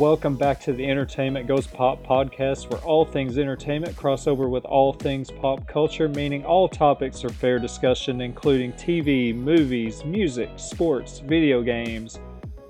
welcome 0.00 0.34
back 0.34 0.58
to 0.58 0.72
the 0.72 0.88
Entertainment 0.88 1.46
Goes 1.46 1.66
Pop 1.66 2.02
podcast, 2.02 2.70
where 2.70 2.80
all 2.80 3.04
things 3.04 3.36
entertainment 3.36 3.94
cross 3.98 4.26
over 4.26 4.48
with 4.48 4.64
all 4.64 4.94
things 4.94 5.30
pop 5.30 5.68
culture, 5.68 6.08
meaning 6.08 6.42
all 6.42 6.70
topics 6.70 7.22
are 7.22 7.28
fair 7.28 7.58
discussion, 7.58 8.22
including 8.22 8.72
TV, 8.72 9.34
movies, 9.34 10.02
music, 10.06 10.48
sports, 10.56 11.18
video 11.18 11.60
games. 11.60 12.18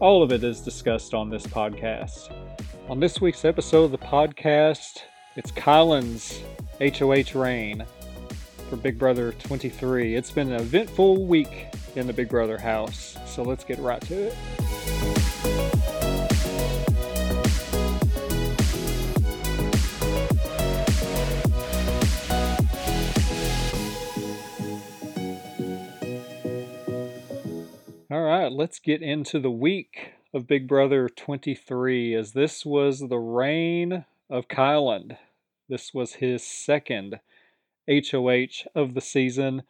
All 0.01 0.25
of 0.25 0.33
it 0.33 0.43
is 0.43 0.61
discussed 0.61 1.15
on 1.15 1.31
this 1.31 1.47
podcast. 1.47 2.35
On 2.89 2.99
this 2.99 3.21
week's 3.21 3.45
episode 3.45 3.85
of 3.85 3.93
the 3.93 3.99
podcast, 3.99 5.03
it's 5.37 5.53
Kylan's 5.53 6.43
HOH 6.81 7.41
reign 7.41 7.87
for 8.69 8.75
Big 8.75 8.99
Brother 8.99 9.31
23. 9.39 10.17
It's 10.17 10.33
been 10.33 10.51
an 10.51 10.61
eventful 10.61 11.27
week 11.27 11.69
in 11.95 12.09
the 12.09 12.13
Big 12.13 12.29
Brother 12.29 12.59
house, 12.59 13.17
so 13.25 13.45
let's 13.45 13.63
get 13.63 13.79
right 13.79 14.01
to 14.01 14.15
it. 14.15 14.37
Right, 28.31 28.53
let's 28.53 28.79
get 28.79 29.03
into 29.03 29.41
the 29.41 29.51
week 29.51 30.13
of 30.33 30.47
Big 30.47 30.69
Brother 30.69 31.09
23 31.09 32.15
as 32.15 32.33
this 32.33 32.65
was 32.65 33.01
the 33.01 33.19
reign 33.19 34.05
of 34.29 34.47
Kyland. 34.47 35.17
This 35.69 35.93
was 35.93 36.15
his 36.15 36.47
second 36.47 37.19
HOH 37.89 38.69
of 38.75 38.95
the 38.95 39.01
season. 39.01 39.65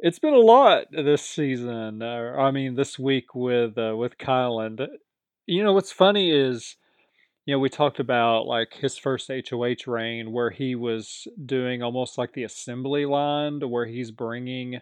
It's 0.00 0.18
been 0.18 0.34
a 0.34 0.38
lot 0.38 0.86
this 0.90 1.22
season. 1.22 2.02
Uh, 2.02 2.34
I 2.36 2.50
mean, 2.50 2.74
this 2.74 2.98
week 2.98 3.34
with 3.34 3.78
uh, 3.78 3.94
with 3.96 4.18
Kyland. 4.18 4.84
You 5.46 5.62
know 5.62 5.72
what's 5.72 5.92
funny 5.92 6.32
is, 6.32 6.76
you 7.46 7.54
know, 7.54 7.60
we 7.60 7.68
talked 7.68 8.00
about 8.00 8.46
like 8.46 8.74
his 8.74 8.98
first 8.98 9.30
HOH 9.30 9.86
reign 9.86 10.32
where 10.32 10.50
he 10.50 10.74
was 10.74 11.28
doing 11.46 11.82
almost 11.82 12.18
like 12.18 12.32
the 12.32 12.44
assembly 12.44 13.06
line, 13.06 13.60
to 13.60 13.68
where 13.68 13.86
he's 13.86 14.10
bringing 14.10 14.80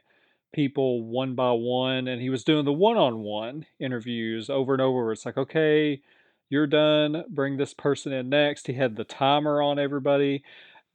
people 0.52 1.04
one 1.04 1.34
by 1.34 1.52
one 1.52 2.08
and 2.08 2.20
he 2.20 2.30
was 2.30 2.44
doing 2.44 2.64
the 2.64 2.72
one-on-one 2.72 3.66
interviews 3.78 4.48
over 4.48 4.72
and 4.72 4.80
over 4.80 5.12
it's 5.12 5.26
like 5.26 5.36
okay 5.36 6.00
you're 6.48 6.66
done 6.66 7.24
bring 7.28 7.56
this 7.56 7.74
person 7.74 8.12
in 8.12 8.28
next. 8.28 8.68
He 8.68 8.74
had 8.74 8.94
the 8.94 9.02
timer 9.02 9.60
on 9.60 9.80
everybody. 9.80 10.44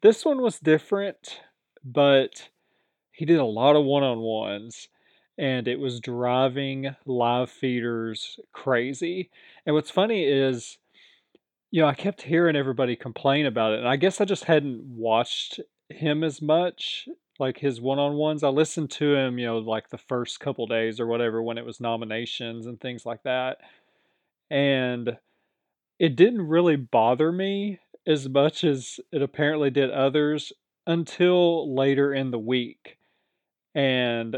This 0.02 0.24
one 0.24 0.42
was 0.42 0.60
different 0.60 1.42
but 1.84 2.50
he 3.12 3.26
did 3.26 3.40
a 3.40 3.46
lot 3.46 3.76
of 3.76 3.84
one-on-ones 3.84 4.88
and 5.38 5.68
it 5.68 5.80
was 5.80 6.00
driving 6.00 6.96
live 7.06 7.50
feeders 7.50 8.40
crazy. 8.54 9.30
And 9.66 9.76
what's 9.76 9.92
funny 9.92 10.24
is 10.26 10.78
you 11.72 11.82
know 11.82 11.88
i 11.88 11.94
kept 11.94 12.22
hearing 12.22 12.56
everybody 12.56 12.96
complain 12.96 13.46
about 13.46 13.72
it 13.72 13.80
and 13.80 13.88
i 13.88 13.96
guess 13.96 14.22
i 14.22 14.26
just 14.26 14.44
hadn't 14.44 14.84
watched 14.84 15.60
him 15.90 16.24
as 16.24 16.42
much 16.42 17.08
like 17.40 17.58
his 17.58 17.82
one-on-ones. 17.82 18.44
I 18.44 18.50
listened 18.50 18.92
to 18.92 19.16
him, 19.16 19.40
you 19.40 19.48
know, 19.48 19.58
like 19.58 19.90
the 19.90 19.98
first 19.98 20.40
couple 20.40 20.68
days 20.68 21.00
or 21.00 21.08
whatever 21.08 21.42
when 21.42 21.58
it 21.58 21.66
was 21.66 21.80
nominations 21.80 22.68
and 22.68 22.80
things 22.80 23.06
like 23.06 23.24
that. 23.24 23.58
And 24.50 25.18
it 25.98 26.16
didn't 26.16 26.48
really 26.48 26.76
bother 26.76 27.32
me 27.32 27.80
as 28.06 28.28
much 28.28 28.64
as 28.64 29.00
it 29.12 29.22
apparently 29.22 29.70
did 29.70 29.92
others 29.92 30.52
until 30.86 31.76
later 31.76 32.14
in 32.14 32.32
the 32.32 32.40
week. 32.40 32.98
And 33.74 34.38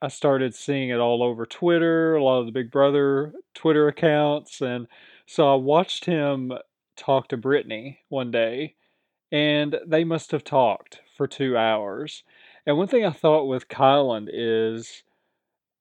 I 0.00 0.08
started 0.08 0.54
seeing 0.54 0.90
it 0.90 0.98
all 0.98 1.22
over 1.22 1.46
Twitter, 1.46 2.14
a 2.14 2.22
lot 2.22 2.40
of 2.40 2.46
the 2.46 2.52
Big 2.52 2.70
Brother 2.70 3.32
Twitter 3.54 3.88
accounts. 3.88 4.60
And 4.60 4.86
so 5.26 5.52
I 5.52 5.56
watched 5.56 6.04
him 6.04 6.52
talk 6.96 7.28
to 7.28 7.36
Brittany 7.36 8.00
one 8.08 8.30
day, 8.30 8.74
and 9.30 9.76
they 9.86 10.04
must 10.04 10.30
have 10.32 10.44
talked 10.44 11.00
for 11.16 11.26
two 11.26 11.56
hours. 11.56 12.24
And 12.66 12.76
one 12.76 12.88
thing 12.88 13.04
I 13.04 13.10
thought 13.10 13.46
with 13.46 13.68
Kyland 13.68 14.28
is 14.32 15.02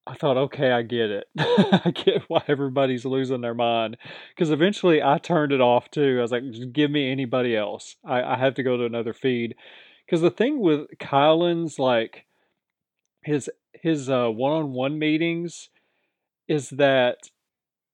I 0.07 0.15
thought, 0.15 0.37
okay, 0.37 0.71
I 0.71 0.81
get 0.81 1.11
it. 1.11 1.27
I 1.37 1.91
get 1.93 2.23
why 2.27 2.43
everybody's 2.47 3.05
losing 3.05 3.41
their 3.41 3.53
mind. 3.53 3.97
Because 4.35 4.49
eventually 4.49 5.01
I 5.01 5.19
turned 5.19 5.51
it 5.51 5.61
off 5.61 5.91
too. 5.91 6.17
I 6.17 6.21
was 6.21 6.31
like, 6.31 6.43
give 6.73 6.89
me 6.89 7.11
anybody 7.11 7.55
else. 7.55 7.95
I, 8.03 8.23
I 8.23 8.37
have 8.37 8.55
to 8.55 8.63
go 8.63 8.77
to 8.77 8.85
another 8.85 9.13
feed. 9.13 9.55
Because 10.05 10.21
the 10.21 10.31
thing 10.31 10.59
with 10.59 10.87
Kyland's 10.99 11.77
like 11.77 12.25
his 13.23 13.49
his 13.73 14.09
uh, 14.09 14.27
one-on-one 14.29 14.97
meetings 14.99 15.69
is 16.47 16.69
that 16.71 17.29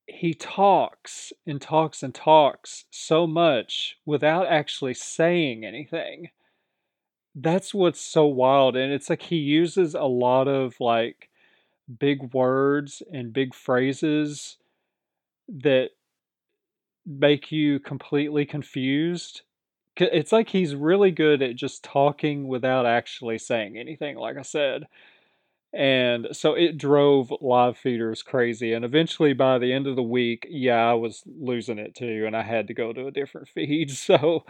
he 0.08 0.34
talks 0.34 1.34
and 1.46 1.62
talks 1.62 2.02
and 2.02 2.16
talks 2.16 2.86
so 2.90 3.28
much 3.28 3.98
without 4.06 4.48
actually 4.48 4.94
saying 4.94 5.66
anything 5.66 6.30
that's 7.40 7.74
what's 7.74 8.02
so 8.02 8.26
wild 8.26 8.76
and 8.76 8.92
it's 8.92 9.10
like 9.10 9.22
he 9.22 9.36
uses 9.36 9.94
a 9.94 10.04
lot 10.04 10.48
of 10.48 10.76
like 10.80 11.30
big 12.00 12.34
words 12.34 13.04
and 13.14 13.34
big 13.34 13.54
phrases 13.56 14.58
that 15.48 15.90
make 17.06 17.52
you 17.52 17.80
completely 17.80 18.46
confused 18.46 19.42
it's 20.00 20.32
like 20.32 20.50
he's 20.50 20.76
really 20.76 21.10
good 21.10 21.42
at 21.42 21.56
just 21.56 21.84
talking 21.84 22.48
without 22.48 22.86
actually 22.86 23.38
saying 23.38 23.78
anything 23.78 24.18
like 24.18 24.38
i 24.38 24.42
said 24.42 24.84
and 25.74 26.28
so 26.32 26.54
it 26.54 26.78
drove 26.78 27.32
live 27.42 27.78
feeders 27.78 28.24
crazy 28.24 28.74
and 28.74 28.86
eventually 28.86 29.34
by 29.34 29.58
the 29.60 29.74
end 29.74 29.88
of 29.88 29.96
the 29.96 30.04
week 30.04 30.48
yeah 30.50 30.90
i 30.90 30.94
was 30.94 31.24
losing 31.40 31.80
it 31.80 31.96
too 31.96 32.26
and 32.26 32.36
i 32.36 32.44
had 32.44 32.68
to 32.68 32.74
go 32.74 32.94
to 32.94 33.08
a 33.08 33.12
different 33.12 33.48
feed 33.56 33.92
so 33.92 34.46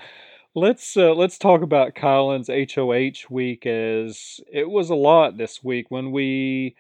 Let's 0.56 0.98
uh, 0.98 1.14
let's 1.14 1.38
talk 1.38 1.62
about 1.62 1.94
Kyland's 1.94 2.50
HOH 2.50 3.32
week 3.34 3.66
as 3.66 4.40
it 4.52 4.70
was 4.70 4.90
a 4.90 4.96
lot 4.96 5.38
this 5.38 5.64
week 5.64 5.86
when 5.90 6.12
we 6.12 6.76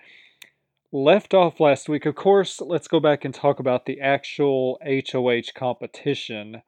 left 0.92 1.34
off 1.34 1.60
last 1.60 1.88
week. 1.88 2.06
Of 2.06 2.16
course, 2.16 2.60
let's 2.60 2.88
go 2.88 3.00
back 3.00 3.24
and 3.24 3.34
talk 3.34 3.60
about 3.60 3.86
the 3.86 4.02
actual 4.02 4.80
HOH 4.84 5.52
competition. 5.54 6.64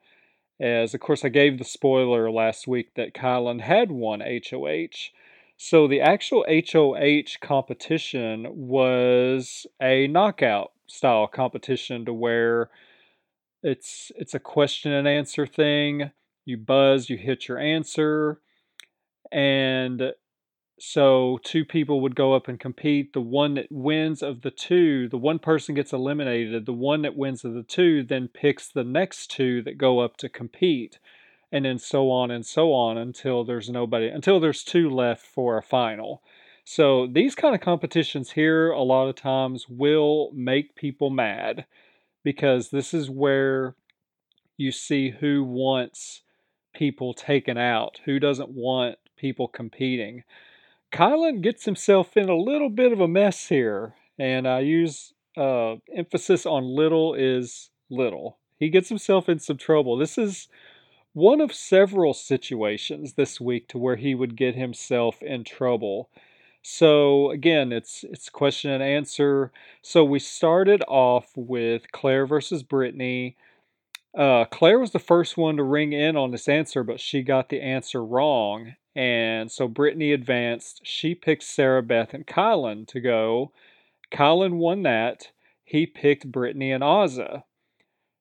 As 0.60 0.94
of 0.94 1.00
course 1.00 1.24
I 1.24 1.30
gave 1.30 1.58
the 1.58 1.64
spoiler 1.64 2.30
last 2.30 2.68
week 2.68 2.94
that 2.94 3.14
Kyland 3.14 3.62
had 3.62 3.90
won 3.90 4.20
HOH. 4.20 5.10
So 5.56 5.88
the 5.88 6.00
actual 6.00 6.44
HOH 6.48 7.38
competition 7.40 8.46
was 8.50 9.66
a 9.82 10.06
knockout 10.06 10.72
style 10.86 11.26
competition 11.26 12.04
to 12.04 12.12
where 12.12 12.70
it's 13.62 14.12
it's 14.16 14.34
a 14.34 14.40
question 14.40 14.92
and 14.92 15.08
answer 15.08 15.46
thing 15.46 16.12
you 16.50 16.58
buzz, 16.58 17.08
you 17.08 17.16
hit 17.16 17.48
your 17.48 17.58
answer, 17.58 18.40
and 19.32 20.12
so 20.80 21.38
two 21.44 21.64
people 21.66 22.00
would 22.00 22.16
go 22.16 22.32
up 22.32 22.48
and 22.48 22.58
compete. 22.58 23.12
The 23.12 23.20
one 23.20 23.54
that 23.54 23.70
wins 23.70 24.22
of 24.22 24.40
the 24.40 24.50
two, 24.50 25.08
the 25.08 25.18
one 25.18 25.38
person 25.38 25.74
gets 25.74 25.92
eliminated. 25.92 26.64
The 26.64 26.72
one 26.72 27.02
that 27.02 27.16
wins 27.16 27.44
of 27.44 27.52
the 27.52 27.62
two 27.62 28.02
then 28.02 28.28
picks 28.28 28.68
the 28.68 28.82
next 28.82 29.30
two 29.30 29.62
that 29.62 29.76
go 29.76 30.00
up 30.00 30.16
to 30.18 30.28
compete. 30.28 30.98
And 31.52 31.66
then 31.66 31.78
so 31.78 32.10
on 32.10 32.30
and 32.30 32.46
so 32.46 32.72
on 32.72 32.96
until 32.96 33.44
there's 33.44 33.68
nobody, 33.68 34.08
until 34.08 34.40
there's 34.40 34.64
two 34.64 34.88
left 34.88 35.26
for 35.26 35.58
a 35.58 35.62
final. 35.62 36.22
So 36.64 37.06
these 37.06 37.34
kind 37.34 37.54
of 37.54 37.60
competitions 37.60 38.30
here, 38.30 38.70
a 38.70 38.82
lot 38.82 39.08
of 39.08 39.16
times, 39.16 39.66
will 39.68 40.30
make 40.32 40.76
people 40.76 41.10
mad 41.10 41.66
because 42.22 42.70
this 42.70 42.94
is 42.94 43.10
where 43.10 43.74
you 44.56 44.72
see 44.72 45.10
who 45.10 45.44
wants 45.44 46.22
people 46.72 47.14
taken 47.14 47.58
out? 47.58 48.00
Who 48.04 48.18
doesn't 48.18 48.50
want 48.50 48.96
people 49.16 49.48
competing? 49.48 50.24
Kylan 50.92 51.40
gets 51.40 51.64
himself 51.64 52.16
in 52.16 52.28
a 52.28 52.36
little 52.36 52.70
bit 52.70 52.92
of 52.92 53.00
a 53.00 53.08
mess 53.08 53.48
here, 53.48 53.94
and 54.18 54.46
I 54.46 54.60
use 54.60 55.12
uh, 55.36 55.76
emphasis 55.94 56.46
on 56.46 56.64
little 56.64 57.14
is 57.14 57.70
little. 57.88 58.38
He 58.58 58.68
gets 58.68 58.88
himself 58.88 59.28
in 59.28 59.38
some 59.38 59.56
trouble. 59.56 59.96
This 59.96 60.18
is 60.18 60.48
one 61.12 61.40
of 61.40 61.52
several 61.52 62.14
situations 62.14 63.14
this 63.14 63.40
week 63.40 63.68
to 63.68 63.78
where 63.78 63.96
he 63.96 64.14
would 64.14 64.36
get 64.36 64.54
himself 64.54 65.22
in 65.22 65.44
trouble. 65.44 66.08
So 66.62 67.30
again, 67.30 67.72
it's 67.72 68.04
it's 68.04 68.28
question 68.28 68.70
and 68.70 68.82
answer. 68.82 69.50
So 69.82 70.04
we 70.04 70.18
started 70.18 70.82
off 70.86 71.30
with 71.34 71.90
Claire 71.90 72.26
versus 72.26 72.62
Brittany. 72.62 73.36
Uh, 74.16 74.44
Claire 74.46 74.78
was 74.78 74.90
the 74.90 74.98
first 74.98 75.36
one 75.36 75.56
to 75.56 75.62
ring 75.62 75.92
in 75.92 76.16
on 76.16 76.30
this 76.30 76.48
answer, 76.48 76.82
but 76.82 77.00
she 77.00 77.22
got 77.22 77.48
the 77.48 77.60
answer 77.60 78.04
wrong. 78.04 78.74
And 78.94 79.50
so 79.50 79.68
Brittany 79.68 80.12
advanced. 80.12 80.80
She 80.84 81.14
picked 81.14 81.44
Sarah 81.44 81.82
Beth 81.82 82.12
and 82.12 82.26
Kyland 82.26 82.88
to 82.88 83.00
go. 83.00 83.52
Kyland 84.10 84.54
won 84.54 84.82
that. 84.82 85.28
He 85.64 85.86
picked 85.86 86.32
Brittany 86.32 86.72
and 86.72 86.82
Azah. 86.82 87.44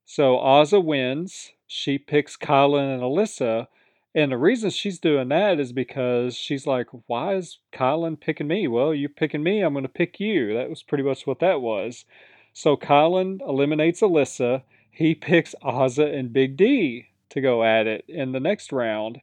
So 0.05 0.37
Azah 0.37 0.83
wins. 0.83 1.51
She 1.65 1.97
picks 1.97 2.37
Kyland 2.37 2.93
and 2.93 3.01
Alyssa. 3.01 3.67
And 4.13 4.31
the 4.31 4.37
reason 4.37 4.69
she's 4.69 4.99
doing 4.99 5.29
that 5.29 5.59
is 5.59 5.71
because 5.71 6.35
she's 6.35 6.67
like, 6.67 6.87
why 7.07 7.35
is 7.35 7.59
Kyland 7.71 8.19
picking 8.19 8.47
me? 8.47 8.67
Well, 8.67 8.93
you're 8.93 9.09
picking 9.09 9.43
me. 9.43 9.61
I'm 9.61 9.73
going 9.73 9.83
to 9.83 9.89
pick 9.89 10.19
you. 10.19 10.53
That 10.53 10.69
was 10.69 10.83
pretty 10.83 11.03
much 11.03 11.25
what 11.25 11.39
that 11.39 11.61
was. 11.61 12.05
So 12.53 12.75
Kyland 12.75 13.41
eliminates 13.41 14.01
Alyssa 14.01 14.63
he 14.91 15.15
picks 15.15 15.55
Azah 15.63 16.13
and 16.13 16.33
Big 16.33 16.57
D 16.57 17.07
to 17.29 17.41
go 17.41 17.63
at 17.63 17.87
it 17.87 18.05
in 18.07 18.31
the 18.31 18.39
next 18.39 18.71
round. 18.71 19.21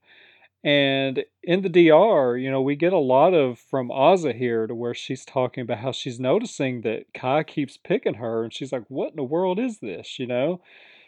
And 0.65 1.25
in 1.45 1.63
the 1.63 1.69
DR, 1.69 2.37
you 2.37 2.51
know, 2.51 2.61
we 2.61 2.75
get 2.75 2.93
a 2.93 2.99
lot 2.99 3.35
of 3.35 3.59
from 3.59 3.89
Azah 3.89 4.37
here 4.37 4.67
to 4.67 4.75
where 4.75 4.95
she's 4.95 5.25
talking 5.25 5.63
about 5.63 5.79
how 5.79 5.93
she's 5.93 6.19
noticing 6.19 6.81
that 6.81 7.07
Kai 7.15 7.45
keeps 7.45 7.77
picking 7.77 8.15
her, 8.15 8.43
and 8.43 8.53
she's 8.53 8.73
like, 8.73 8.85
"What 8.89 9.11
in 9.11 9.17
the 9.17 9.23
world 9.25 9.61
is 9.61 9.79
this?" 9.79 10.19
You 10.19 10.27
know. 10.27 10.61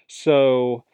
So 0.07 0.85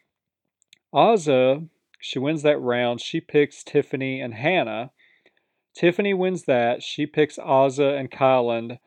Azah, 0.94 1.68
she 2.00 2.18
wins 2.18 2.42
that 2.42 2.58
round. 2.58 3.00
She 3.00 3.20
picks 3.20 3.62
Tiffany 3.64 4.20
and 4.20 4.34
Hannah. 4.34 4.92
Tiffany 5.74 6.14
wins 6.14 6.44
that. 6.44 6.82
She 6.82 7.04
picks 7.06 7.36
Azah 7.36 7.98
and 7.98 8.10
Kyland. 8.10 8.78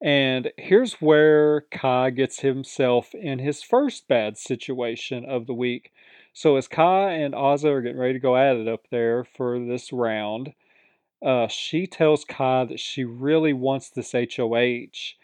And 0.00 0.52
here's 0.56 0.94
where 0.94 1.62
Kai 1.72 2.10
gets 2.10 2.40
himself 2.40 3.14
in 3.14 3.40
his 3.40 3.62
first 3.62 4.06
bad 4.06 4.38
situation 4.38 5.24
of 5.24 5.46
the 5.46 5.54
week. 5.54 5.92
So 6.32 6.56
as 6.56 6.68
Kai 6.68 7.14
and 7.14 7.34
Azah 7.34 7.70
are 7.70 7.82
getting 7.82 7.98
ready 7.98 8.12
to 8.12 8.20
go 8.20 8.36
at 8.36 8.56
it 8.56 8.68
up 8.68 8.86
there 8.90 9.24
for 9.24 9.58
this 9.58 9.92
round, 9.92 10.52
uh, 11.20 11.48
she 11.48 11.86
tells 11.86 12.24
Kai 12.24 12.64
that 12.66 12.78
she 12.78 13.04
really 13.04 13.52
wants 13.52 13.90
this 13.90 14.12
HOH, 14.12 15.16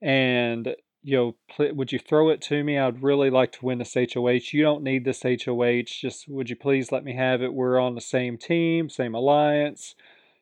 and 0.00 0.74
you 1.02 1.16
know, 1.16 1.36
pl- 1.48 1.74
would 1.74 1.92
you 1.92 1.98
throw 1.98 2.30
it 2.30 2.40
to 2.42 2.64
me? 2.64 2.78
I'd 2.78 3.02
really 3.02 3.30
like 3.30 3.52
to 3.52 3.64
win 3.64 3.78
this 3.78 3.94
HOH. 3.94 4.52
You 4.52 4.62
don't 4.62 4.82
need 4.82 5.04
this 5.04 5.22
HOH. 5.22 5.84
Just 6.00 6.28
would 6.28 6.50
you 6.50 6.56
please 6.56 6.90
let 6.90 7.04
me 7.04 7.14
have 7.14 7.42
it? 7.42 7.54
We're 7.54 7.78
on 7.78 7.94
the 7.94 8.00
same 8.00 8.38
team, 8.38 8.88
same 8.88 9.14
alliance, 9.14 9.94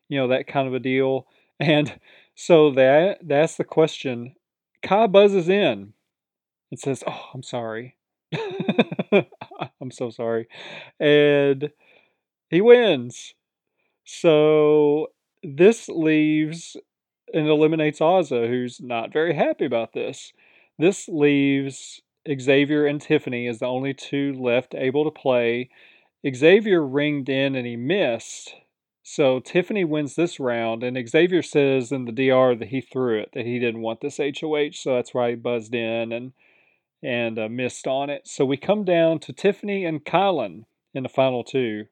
you 0.09 0.17
know, 0.17 0.27
that 0.29 0.47
kind 0.47 0.67
of 0.67 0.73
a 0.73 0.79
deal. 0.79 1.27
And 1.59 1.99
so 2.35 2.71
that 2.71 3.19
that's 3.23 3.55
the 3.55 3.63
question. 3.63 4.35
Kai 4.83 5.07
buzzes 5.07 5.49
in 5.49 5.93
and 6.71 6.79
says, 6.79 7.03
Oh, 7.07 7.29
I'm 7.33 7.43
sorry. 7.43 7.95
I'm 9.81 9.91
so 9.91 10.09
sorry. 10.09 10.47
And 10.99 11.71
he 12.49 12.61
wins. 12.61 13.33
So 14.03 15.07
this 15.43 15.89
leaves 15.89 16.77
and 17.33 17.47
eliminates 17.47 17.99
Azah, 17.99 18.47
who's 18.47 18.79
not 18.81 19.13
very 19.13 19.33
happy 19.33 19.65
about 19.65 19.93
this. 19.93 20.31
This 20.77 21.07
leaves 21.07 22.01
Xavier 22.39 22.85
and 22.85 23.01
Tiffany 23.01 23.47
as 23.47 23.59
the 23.59 23.65
only 23.67 23.93
two 23.93 24.33
left 24.33 24.75
able 24.75 25.03
to 25.05 25.11
play. 25.11 25.69
Xavier 26.27 26.85
ringed 26.85 27.29
in 27.29 27.55
and 27.55 27.65
he 27.65 27.75
missed. 27.75 28.55
So 29.07 29.39
Tiffany 29.39 29.83
wins 29.83 30.15
this 30.15 30.39
round, 30.39 30.81
and 30.81 31.07
Xavier 31.07 31.43
says 31.43 31.91
in 31.91 32.05
the 32.05 32.11
DR 32.11 32.55
that 32.55 32.69
he 32.69 32.81
threw 32.81 33.19
it, 33.19 33.29
that 33.33 33.45
he 33.45 33.59
didn't 33.59 33.83
want 33.83 34.01
this 34.01 34.17
HOH, 34.17 34.71
so 34.73 34.95
that's 34.95 35.13
why 35.13 35.29
he 35.29 35.35
buzzed 35.35 35.75
in 35.75 36.11
and 36.11 36.33
and 37.03 37.37
uh, 37.37 37.47
missed 37.47 37.85
on 37.85 38.09
it. 38.09 38.27
So 38.27 38.45
we 38.45 38.57
come 38.57 38.83
down 38.83 39.19
to 39.19 39.31
Tiffany 39.31 39.85
and 39.85 40.03
Kylan 40.03 40.65
in 40.95 41.03
the 41.03 41.09
final 41.09 41.43
two. 41.43 41.85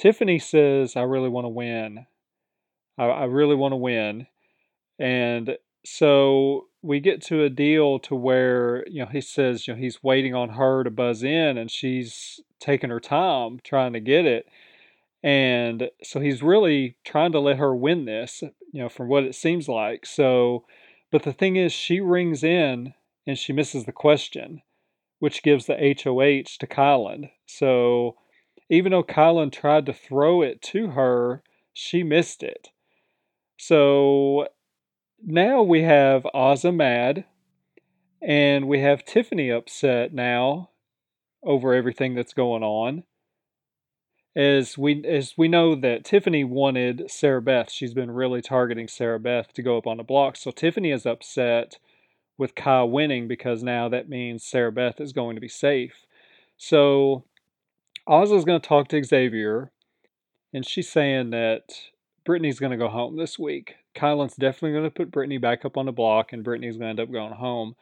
Tiffany 0.00 0.38
says, 0.38 0.96
I 0.96 1.02
really 1.02 1.28
want 1.28 1.44
to 1.44 1.50
win. 1.50 2.06
I, 2.96 3.04
I 3.04 3.24
really 3.24 3.54
want 3.54 3.72
to 3.72 3.76
win. 3.76 4.26
And 4.98 5.58
so 5.84 6.68
we 6.80 6.98
get 6.98 7.20
to 7.24 7.42
a 7.42 7.50
deal 7.50 7.98
to 7.98 8.14
where, 8.14 8.88
you 8.88 9.00
know, 9.00 9.10
he 9.12 9.20
says, 9.20 9.68
you 9.68 9.74
know, 9.74 9.80
he's 9.80 10.02
waiting 10.02 10.34
on 10.34 10.48
her 10.50 10.82
to 10.82 10.90
buzz 10.90 11.22
in 11.22 11.58
and 11.58 11.70
she's 11.70 12.40
taking 12.58 12.88
her 12.88 13.00
time 13.00 13.60
trying 13.62 13.92
to 13.92 14.00
get 14.00 14.24
it. 14.24 14.48
And 15.26 15.90
so 16.04 16.20
he's 16.20 16.40
really 16.40 16.96
trying 17.04 17.32
to 17.32 17.40
let 17.40 17.56
her 17.56 17.74
win 17.74 18.04
this, 18.04 18.42
you 18.70 18.80
know, 18.80 18.88
from 18.88 19.08
what 19.08 19.24
it 19.24 19.34
seems 19.34 19.68
like. 19.68 20.06
So, 20.06 20.64
but 21.10 21.24
the 21.24 21.32
thing 21.32 21.56
is, 21.56 21.72
she 21.72 21.98
rings 21.98 22.44
in 22.44 22.94
and 23.26 23.36
she 23.36 23.52
misses 23.52 23.86
the 23.86 23.92
question, 23.92 24.62
which 25.18 25.42
gives 25.42 25.66
the 25.66 25.74
HOH 25.74 26.58
to 26.60 26.66
Kylan. 26.68 27.30
So 27.44 28.14
even 28.70 28.92
though 28.92 29.02
Kylan 29.02 29.50
tried 29.50 29.86
to 29.86 29.92
throw 29.92 30.42
it 30.42 30.62
to 30.62 30.90
her, 30.90 31.42
she 31.72 32.04
missed 32.04 32.44
it. 32.44 32.68
So 33.56 34.46
now 35.20 35.60
we 35.60 35.82
have 35.82 36.22
Azah 36.32 36.72
mad, 36.72 37.24
and 38.22 38.68
we 38.68 38.78
have 38.78 39.04
Tiffany 39.04 39.50
upset 39.50 40.14
now 40.14 40.70
over 41.42 41.74
everything 41.74 42.14
that's 42.14 42.32
going 42.32 42.62
on. 42.62 43.02
As 44.36 44.76
we 44.76 45.02
as 45.06 45.32
we 45.38 45.48
know 45.48 45.74
that 45.74 46.04
Tiffany 46.04 46.44
wanted 46.44 47.10
Sarah 47.10 47.40
Beth, 47.40 47.70
she's 47.70 47.94
been 47.94 48.10
really 48.10 48.42
targeting 48.42 48.86
Sarah 48.86 49.18
Beth 49.18 49.52
to 49.54 49.62
go 49.62 49.78
up 49.78 49.86
on 49.86 49.96
the 49.96 50.02
block. 50.02 50.36
So 50.36 50.50
Tiffany 50.50 50.90
is 50.90 51.06
upset 51.06 51.78
with 52.36 52.54
Kai 52.54 52.82
winning 52.82 53.28
because 53.28 53.62
now 53.62 53.88
that 53.88 54.10
means 54.10 54.44
Sarah 54.44 54.72
Beth 54.72 55.00
is 55.00 55.14
going 55.14 55.36
to 55.36 55.40
be 55.40 55.48
safe. 55.48 56.04
So 56.58 57.24
Oz 58.06 58.30
is 58.30 58.44
going 58.44 58.60
to 58.60 58.68
talk 58.68 58.88
to 58.88 59.02
Xavier, 59.02 59.70
and 60.52 60.66
she's 60.66 60.90
saying 60.90 61.30
that 61.30 61.72
Brittany's 62.26 62.60
going 62.60 62.72
to 62.72 62.76
go 62.76 62.88
home 62.88 63.16
this 63.16 63.38
week. 63.38 63.76
Kylan's 63.94 64.36
definitely 64.36 64.72
going 64.72 64.84
to 64.84 64.90
put 64.90 65.10
Brittany 65.10 65.38
back 65.38 65.64
up 65.64 65.78
on 65.78 65.86
the 65.86 65.92
block, 65.92 66.34
and 66.34 66.44
Brittany's 66.44 66.76
going 66.76 66.94
to 66.94 67.02
end 67.02 67.08
up 67.08 67.12
going 67.12 67.32
home. 67.32 67.74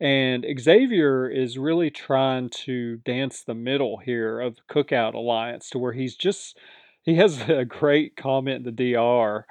And 0.00 0.44
Xavier 0.58 1.28
is 1.28 1.56
really 1.56 1.90
trying 1.90 2.50
to 2.64 2.96
dance 2.98 3.42
the 3.42 3.54
middle 3.54 3.98
here 3.98 4.40
of 4.40 4.56
the 4.56 4.62
Cookout 4.68 5.14
Alliance 5.14 5.70
to 5.70 5.78
where 5.78 5.92
he's 5.92 6.16
just, 6.16 6.58
he 7.02 7.14
has 7.16 7.42
a 7.48 7.64
great 7.64 8.16
comment 8.16 8.66
in 8.66 8.74
the 8.74 8.92
DR 8.92 9.46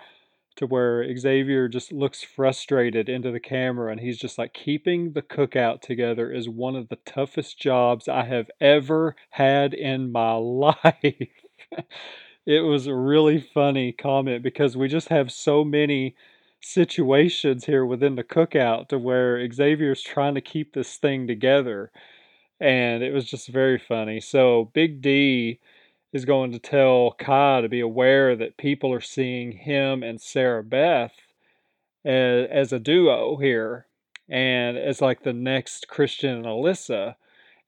to 0.55 0.67
where 0.67 1.17
Xavier 1.17 1.67
just 1.67 1.91
looks 1.91 2.23
frustrated 2.23 3.09
into 3.09 3.31
the 3.31 3.39
camera 3.39 3.91
and 3.91 4.01
he's 4.01 4.19
just 4.19 4.37
like, 4.37 4.53
keeping 4.53 5.13
the 5.13 5.21
cookout 5.21 5.81
together 5.81 6.31
is 6.31 6.47
one 6.47 6.75
of 6.75 6.89
the 6.89 6.99
toughest 7.05 7.59
jobs 7.59 8.07
I 8.07 8.25
have 8.25 8.51
ever 8.61 9.15
had 9.31 9.73
in 9.73 10.11
my 10.11 10.33
life. 10.35 10.75
it 12.45 12.61
was 12.61 12.85
a 12.85 12.93
really 12.93 13.39
funny 13.39 13.91
comment 13.91 14.43
because 14.43 14.77
we 14.77 14.87
just 14.87 15.09
have 15.09 15.31
so 15.31 15.63
many 15.63 16.15
situations 16.63 17.65
here 17.65 17.85
within 17.85 18.15
the 18.15 18.23
cookout 18.23 18.87
to 18.89 18.97
where 18.97 19.51
Xavier's 19.51 20.01
trying 20.01 20.35
to 20.35 20.41
keep 20.41 20.73
this 20.73 20.97
thing 20.97 21.27
together. 21.27 21.91
And 22.59 23.03
it 23.03 23.13
was 23.13 23.25
just 23.25 23.49
very 23.49 23.77
funny. 23.77 24.19
So 24.19 24.71
Big 24.73 25.01
D 25.01 25.59
is 26.13 26.25
going 26.25 26.51
to 26.51 26.59
tell 26.59 27.15
Kai 27.17 27.61
to 27.61 27.69
be 27.69 27.79
aware 27.79 28.35
that 28.35 28.57
people 28.57 28.93
are 28.93 29.01
seeing 29.01 29.51
him 29.51 30.03
and 30.03 30.21
Sarah 30.21 30.63
Beth 30.63 31.13
as, 32.05 32.47
as 32.49 32.73
a 32.73 32.79
duo 32.79 33.37
here 33.37 33.87
and 34.29 34.77
as 34.77 35.01
like 35.01 35.23
the 35.23 35.33
next 35.33 35.87
Christian 35.87 36.37
and 36.37 36.45
Alyssa. 36.45 37.15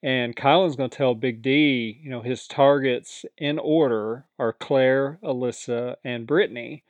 And 0.03 0.35
Kylan's 0.35 0.75
going 0.75 0.91
to 0.91 0.97
tell 0.97 1.15
Big 1.15 1.41
D, 1.41 1.99
you 2.01 2.11
know, 2.11 2.21
his 2.21 2.47
targets 2.47 3.25
in 3.37 3.57
order 3.57 4.25
are 4.37 4.53
Claire, 4.53 5.17
Alyssa, 5.23 5.95
and 6.03 6.27
Brittany. 6.27 6.83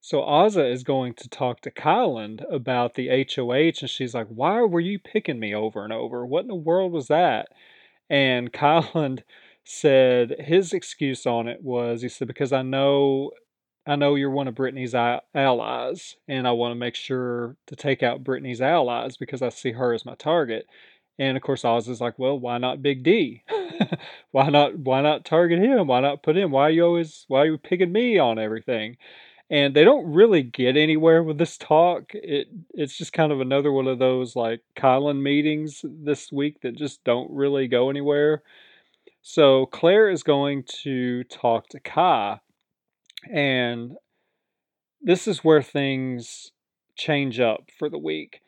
So 0.00 0.22
Azah 0.22 0.70
is 0.70 0.82
going 0.82 1.14
to 1.14 1.28
talk 1.28 1.60
to 1.60 1.70
Kylan 1.70 2.42
about 2.52 2.94
the 2.94 3.08
HOH, 3.08 3.80
and 3.80 3.90
she's 3.90 4.14
like, 4.14 4.28
Why 4.28 4.62
were 4.62 4.80
you 4.80 4.98
picking 4.98 5.38
me 5.38 5.54
over 5.54 5.84
and 5.84 5.92
over? 5.92 6.24
What 6.24 6.42
in 6.42 6.48
the 6.48 6.54
world 6.54 6.92
was 6.92 7.08
that? 7.08 7.48
And 8.08 8.52
Kylan 8.54 9.22
said 9.64 10.36
his 10.40 10.72
excuse 10.72 11.26
on 11.26 11.48
it 11.48 11.62
was 11.62 12.02
he 12.02 12.08
said, 12.08 12.28
Because 12.28 12.52
I 12.52 12.62
know 12.62 13.32
I 13.86 13.96
know 13.96 14.14
you're 14.14 14.30
one 14.30 14.48
of 14.48 14.54
Brittany's 14.54 14.94
allies, 14.94 16.16
and 16.28 16.46
I 16.46 16.52
want 16.52 16.72
to 16.72 16.76
make 16.76 16.94
sure 16.94 17.56
to 17.66 17.76
take 17.76 18.02
out 18.02 18.24
Brittany's 18.24 18.60
allies 18.60 19.16
because 19.16 19.42
I 19.42 19.48
see 19.48 19.72
her 19.72 19.92
as 19.94 20.04
my 20.06 20.14
target. 20.14 20.66
And 21.18 21.36
of 21.36 21.42
course, 21.42 21.64
Oz 21.64 21.88
is 21.88 22.00
like, 22.00 22.18
well, 22.18 22.38
why 22.38 22.58
not 22.58 22.82
Big 22.82 23.02
D? 23.02 23.42
why 24.32 24.48
not? 24.50 24.78
Why 24.78 25.02
not 25.02 25.24
target 25.24 25.58
him? 25.60 25.86
Why 25.88 26.00
not 26.00 26.22
put 26.22 26.36
him? 26.36 26.50
Why 26.50 26.64
are 26.64 26.70
you 26.70 26.84
always? 26.84 27.24
Why 27.28 27.40
are 27.40 27.46
you 27.46 27.58
picking 27.58 27.92
me 27.92 28.18
on 28.18 28.38
everything? 28.38 28.96
And 29.50 29.74
they 29.74 29.82
don't 29.82 30.12
really 30.12 30.42
get 30.42 30.76
anywhere 30.76 31.24
with 31.24 31.38
this 31.38 31.58
talk. 31.58 32.12
It 32.14 32.48
it's 32.72 32.96
just 32.96 33.12
kind 33.12 33.32
of 33.32 33.40
another 33.40 33.72
one 33.72 33.88
of 33.88 33.98
those 33.98 34.36
like 34.36 34.60
Kylan 34.76 35.20
meetings 35.20 35.84
this 35.84 36.30
week 36.30 36.60
that 36.60 36.76
just 36.76 37.02
don't 37.02 37.30
really 37.32 37.66
go 37.66 37.90
anywhere. 37.90 38.42
So 39.22 39.66
Claire 39.66 40.08
is 40.08 40.22
going 40.22 40.64
to 40.82 41.24
talk 41.24 41.68
to 41.70 41.80
Kai, 41.80 42.40
and 43.30 43.96
this 45.02 45.26
is 45.26 45.44
where 45.44 45.62
things 45.62 46.52
change 46.96 47.40
up 47.40 47.70
for 47.78 47.88
the 47.88 47.98
week 47.98 48.40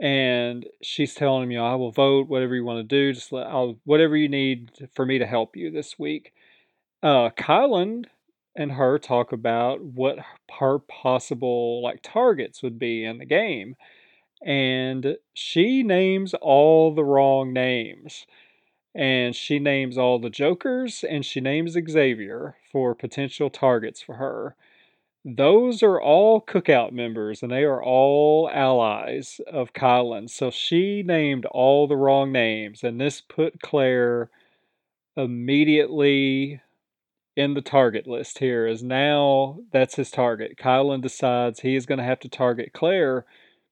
and 0.00 0.66
she's 0.80 1.14
telling 1.14 1.44
him, 1.44 1.50
you 1.50 1.58
know, 1.58 1.66
I 1.66 1.74
will 1.74 1.92
vote 1.92 2.28
whatever 2.28 2.54
you 2.54 2.64
want 2.64 2.78
to 2.78 2.82
do. 2.82 3.12
Just 3.12 3.32
let 3.32 3.46
I'll 3.46 3.78
whatever 3.84 4.16
you 4.16 4.28
need 4.28 4.70
for 4.94 5.04
me 5.04 5.18
to 5.18 5.26
help 5.26 5.56
you 5.56 5.70
this 5.70 5.98
week. 5.98 6.32
Uh, 7.02 7.28
Kylan 7.30 8.06
and 8.56 8.72
her 8.72 8.98
talk 8.98 9.32
about 9.32 9.82
what 9.82 10.18
her 10.58 10.78
possible 10.80 11.82
like 11.82 12.00
targets 12.02 12.62
would 12.62 12.78
be 12.78 13.04
in 13.04 13.18
the 13.18 13.24
game, 13.26 13.76
and 14.44 15.16
she 15.34 15.82
names 15.82 16.34
all 16.34 16.94
the 16.94 17.04
wrong 17.04 17.52
names. 17.52 18.26
And 18.94 19.36
she 19.36 19.58
names 19.58 19.98
all 19.98 20.18
the 20.18 20.30
jokers 20.30 21.04
and 21.04 21.24
she 21.24 21.40
names 21.40 21.72
Xavier 21.88 22.56
for 22.72 22.94
potential 22.94 23.50
targets 23.50 24.02
for 24.02 24.16
her. 24.16 24.56
those 25.24 25.82
are 25.82 26.00
all 26.00 26.40
cookout 26.40 26.92
members 26.92 27.42
and 27.42 27.52
they 27.52 27.64
are 27.64 27.82
all 27.82 28.50
allies 28.52 29.40
of 29.46 29.72
Kyland. 29.74 30.30
So 30.30 30.50
she 30.50 31.02
named 31.02 31.46
all 31.46 31.86
the 31.86 31.96
wrong 31.96 32.32
names 32.32 32.82
and 32.84 33.00
this 33.00 33.20
put 33.20 33.60
Claire 33.62 34.30
immediately 35.16 36.60
in 37.36 37.54
the 37.54 37.62
target 37.62 38.06
list 38.06 38.38
here 38.38 38.66
is 38.66 38.82
now 38.82 39.58
that's 39.72 39.96
his 39.96 40.10
target. 40.10 40.56
Kylan 40.58 41.00
decides 41.00 41.60
he 41.60 41.76
is 41.76 41.86
going 41.86 41.98
to 41.98 42.04
have 42.04 42.20
to 42.20 42.28
target 42.28 42.72
Claire 42.72 43.24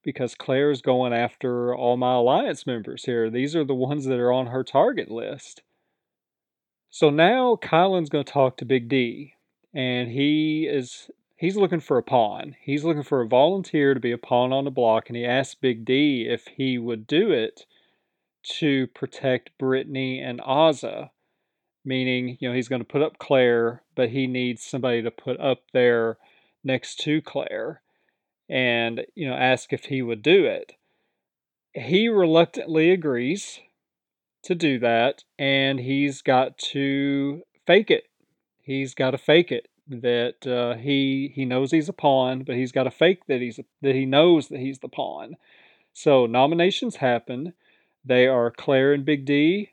because 0.05 0.35
Claire's 0.35 0.81
going 0.81 1.13
after 1.13 1.75
all 1.75 1.97
my 1.97 2.15
alliance 2.15 2.67
members 2.67 3.05
here. 3.05 3.29
These 3.29 3.57
are 3.57 3.65
the 3.65 3.75
ones 3.75 4.07
that 4.07 4.19
are 4.19 4.33
on 4.33 4.47
her 4.47 4.65
target 4.65 5.11
list. 5.11 5.63
So 6.91 7.11
now 7.11 7.57
Kylan's 7.61 8.09
going 8.09 8.25
to 8.25 8.33
talk 8.33 8.57
to 8.59 8.65
Big 8.65 8.89
D 8.89 9.35
and 9.75 10.11
he 10.11 10.67
is 10.71 11.11
he's 11.37 11.57
looking 11.57 11.81
for 11.81 11.99
a 11.99 12.03
pawn. 12.03 12.57
He's 12.63 12.85
looking 12.85 13.03
for 13.03 13.21
a 13.21 13.29
volunteer 13.29 13.93
to 13.93 14.01
be 14.01 14.13
a 14.13 14.19
pawn 14.19 14.53
on 14.53 14.65
the 14.65 14.71
block 14.71 15.09
and 15.09 15.17
he 15.17 15.25
asks 15.25 15.55
Big 15.55 15.85
D 15.85 16.27
if 16.29 16.47
he 16.57 16.79
would 16.79 17.07
do 17.07 17.31
it 17.33 17.67
to 18.59 18.87
protect 18.89 19.51
Brittany 19.59 20.21
and 20.21 20.41
Azah 20.41 21.11
meaning 21.89 22.37
you 22.39 22.49
know 22.49 22.55
he's 22.55 22.69
going 22.69 22.83
to 22.83 22.89
put 22.89 23.03
up 23.03 23.19
Claire, 23.19 23.83
but 23.97 24.11
he 24.11 24.27
needs 24.27 24.63
somebody 24.63 25.03
to 25.03 25.11
put 25.11 25.41
up 25.41 25.63
there 25.73 26.19
next 26.63 27.01
to 27.01 27.23
Claire, 27.23 27.83
and 28.49 29.07
you 29.15 29.27
know 29.27 29.35
ask 29.35 29.73
if 29.73 29.87
he 29.87 30.03
would 30.03 30.23
do 30.23 30.45
it. 30.45 30.75
He 31.73 32.09
reluctantly 32.09 32.91
agrees 32.91 33.61
to 34.43 34.55
do 34.55 34.79
that, 34.81 35.25
and 35.39 35.81
he's 35.81 36.23
got 36.23 36.59
to 36.59 37.43
fake 37.67 37.91
it. 37.91 38.05
He's 38.61 38.95
got 38.95 39.13
to 39.13 39.19
fake 39.19 39.51
it 39.51 39.69
that 39.89 40.47
uh, 40.47 40.79
he 40.79 41.33
he 41.35 41.45
knows 41.45 41.71
he's 41.71 41.89
a 41.89 41.95
pawn, 41.95 42.43
but 42.45 42.55
he's 42.55 42.73
got 42.73 42.85
to 42.85 42.91
fake 42.91 43.27
that 43.27 43.41
he's 43.41 43.59
that 43.83 43.95
he 43.95 44.05
knows 44.05 44.49
that 44.49 44.61
he's 44.61 44.81
the 44.81 44.89
pawn. 44.89 45.37
So 45.95 46.27
nominations 46.27 46.97
happen. 46.97 47.55
They 48.05 48.27
are 48.27 48.51
Claire 48.51 48.93
and 48.93 49.05
Big 49.05 49.25
D. 49.25 49.73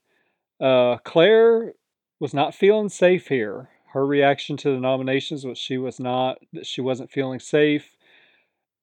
Uh, 0.59 0.97
Claire 1.03 1.73
was 2.19 2.33
not 2.33 2.55
feeling 2.55 2.89
safe 2.89 3.27
here. 3.27 3.69
Her 3.93 4.05
reaction 4.05 4.57
to 4.57 4.71
the 4.71 4.79
nominations 4.79 5.45
was 5.45 5.57
she 5.57 5.77
was 5.77 5.99
not 5.99 6.37
that 6.53 6.65
she 6.65 6.81
wasn't 6.81 7.11
feeling 7.11 7.39
safe. 7.39 7.91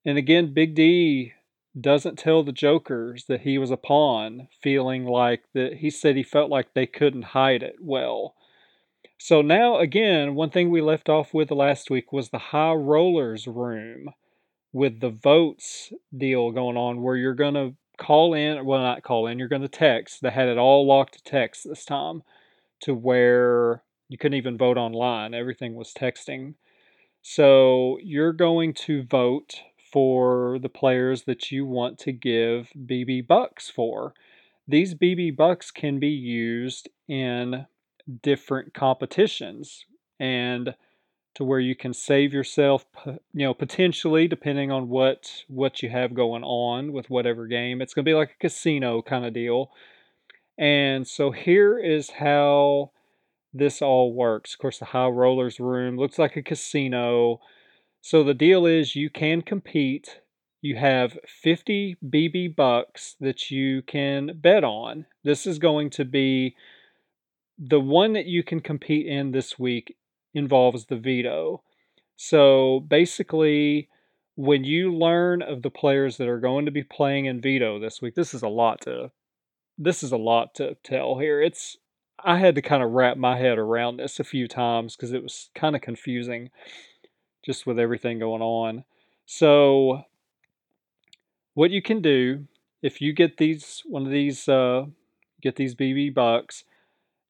And 0.05 0.17
again, 0.17 0.53
Big 0.53 0.75
D 0.75 1.33
doesn't 1.79 2.19
tell 2.19 2.43
the 2.43 2.51
Jokers 2.51 3.25
that 3.25 3.41
he 3.41 3.57
was 3.57 3.71
a 3.71 3.77
pawn, 3.77 4.47
feeling 4.61 5.05
like 5.05 5.43
that 5.53 5.75
he 5.75 5.89
said 5.89 6.15
he 6.15 6.23
felt 6.23 6.49
like 6.49 6.73
they 6.73 6.85
couldn't 6.85 7.23
hide 7.23 7.63
it 7.63 7.77
well. 7.79 8.35
So 9.17 9.41
now 9.41 9.77
again, 9.77 10.35
one 10.35 10.49
thing 10.49 10.69
we 10.69 10.81
left 10.81 11.09
off 11.09 11.33
with 11.33 11.49
last 11.51 11.89
week 11.89 12.11
was 12.11 12.29
the 12.29 12.37
high 12.37 12.73
rollers 12.73 13.47
room 13.47 14.09
with 14.71 14.99
the 14.99 15.09
votes 15.09 15.93
deal 16.15 16.51
going 16.51 16.77
on 16.77 17.01
where 17.01 17.15
you're 17.15 17.35
going 17.35 17.53
to 17.53 17.73
call 17.97 18.33
in, 18.33 18.65
well 18.65 18.81
not 18.81 19.03
call 19.03 19.27
in, 19.27 19.39
you're 19.39 19.47
going 19.47 19.61
to 19.61 19.67
text. 19.67 20.21
They 20.21 20.31
had 20.31 20.49
it 20.49 20.57
all 20.57 20.85
locked 20.85 21.13
to 21.13 21.23
text 21.23 21.67
this 21.67 21.85
time 21.85 22.23
to 22.83 22.93
where 22.93 23.83
you 24.09 24.17
couldn't 24.17 24.37
even 24.37 24.57
vote 24.57 24.77
online. 24.77 25.33
Everything 25.33 25.75
was 25.75 25.93
texting. 25.93 26.55
So 27.21 27.97
you're 28.03 28.33
going 28.33 28.73
to 28.85 29.03
vote 29.03 29.61
for 29.91 30.59
the 30.59 30.69
players 30.69 31.23
that 31.23 31.51
you 31.51 31.65
want 31.65 31.97
to 31.99 32.11
give 32.11 32.69
BB 32.77 33.27
Bucks 33.27 33.69
for. 33.69 34.13
These 34.67 34.95
BB 34.95 35.35
Bucks 35.35 35.71
can 35.71 35.99
be 35.99 36.09
used 36.09 36.89
in 37.07 37.65
different 38.21 38.73
competitions 38.73 39.85
and 40.19 40.75
to 41.35 41.43
where 41.43 41.59
you 41.59 41.75
can 41.75 41.93
save 41.93 42.33
yourself 42.33 42.85
you 43.05 43.17
know 43.33 43.53
potentially 43.53 44.27
depending 44.27 44.71
on 44.71 44.89
what 44.89 45.43
what 45.47 45.81
you 45.81 45.89
have 45.89 46.13
going 46.13 46.43
on 46.43 46.91
with 46.91 47.09
whatever 47.09 47.47
game 47.47 47.81
it's 47.81 47.93
going 47.93 48.03
to 48.03 48.09
be 48.09 48.13
like 48.13 48.31
a 48.31 48.39
casino 48.39 49.01
kind 49.01 49.25
of 49.25 49.33
deal 49.33 49.71
and 50.57 51.07
so 51.07 51.31
here 51.31 51.79
is 51.79 52.09
how 52.11 52.91
this 53.53 53.81
all 53.81 54.13
works. 54.13 54.53
Of 54.53 54.59
course, 54.59 54.79
the 54.79 54.85
high 54.85 55.07
rollers 55.07 55.59
room 55.59 55.97
looks 55.97 56.17
like 56.17 56.35
a 56.35 56.43
casino. 56.43 57.39
So 58.01 58.23
the 58.23 58.33
deal 58.33 58.65
is 58.65 58.95
you 58.95 59.09
can 59.09 59.41
compete. 59.41 60.19
You 60.61 60.75
have 60.77 61.17
50 61.27 61.97
BB 62.03 62.55
bucks 62.55 63.15
that 63.19 63.51
you 63.51 63.81
can 63.81 64.31
bet 64.35 64.63
on. 64.63 65.05
This 65.23 65.45
is 65.45 65.59
going 65.59 65.89
to 65.91 66.05
be 66.05 66.55
the 67.57 67.79
one 67.79 68.13
that 68.13 68.25
you 68.25 68.43
can 68.43 68.59
compete 68.59 69.05
in 69.05 69.31
this 69.31 69.59
week 69.59 69.95
involves 70.33 70.85
the 70.85 70.97
veto. 70.97 71.61
So 72.15 72.79
basically, 72.79 73.89
when 74.35 74.63
you 74.63 74.93
learn 74.93 75.41
of 75.41 75.61
the 75.61 75.69
players 75.69 76.17
that 76.17 76.27
are 76.27 76.39
going 76.39 76.65
to 76.65 76.71
be 76.71 76.83
playing 76.83 77.25
in 77.25 77.41
veto 77.41 77.79
this 77.79 78.01
week, 78.01 78.15
this 78.15 78.33
is 78.33 78.41
a 78.41 78.47
lot 78.47 78.81
to 78.81 79.11
this 79.77 80.03
is 80.03 80.11
a 80.11 80.17
lot 80.17 80.55
to 80.55 80.75
tell 80.83 81.19
here. 81.19 81.41
It's 81.41 81.77
I 82.23 82.39
had 82.39 82.55
to 82.55 82.61
kind 82.61 82.83
of 82.83 82.91
wrap 82.91 83.17
my 83.17 83.37
head 83.37 83.57
around 83.57 83.97
this 83.97 84.19
a 84.19 84.23
few 84.23 84.47
times 84.47 84.95
because 84.95 85.11
it 85.11 85.23
was 85.23 85.49
kind 85.55 85.75
of 85.75 85.81
confusing 85.81 86.51
just 87.43 87.65
with 87.65 87.79
everything 87.79 88.19
going 88.19 88.41
on. 88.41 88.85
So 89.25 90.03
what 91.53 91.71
you 91.71 91.81
can 91.81 92.01
do 92.01 92.47
if 92.81 93.01
you 93.01 93.13
get 93.13 93.37
these 93.37 93.81
one 93.85 94.05
of 94.05 94.11
these 94.11 94.47
uh, 94.47 94.85
get 95.41 95.55
these 95.55 95.75
BB 95.75 96.13
bucks, 96.13 96.63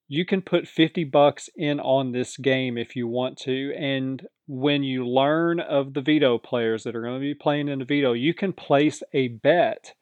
you 0.07 0.25
can 0.25 0.41
put 0.41 0.67
50 0.67 1.05
bucks 1.05 1.49
in 1.55 1.79
on 1.79 2.11
this 2.11 2.37
game 2.37 2.77
if 2.77 2.95
you 2.95 3.07
want 3.07 3.37
to 3.39 3.73
and 3.77 4.27
when 4.45 4.83
you 4.83 5.07
learn 5.07 5.59
of 5.59 5.93
the 5.93 6.01
veto 6.01 6.37
players 6.37 6.83
that 6.83 6.95
are 6.95 7.01
going 7.01 7.15
to 7.15 7.19
be 7.19 7.33
playing 7.33 7.69
in 7.69 7.79
the 7.79 7.85
veto, 7.85 8.11
you 8.11 8.33
can 8.33 8.51
place 8.51 9.01
a 9.13 9.29
bet 9.29 9.93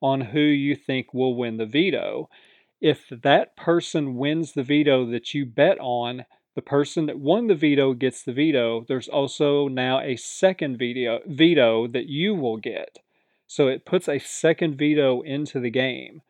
on 0.00 0.20
who 0.20 0.40
you 0.40 0.74
think 0.74 1.12
will 1.12 1.34
win 1.34 1.56
the 1.56 1.66
veto. 1.66 2.28
If 2.80 3.08
that 3.10 3.56
person 3.56 4.16
wins 4.16 4.52
the 4.52 4.62
veto 4.62 5.04
that 5.10 5.34
you 5.34 5.44
bet 5.44 5.78
on, 5.80 6.24
the 6.54 6.62
person 6.62 7.06
that 7.06 7.18
won 7.18 7.46
the 7.46 7.54
veto 7.54 7.94
gets 7.94 8.22
the 8.22 8.32
veto. 8.32 8.84
There's 8.88 9.08
also 9.08 9.68
now 9.68 10.00
a 10.00 10.16
second 10.16 10.78
veto, 10.78 11.20
veto 11.26 11.86
that 11.88 12.06
you 12.06 12.34
will 12.34 12.56
get. 12.56 12.98
So 13.46 13.68
it 13.68 13.84
puts 13.84 14.08
a 14.08 14.18
second 14.18 14.76
veto 14.76 15.22
into 15.22 15.60
the 15.60 15.70
game. 15.70 16.22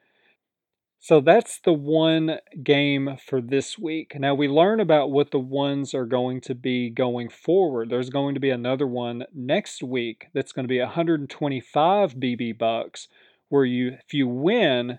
So 1.02 1.20
that's 1.20 1.58
the 1.58 1.72
one 1.72 2.40
game 2.62 3.16
for 3.26 3.40
this 3.40 3.78
week. 3.78 4.14
Now 4.20 4.34
we 4.34 4.48
learn 4.48 4.80
about 4.80 5.10
what 5.10 5.30
the 5.30 5.38
ones 5.38 5.94
are 5.94 6.04
going 6.04 6.42
to 6.42 6.54
be 6.54 6.90
going 6.90 7.30
forward. 7.30 7.88
There's 7.88 8.10
going 8.10 8.34
to 8.34 8.40
be 8.40 8.50
another 8.50 8.86
one 8.86 9.24
next 9.34 9.82
week 9.82 10.26
that's 10.34 10.52
going 10.52 10.64
to 10.64 10.68
be 10.68 10.78
125 10.78 12.14
BB 12.16 12.58
bucks 12.58 13.08
where 13.50 13.66
you 13.66 13.98
if 14.02 14.14
you 14.14 14.26
win, 14.26 14.98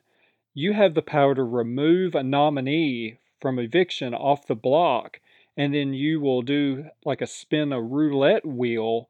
you 0.54 0.74
have 0.74 0.94
the 0.94 1.02
power 1.02 1.34
to 1.34 1.44
remove 1.44 2.14
a 2.14 2.22
nominee 2.22 3.18
from 3.40 3.58
eviction 3.58 4.14
off 4.14 4.46
the 4.46 4.56
block 4.56 5.20
and 5.58 5.74
then 5.74 5.94
you 5.94 6.22
will 6.22 6.42
do 6.42 6.86
like 7.04 7.22
a 7.22 7.28
spin 7.28 7.74
a 7.74 7.82
roulette 7.82 8.46
wheel 8.46 9.10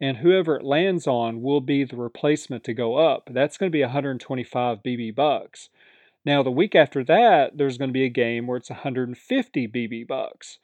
and 0.00 0.18
whoever 0.18 0.56
it 0.56 0.64
lands 0.64 1.06
on 1.06 1.42
will 1.42 1.60
be 1.60 1.84
the 1.84 1.96
replacement 1.96 2.62
to 2.64 2.74
go 2.74 2.96
up. 2.96 3.28
That's 3.32 3.58
going 3.58 3.70
to 3.70 3.76
be 3.76 3.82
125 3.82 4.82
BB 4.82 5.14
bucks. 5.14 5.70
Now 6.24 6.42
the 6.42 6.50
week 6.50 6.74
after 6.74 7.02
that, 7.04 7.56
there's 7.56 7.78
going 7.78 7.90
to 7.90 7.94
be 7.94 8.04
a 8.04 8.10
game 8.10 8.46
where 8.46 8.58
it's 8.58 8.70
150 8.70 9.68
BB 9.68 10.06
bucks. 10.06 10.58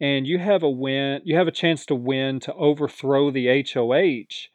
And 0.00 0.26
you 0.26 0.38
have 0.38 0.62
a 0.62 0.68
win, 0.68 1.22
you 1.24 1.36
have 1.36 1.48
a 1.48 1.52
chance 1.52 1.86
to 1.86 1.94
win 1.94 2.40
to 2.40 2.54
overthrow 2.54 3.30
the 3.30 3.64
HOH 3.72 4.48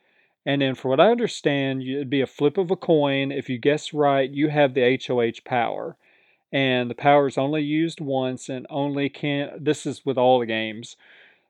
and 0.46 0.62
then, 0.62 0.76
for 0.76 0.90
what 0.90 1.00
I 1.00 1.12
understand, 1.12 1.84
it'd 1.84 2.10
be 2.10 2.22
a 2.22 2.28
flip 2.28 2.58
of 2.58 2.72
a 2.72 2.76
coin. 2.76 3.32
If 3.32 3.50
you 3.50 3.58
guess 3.58 3.94
right, 3.94 4.30
you 4.30 4.50
have 4.50 4.74
the 4.74 5.00
HOH 5.06 5.42
power. 5.44 5.98
And 6.52 6.90
the 6.90 6.96
power 6.96 7.28
is 7.28 7.38
only 7.38 7.62
used 7.62 8.02
once 8.02 8.50
and 8.50 8.66
only 8.70 9.10
can. 9.10 9.52
This 9.60 9.86
is 9.86 10.06
with 10.06 10.18
all 10.18 10.40
the 10.40 10.46
games. 10.46 10.96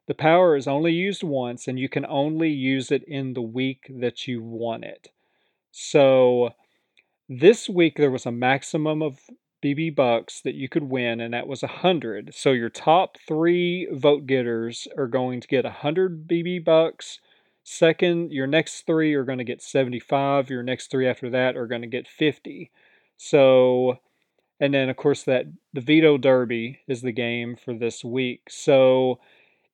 The 0.08 0.15
power 0.15 0.55
is 0.55 0.67
only 0.67 0.91
used 0.91 1.24
once 1.24 1.67
and 1.67 1.79
you 1.79 1.88
can 1.88 2.05
only 2.08 2.50
use 2.50 2.91
it 2.91 3.03
in 3.03 3.34
the 3.34 3.41
week 3.41 3.86
that 3.89 4.27
you 4.27 4.41
want 4.41 4.84
it. 4.84 5.10
So, 5.72 6.55
this 7.29 7.69
week 7.69 7.96
there 7.96 8.12
was 8.12 8.25
a 8.25 8.31
maximum 8.31 9.03
of 9.03 9.19
BB 9.63 9.96
bucks 9.96 10.41
that 10.41 10.55
you 10.55 10.67
could 10.67 10.84
win, 10.84 11.19
and 11.19 11.34
that 11.34 11.48
was 11.48 11.62
a 11.62 11.67
100. 11.67 12.34
So, 12.34 12.51
your 12.51 12.69
top 12.69 13.17
three 13.27 13.88
vote 13.91 14.25
getters 14.25 14.88
are 14.98 15.08
going 15.08 15.41
to 15.41 15.48
get 15.48 15.63
a 15.63 15.69
100 15.69 16.27
BB 16.27 16.65
bucks 16.65 17.19
Second, 17.72 18.32
your 18.32 18.48
next 18.48 18.88
three 18.88 19.14
are 19.14 19.24
going 19.24 19.38
to 19.38 19.44
get 19.44 19.62
75. 19.62 20.50
Your 20.50 20.64
next 20.64 20.90
three 20.90 21.08
after 21.08 21.30
that 21.30 21.56
are 21.56 21.68
going 21.68 21.84
to 21.84 21.88
get 21.88 22.08
50. 22.08 22.72
So, 23.16 24.00
and 24.60 24.74
then 24.74 24.90
of 24.90 24.98
course 24.98 25.22
that 25.26 25.46
the 25.72 25.80
veto 25.80 26.18
derby 26.18 26.80
is 26.88 27.04
the 27.04 27.12
game 27.12 27.56
for 27.56 27.76
this 27.76 28.04
week. 28.04 28.50
So, 28.50 29.20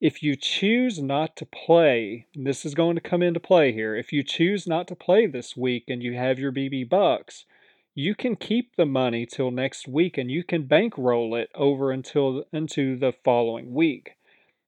if 0.02 0.22
you 0.22 0.36
choose 0.36 1.02
not 1.02 1.38
to 1.38 1.46
play, 1.46 2.28
this 2.36 2.66
is 2.66 2.76
going 2.76 2.96
to 2.96 3.02
come 3.02 3.24
into 3.24 3.40
play 3.40 3.72
here. 3.72 3.96
If 3.96 4.12
you 4.12 4.24
choose 4.24 4.68
not 4.68 4.90
to 4.90 4.96
play 4.96 5.26
this 5.26 5.56
week 5.56 5.86
and 5.88 6.04
you 6.04 6.16
have 6.16 6.38
your 6.38 6.52
BB 6.52 6.90
bucks, 6.90 7.46
you 7.94 8.14
can 8.14 8.36
keep 8.36 8.76
the 8.76 8.86
money 8.86 9.26
till 9.26 9.52
next 9.52 9.88
week 9.88 10.18
and 10.18 10.30
you 10.30 10.44
can 10.44 10.68
bankroll 10.68 11.34
it 11.34 11.50
over 11.56 11.94
until 11.94 12.44
into 12.52 12.98
the 13.00 13.14
following 13.24 13.74
week. 13.74 14.18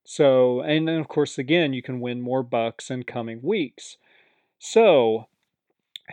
So, 0.10 0.62
and 0.62 0.88
then 0.88 1.00
of 1.00 1.10
course, 1.10 1.38
again, 1.38 1.74
you 1.74 1.82
can 1.82 2.00
win 2.00 2.22
more 2.22 2.42
bucks 2.42 2.90
in 2.90 3.04
coming 3.04 3.42
weeks. 3.44 3.98
So, 4.58 5.28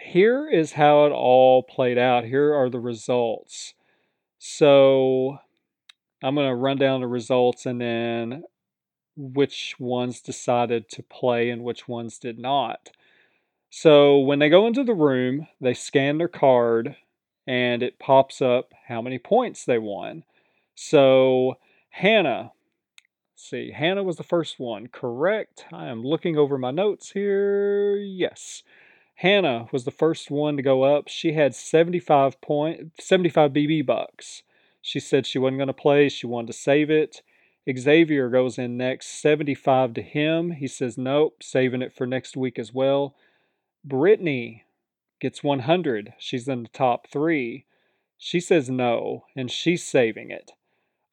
here 0.03 0.49
is 0.51 0.73
how 0.73 1.07
it 1.07 1.13
all 1.13 1.63
played 1.63 1.97
out. 1.97 2.25
Here 2.25 2.53
are 2.53 2.69
the 2.69 2.81
results. 2.81 3.75
So, 4.37 5.39
I'm 6.25 6.35
going 6.35 6.49
to 6.49 6.57
run 6.57 6.77
down 6.77 7.03
the 7.03 7.07
results 7.07 7.67
and 7.67 7.81
then 7.81 8.43
which 9.17 9.77
ones 9.79 10.21
decided 10.21 10.89
to 10.89 11.05
play 11.05 11.49
and 11.49 11.63
which 11.63 11.87
ones 11.87 12.19
did 12.19 12.37
not. 12.37 12.91
So, 13.71 14.19
when 14.19 14.41
they 14.41 14.49
go 14.49 14.67
into 14.67 14.83
the 14.83 14.93
room, 14.93 15.47
they 15.61 15.73
scan 15.73 16.19
their 16.19 16.27
card 16.27 16.97
and 17.47 17.81
it 17.81 18.01
pops 18.01 18.43
up 18.43 18.75
how 18.89 19.01
many 19.01 19.21
points 19.21 19.65
they 19.65 19.79
won. 19.79 20.25
So, 20.75 21.59
Hannah 21.91 22.51
see, 23.45 23.73
Hannah 23.73 24.03
was 24.03 24.17
the 24.17 24.23
first 24.23 24.59
one, 24.59 24.87
correct? 24.87 25.67
I 25.73 25.87
am 25.87 26.03
looking 26.03 26.37
over 26.37 26.57
my 26.57 26.71
notes 26.71 27.11
here. 27.11 27.97
Yes. 27.97 28.63
Hannah 29.17 29.69
was 29.71 29.85
the 29.85 29.91
first 29.91 30.31
one 30.31 30.57
to 30.57 30.63
go 30.63 30.83
up. 30.83 31.09
She 31.09 31.35
had 31.35 31.55
75 31.55 32.41
point 32.41 32.93
75 33.01 33.53
BB 33.53 33.87
bucks. 33.87 34.43
She 34.81 34.99
said 34.99 35.27
she 35.27 35.39
wasn't 35.39 35.59
going 35.59 35.69
to 35.69 35.75
play, 35.75 36.09
she 36.09 36.27
wanted 36.27 36.49
to 36.49 36.53
save 36.55 36.91
it. 36.91 37.23
Xavier 37.71 38.29
goes 38.29 38.59
in 38.59 38.77
next, 38.77 39.21
75 39.21 39.95
to 39.95 40.03
him. 40.03 40.53
He 40.53 40.67
says 40.67 40.99
nope, 40.99 41.43
saving 41.43 41.83
it 41.83 41.93
for 41.93 42.07
next 42.07 42.37
week 42.37 42.59
as 42.59 42.73
well. 42.73 43.15
Brittany 43.85 44.65
gets 45.21 45.45
100. 45.45 46.15
She's 46.19 46.49
in 46.49 46.65
the 46.65 46.69
top 46.71 47.07
3. 47.09 47.65
She 48.19 48.41
says 48.41 48.69
no, 48.71 49.25
and 49.37 49.51
she's 49.51 49.87
saving 49.87 50.31
it. 50.31 50.53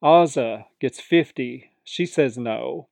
Azah 0.02 0.66
gets 0.80 1.00
50 1.00 1.71
she 1.84 2.06
says 2.06 2.38
no. 2.38 2.88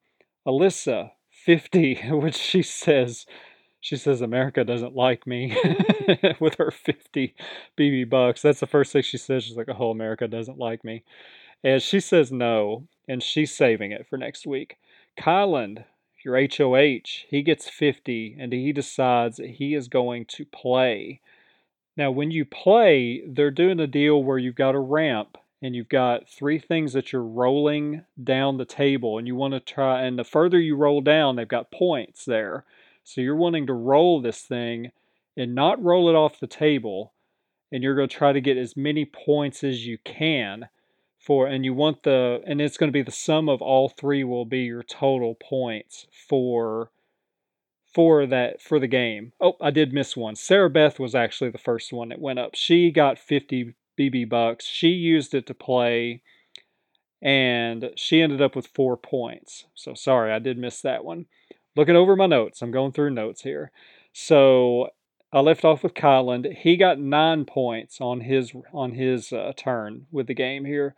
Alyssa, 0.48 1.12
50, 1.30 1.96
which 2.12 2.36
she 2.36 2.62
says, 2.62 3.26
she 3.80 3.96
says 3.96 4.22
America 4.22 4.64
doesn't 4.64 4.96
like 4.96 5.26
me 5.26 5.56
with 6.40 6.56
her 6.56 6.72
50 6.72 7.36
BB 7.78 8.10
bucks. 8.10 8.42
That's 8.42 8.60
the 8.60 8.68
first 8.68 8.92
thing 8.92 9.04
she 9.04 9.18
says. 9.18 9.44
She's 9.44 9.58
like, 9.58 9.70
oh, 9.70 9.92
America 9.92 10.28
doesn't 10.28 10.58
like 10.58 10.84
me. 10.84 11.04
And 11.64 11.82
she 11.82 12.00
says 12.00 12.32
no, 12.32 12.88
and 13.08 13.22
she's 13.22 13.56
saving 13.56 13.92
it 13.92 14.08
for 14.10 14.18
next 14.18 14.48
week. 14.48 14.78
Kyland, 15.20 15.84
your 16.24 16.40
HOH, 16.40 17.26
he 17.30 17.42
gets 17.42 17.70
50, 17.70 18.38
and 18.40 18.54
he 18.54 18.72
decides 18.72 19.38
that 19.38 19.50
he 19.50 19.76
is 19.76 19.88
going 19.88 20.26
to 20.30 20.46
play. 20.46 21.20
Now, 21.98 22.12
when 22.12 22.32
you 22.32 22.46
play, 22.46 23.24
they're 23.28 23.52
doing 23.52 23.80
a 23.80 23.88
deal 23.88 24.24
where 24.24 24.38
you've 24.38 24.56
got 24.56 24.76
a 24.76 24.80
ramp 24.80 25.38
and 25.62 25.76
you've 25.76 25.90
got 25.90 26.30
three 26.30 26.60
things 26.60 26.94
that 26.94 27.12
you're 27.12 27.24
rolling 27.24 28.04
down 28.22 28.58
the 28.58 28.66
table 28.66 29.18
and 29.18 29.28
you 29.28 29.36
want 29.36 29.54
to 29.54 29.60
try 29.60 30.02
and 30.02 30.18
the 30.18 30.24
further 30.24 30.60
you 30.60 30.76
roll 30.76 31.02
down 31.02 31.36
they've 31.36 31.48
got 31.48 31.72
points 31.72 32.26
there 32.26 32.66
so 33.04 33.22
you're 33.22 33.36
wanting 33.36 33.68
to 33.68 33.74
roll 33.74 34.22
this 34.22 34.42
thing 34.42 34.92
and 35.36 35.56
not 35.56 35.84
roll 35.84 36.10
it 36.10 36.16
off 36.16 36.40
the 36.40 36.48
table 36.48 37.14
and 37.72 37.84
you're 37.84 37.96
going 37.96 38.10
to 38.10 38.16
try 38.16 38.32
to 38.32 38.42
get 38.42 38.58
as 38.58 38.78
many 38.78 39.06
points 39.06 39.64
as 39.64 39.86
you 39.86 39.98
can 40.04 40.68
for 41.18 41.48
and 41.48 41.66
you 41.66 41.74
want 41.74 42.04
the 42.04 42.42
and 42.46 42.62
it's 42.62 42.78
going 42.78 42.88
to 42.88 42.94
be 42.94 43.02
the 43.02 43.12
sum 43.12 43.50
of 43.50 43.62
all 43.62 43.90
three 43.90 44.24
will 44.24 44.46
be 44.46 44.62
your 44.62 44.84
total 44.84 45.36
points 45.36 46.08
for 46.12 46.90
for 47.94 48.26
that 48.28 48.62
for 48.62 48.80
the 48.80 48.88
game. 48.88 49.34
Oh, 49.42 49.56
I 49.60 49.72
did 49.72 49.94
miss 49.94 50.16
one. 50.16 50.36
Sarah 50.36 50.70
Beth 50.70 51.00
was 51.00 51.16
actually 51.16 51.50
the 51.50 51.58
first 51.58 51.92
one 51.92 52.10
that 52.10 52.22
went 52.22 52.40
up. 52.40 52.54
She 52.54 52.92
got 52.92 53.18
50 53.18 53.74
BB 54.00 54.30
Bucks. 54.30 54.66
She 54.66 54.90
used 54.90 55.34
it 55.34 55.46
to 55.48 55.54
play, 55.54 56.22
and 57.22 57.92
she 57.96 58.22
ended 58.22 58.42
up 58.42 58.56
with 58.56 58.68
four 58.68 58.96
points. 58.96 59.66
So 59.76 59.94
sorry, 59.94 60.32
I 60.32 60.40
did 60.40 60.58
miss 60.58 60.82
that 60.82 61.04
one. 61.04 61.26
Looking 61.76 61.96
over 61.96 62.16
my 62.16 62.26
notes, 62.26 62.62
I'm 62.62 62.72
going 62.72 62.94
through 62.94 63.12
notes 63.12 63.42
here. 63.42 63.72
So 64.14 64.90
I 65.32 65.42
left 65.42 65.66
off 65.66 65.84
with 65.84 65.94
Kyland. 65.94 66.52
He 66.58 66.78
got 66.78 67.00
nine 67.00 67.46
points 67.46 68.02
on 68.02 68.22
his 68.22 68.54
on 68.74 68.94
his 68.94 69.32
uh, 69.32 69.54
turn 69.56 70.08
with 70.12 70.28
the 70.28 70.34
game 70.34 70.66
here. 70.66 70.96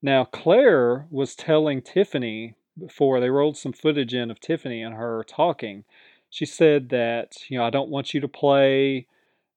Now 0.00 0.24
Claire 0.24 1.06
was 1.10 1.34
telling 1.34 1.82
Tiffany 1.82 2.54
before 2.78 3.20
they 3.20 3.30
rolled 3.30 3.56
some 3.56 3.72
footage 3.72 4.14
in 4.14 4.30
of 4.30 4.40
Tiffany 4.40 4.82
and 4.82 4.94
her 4.94 5.24
talking. 5.24 5.84
She 6.30 6.46
said 6.46 6.88
that 6.90 7.36
you 7.48 7.58
know 7.58 7.64
I 7.64 7.70
don't 7.70 7.90
want 7.90 8.14
you 8.14 8.20
to 8.20 8.28
play, 8.28 9.06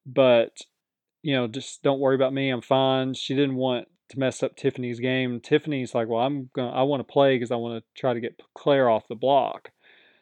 but 0.06 0.62
you 1.22 1.36
know, 1.36 1.48
just 1.48 1.84
don't 1.84 2.00
worry 2.00 2.16
about 2.16 2.34
me. 2.34 2.50
I'm 2.50 2.62
fine. 2.62 3.14
She 3.14 3.36
didn't 3.36 3.56
want 3.56 3.88
to 4.10 4.20
mess 4.20 4.44
up 4.44 4.56
Tiffany's 4.56 5.00
game. 5.00 5.40
Tiffany's 5.40 5.96
like, 5.96 6.08
well, 6.08 6.22
I'm 6.22 6.50
going 6.54 6.72
to, 6.72 6.78
I 6.78 6.84
want 6.84 7.06
to 7.06 7.12
play 7.12 7.36
because 7.36 7.52
I 7.52 7.56
want 7.56 7.84
to 7.84 8.00
try 8.00 8.14
to 8.14 8.20
get 8.20 8.42
Claire 8.56 8.90
off 8.90 9.08
the 9.08 9.16
block. 9.16 9.72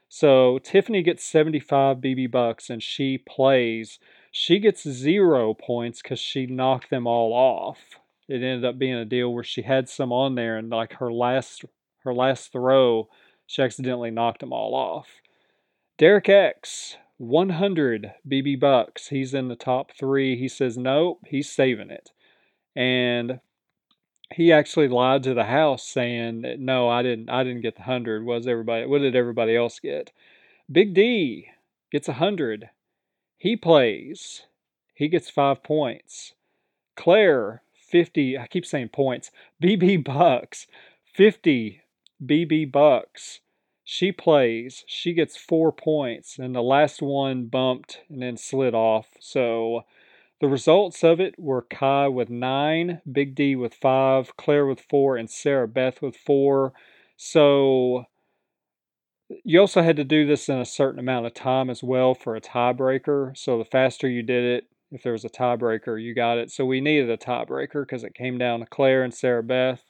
So 0.08 0.60
Tiffany 0.60 1.04
gets 1.04 1.24
75 1.24 1.98
BB 1.98 2.32
bucks 2.32 2.70
and 2.70 2.82
she 2.82 3.18
plays. 3.18 4.00
She 4.32 4.60
gets 4.60 4.88
zero 4.88 5.54
points 5.54 6.02
because 6.02 6.20
she 6.20 6.46
knocked 6.46 6.90
them 6.90 7.08
all 7.08 7.32
off. 7.34 7.78
It 8.28 8.44
ended 8.44 8.66
up 8.66 8.78
being 8.78 8.96
a 8.96 9.06
deal 9.06 9.34
where 9.34 9.44
she 9.44 9.64
had 9.64 9.90
some 9.90 10.12
on 10.12 10.36
there 10.36 10.58
and 10.58 10.70
like 10.70 10.94
her 10.94 11.12
last 11.12 11.66
her 12.04 12.14
last 12.14 12.52
throw, 12.52 13.10
she 13.46 13.62
accidentally 13.62 14.12
knocked 14.12 14.40
them 14.40 14.54
all 14.54 14.74
off. 14.74 15.08
Derek 15.98 16.30
X 16.30 16.96
100 17.20 18.14
BB 18.28 18.60
bucks. 18.60 19.10
He's 19.10 19.34
in 19.34 19.50
the 19.50 19.56
top 19.56 19.92
three. 19.92 20.38
He 20.38 20.48
says, 20.48 20.78
nope, 20.78 21.20
he's 21.28 21.50
saving 21.50 21.92
it. 21.92 22.12
And 22.76 23.42
he 24.34 24.54
actually 24.54 24.88
lied 24.88 25.24
to 25.24 25.34
the 25.34 25.46
house 25.46 25.84
saying 25.84 26.44
that 26.44 26.60
no, 26.60 26.88
I 26.88 27.04
didn't 27.04 27.30
I 27.30 27.44
didn't 27.44 27.62
get 27.62 27.76
the 27.76 27.84
hundred. 27.84 28.24
Was 28.24 28.48
everybody 28.48 28.86
what 28.86 29.00
did 29.00 29.16
everybody 29.16 29.56
else 29.56 29.80
get? 29.80 30.12
Big 30.72 30.94
D 30.94 31.48
gets 31.92 32.08
a 32.08 32.14
hundred. 32.14 32.70
He 33.38 33.56
plays. 33.56 34.44
He 34.94 35.08
gets 35.08 35.30
five 35.30 35.64
points. 35.64 36.34
Claire, 36.96 37.64
50, 37.74 38.38
I 38.38 38.48
keep 38.48 38.66
saying 38.66 38.90
points. 38.90 39.32
BB 39.64 40.04
bucks, 40.04 40.68
50 41.16 41.82
BB 42.24 42.72
bucks 42.72 43.40
she 43.92 44.12
plays, 44.12 44.84
she 44.86 45.14
gets 45.14 45.36
four 45.36 45.72
points, 45.72 46.38
and 46.38 46.54
the 46.54 46.62
last 46.62 47.02
one 47.02 47.46
bumped 47.46 48.02
and 48.08 48.22
then 48.22 48.38
slid 48.38 48.76
off. 48.76 49.08
So 49.20 49.82
the 50.40 50.48
results 50.48 51.04
of 51.04 51.20
it 51.20 51.34
were 51.40 51.64
Kai 51.64 52.08
with 52.08 52.30
nine, 52.30 53.02
Big 53.12 53.34
D 53.34 53.56
with 53.56 53.74
five, 53.74 54.38
Claire 54.38 54.68
with 54.68 54.80
four, 54.80 55.18
and 55.18 55.28
Sarah 55.28 55.68
Beth 55.68 56.04
with 56.04 56.16
four. 56.16 56.72
So 57.18 58.06
you 59.44 59.60
also 59.60 59.82
had 59.82 59.96
to 59.96 60.04
do 60.04 60.28
this 60.28 60.50
in 60.50 60.60
a 60.60 60.66
certain 60.66 61.00
amount 61.00 61.26
of 61.26 61.34
time 61.34 61.72
as 61.72 61.82
well 61.82 62.14
for 62.14 62.36
a 62.36 62.42
tiebreaker. 62.42 63.36
So 63.36 63.58
the 63.58 63.66
faster 63.66 64.08
you 64.08 64.22
did 64.22 64.44
it, 64.44 64.68
if 64.92 65.02
there 65.02 65.14
was 65.14 65.26
a 65.26 65.30
tiebreaker, 65.30 66.00
you 66.00 66.14
got 66.14 66.38
it. 66.38 66.52
So 66.52 66.64
we 66.64 66.80
needed 66.80 67.10
a 67.10 67.18
tiebreaker 67.18 67.82
because 67.82 68.04
it 68.04 68.14
came 68.14 68.38
down 68.38 68.60
to 68.60 68.68
Claire 68.68 69.02
and 69.02 69.16
Sarah 69.16 69.42
Beth 69.42 69.89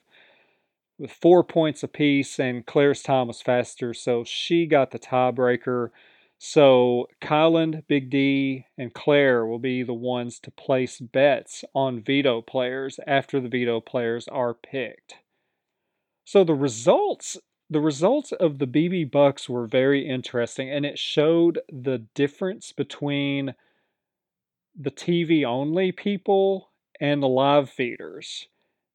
with 1.00 1.12
four 1.12 1.44
points 1.44 1.82
apiece, 1.82 2.40
and 2.40 2.66
Claire's 2.66 3.02
time 3.02 3.28
was 3.28 3.42
faster, 3.42 3.94
so 3.94 4.24
she 4.26 4.66
got 4.66 4.92
the 4.92 5.00
tiebreaker. 5.00 5.90
So 6.38 7.08
Kyland, 7.22 7.84
Big 7.88 8.10
D, 8.10 8.66
and 8.78 8.94
Claire 8.94 9.46
will 9.46 9.60
be 9.60 9.82
the 9.82 9.94
ones 9.94 10.40
to 10.42 10.52
place 10.52 11.00
bets 11.00 11.64
on 11.74 12.02
veto 12.02 12.42
players 12.42 13.00
after 13.08 13.40
the 13.40 13.50
veto 13.50 13.80
players 13.80 14.28
are 14.28 14.54
picked. 14.54 15.16
So 16.26 16.44
the 16.44 16.54
results 16.54 17.38
the 17.72 17.80
results 17.80 18.32
of 18.32 18.58
the 18.58 18.66
BB 18.66 19.12
Bucks 19.12 19.48
were 19.48 19.68
very 19.68 20.08
interesting 20.08 20.72
and 20.72 20.88
it 20.88 20.98
showed 20.98 21.60
the 21.72 22.00
difference 22.16 22.72
between 22.72 23.54
the 24.76 24.90
TV 24.90 25.46
only 25.46 25.92
people 25.92 26.72
and 27.00 27.22
the 27.22 27.28
live 27.28 27.70
feeders 27.70 28.48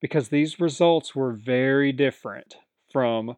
because 0.05 0.29
these 0.29 0.61
results 0.61 1.15
were 1.15 1.33
very 1.33 1.91
different 1.91 2.57
from 2.93 3.37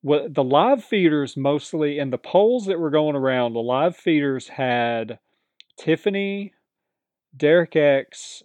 what 0.00 0.32
the 0.32 0.42
live 0.42 0.82
feeders 0.82 1.36
mostly 1.36 1.98
in 1.98 2.08
the 2.08 2.16
polls 2.16 2.64
that 2.64 2.80
were 2.80 2.88
going 2.88 3.14
around 3.14 3.52
the 3.52 3.60
live 3.60 3.94
feeders 3.94 4.48
had 4.48 5.18
tiffany 5.78 6.54
derek 7.36 7.76
x 7.76 8.42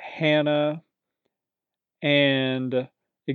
hannah 0.00 0.82
and 2.02 2.88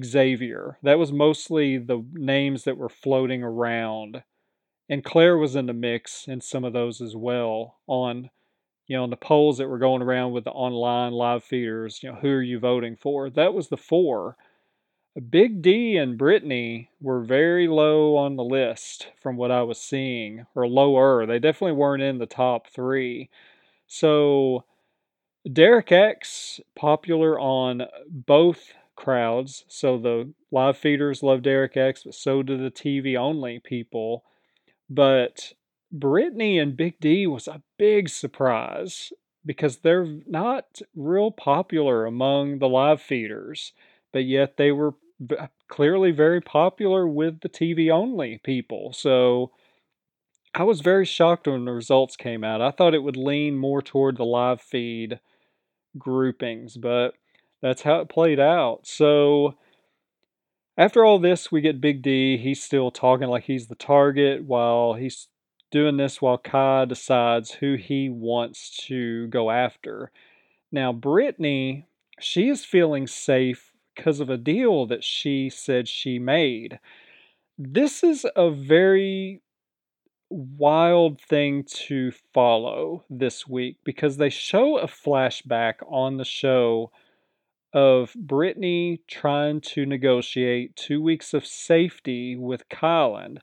xavier. 0.04 0.78
That 0.84 1.00
was 1.00 1.13
mostly 1.13 1.78
the 1.78 2.06
names 2.12 2.65
that 2.65 2.76
were 2.76 2.89
floating 2.89 3.41
around. 3.41 4.24
And 4.89 5.02
claire 5.02 5.38
was 5.38 5.56
in 5.56 5.68
the 5.68 5.74
mix 5.74 6.28
in 6.28 6.41
some 6.41 6.65
of 6.65 6.74
those 6.74 7.00
as 7.00 7.15
well 7.15 7.78
on 7.88 8.32
you 8.88 8.95
know, 8.95 9.04
in 9.04 9.10
the 9.10 9.17
polls 9.17 9.58
that 9.58 9.67
were 9.67 9.80
going 9.80 10.02
around 10.02 10.32
with 10.32 10.43
the 10.43 10.52
online 10.52 11.12
live 11.12 11.43
feeders, 11.43 12.02
you 12.04 12.12
know, 12.12 12.17
who 12.17 12.30
are 12.30 12.41
you 12.41 12.60
voting 12.60 12.95
for? 12.95 13.30
That 13.30 13.54
was 13.54 13.69
the 13.69 13.78
four. 13.78 14.38
Big 15.30 15.62
D 15.62 15.98
and 15.98 16.17
Brittany 16.17 16.89
were 17.00 17.21
very 17.21 17.67
low 17.67 18.17
on 18.17 18.36
the 18.36 18.43
list 18.43 19.08
from 19.21 19.38
what 19.38 19.52
I 19.52 19.63
was 19.63 19.80
seeing, 19.80 20.45
or 20.56 20.67
lower. 20.67 21.26
They 21.26 21.39
definitely 21.39 21.78
weren't 21.78 22.04
in 22.04 22.17
the 22.17 22.26
top 22.26 22.67
three. 22.67 23.30
So, 23.88 24.65
Derek 25.52 25.91
X, 25.91 26.60
popular 26.76 27.39
on 27.39 27.84
both 28.10 28.74
crowds. 28.95 29.65
So 29.67 29.98
the 29.98 30.34
live 30.52 30.78
feeders 30.78 31.24
love 31.24 31.41
Derek 31.41 31.78
X, 31.78 32.04
but 32.04 32.15
so 32.15 32.41
do 32.43 32.58
the 32.58 32.71
TV 32.71 33.17
only 33.17 33.60
people. 33.60 34.24
But 34.89 35.54
Brittany 35.91 36.60
and 36.60 36.76
Big 36.76 37.00
D 37.00 37.28
was 37.28 37.48
a 37.48 37.62
big 37.78 38.10
surprise 38.10 39.13
because 39.45 39.78
they're 39.78 40.08
not 40.28 40.82
real 40.95 41.32
popular 41.32 42.06
among 42.06 42.60
the 42.60 42.67
live 42.67 43.02
feeders, 43.02 43.74
but 44.12 44.26
yet 44.26 44.58
they 44.58 44.71
were 44.71 44.95
uh, 45.38 45.48
clearly 45.67 46.12
very 46.12 46.41
popular 46.41 47.08
with 47.08 47.41
the 47.41 47.50
TV 47.50 47.91
only 47.91 48.39
people. 48.43 48.91
So 48.93 49.52
I 50.54 50.63
was 50.63 50.82
very 50.82 51.06
shocked 51.06 51.48
when 51.48 51.65
the 51.65 51.71
results 51.71 52.15
came 52.15 52.43
out. 52.43 52.62
I 52.62 52.71
thought 52.71 52.93
it 52.93 53.04
would 53.04 53.17
lean 53.17 53.58
more 53.58 53.82
toward 53.82 54.17
the 54.17 54.26
live 54.26 54.62
feed 54.62 55.19
groupings, 55.98 56.78
but 56.78 57.15
that's 57.62 57.84
how 57.84 58.00
it 58.00 58.10
played 58.10 58.39
out. 58.39 58.82
So 58.88 59.56
after 60.78 61.06
all 61.06 61.19
this, 61.19 61.52
we 61.52 61.62
get 61.62 61.82
Big 61.82 62.02
D. 62.02 62.38
He's 62.38 62.63
still 62.63 62.91
talking 62.91 63.28
like 63.28 63.43
he's 63.45 63.67
the 63.67 63.76
target 63.76 64.43
while 64.43 64.93
he's 64.93 65.28
doing 65.75 65.97
this 65.97 66.21
while 66.21 66.38
Kai 66.38 66.85
decides 66.85 67.51
who 67.51 67.75
he 67.75 68.07
wants 68.07 68.77
to 68.88 69.27
go 69.27 69.51
after. 69.51 70.09
Now, 70.71 70.93
Brittany, 70.93 71.85
she 72.17 72.47
is 72.47 72.63
feeling 72.63 73.07
safe 73.07 73.73
because 73.93 74.21
of 74.21 74.29
a 74.29 74.38
deal 74.38 74.85
that 74.85 75.03
she 75.03 75.49
said 75.49 75.89
she 75.89 76.17
made. 76.17 76.79
This 77.57 78.05
is 78.05 78.25
a 78.38 78.49
very 78.49 79.41
wild 80.29 81.19
thing 81.19 81.65
to 81.65 82.13
follow 82.33 83.03
this 83.09 83.45
week 83.45 83.75
because 83.83 84.15
they 84.15 84.29
show 84.29 84.77
a 84.77 84.88
flashback 84.88 85.73
on 85.91 86.15
the 86.15 86.23
show 86.23 86.89
of 87.73 88.13
Brittany 88.15 89.01
trying 89.09 89.59
to 89.59 89.85
negotiate 89.85 90.77
two 90.77 91.01
weeks 91.01 91.33
of 91.33 91.45
safety 91.45 92.38
with 92.38 92.69
Kyland, 92.69 93.39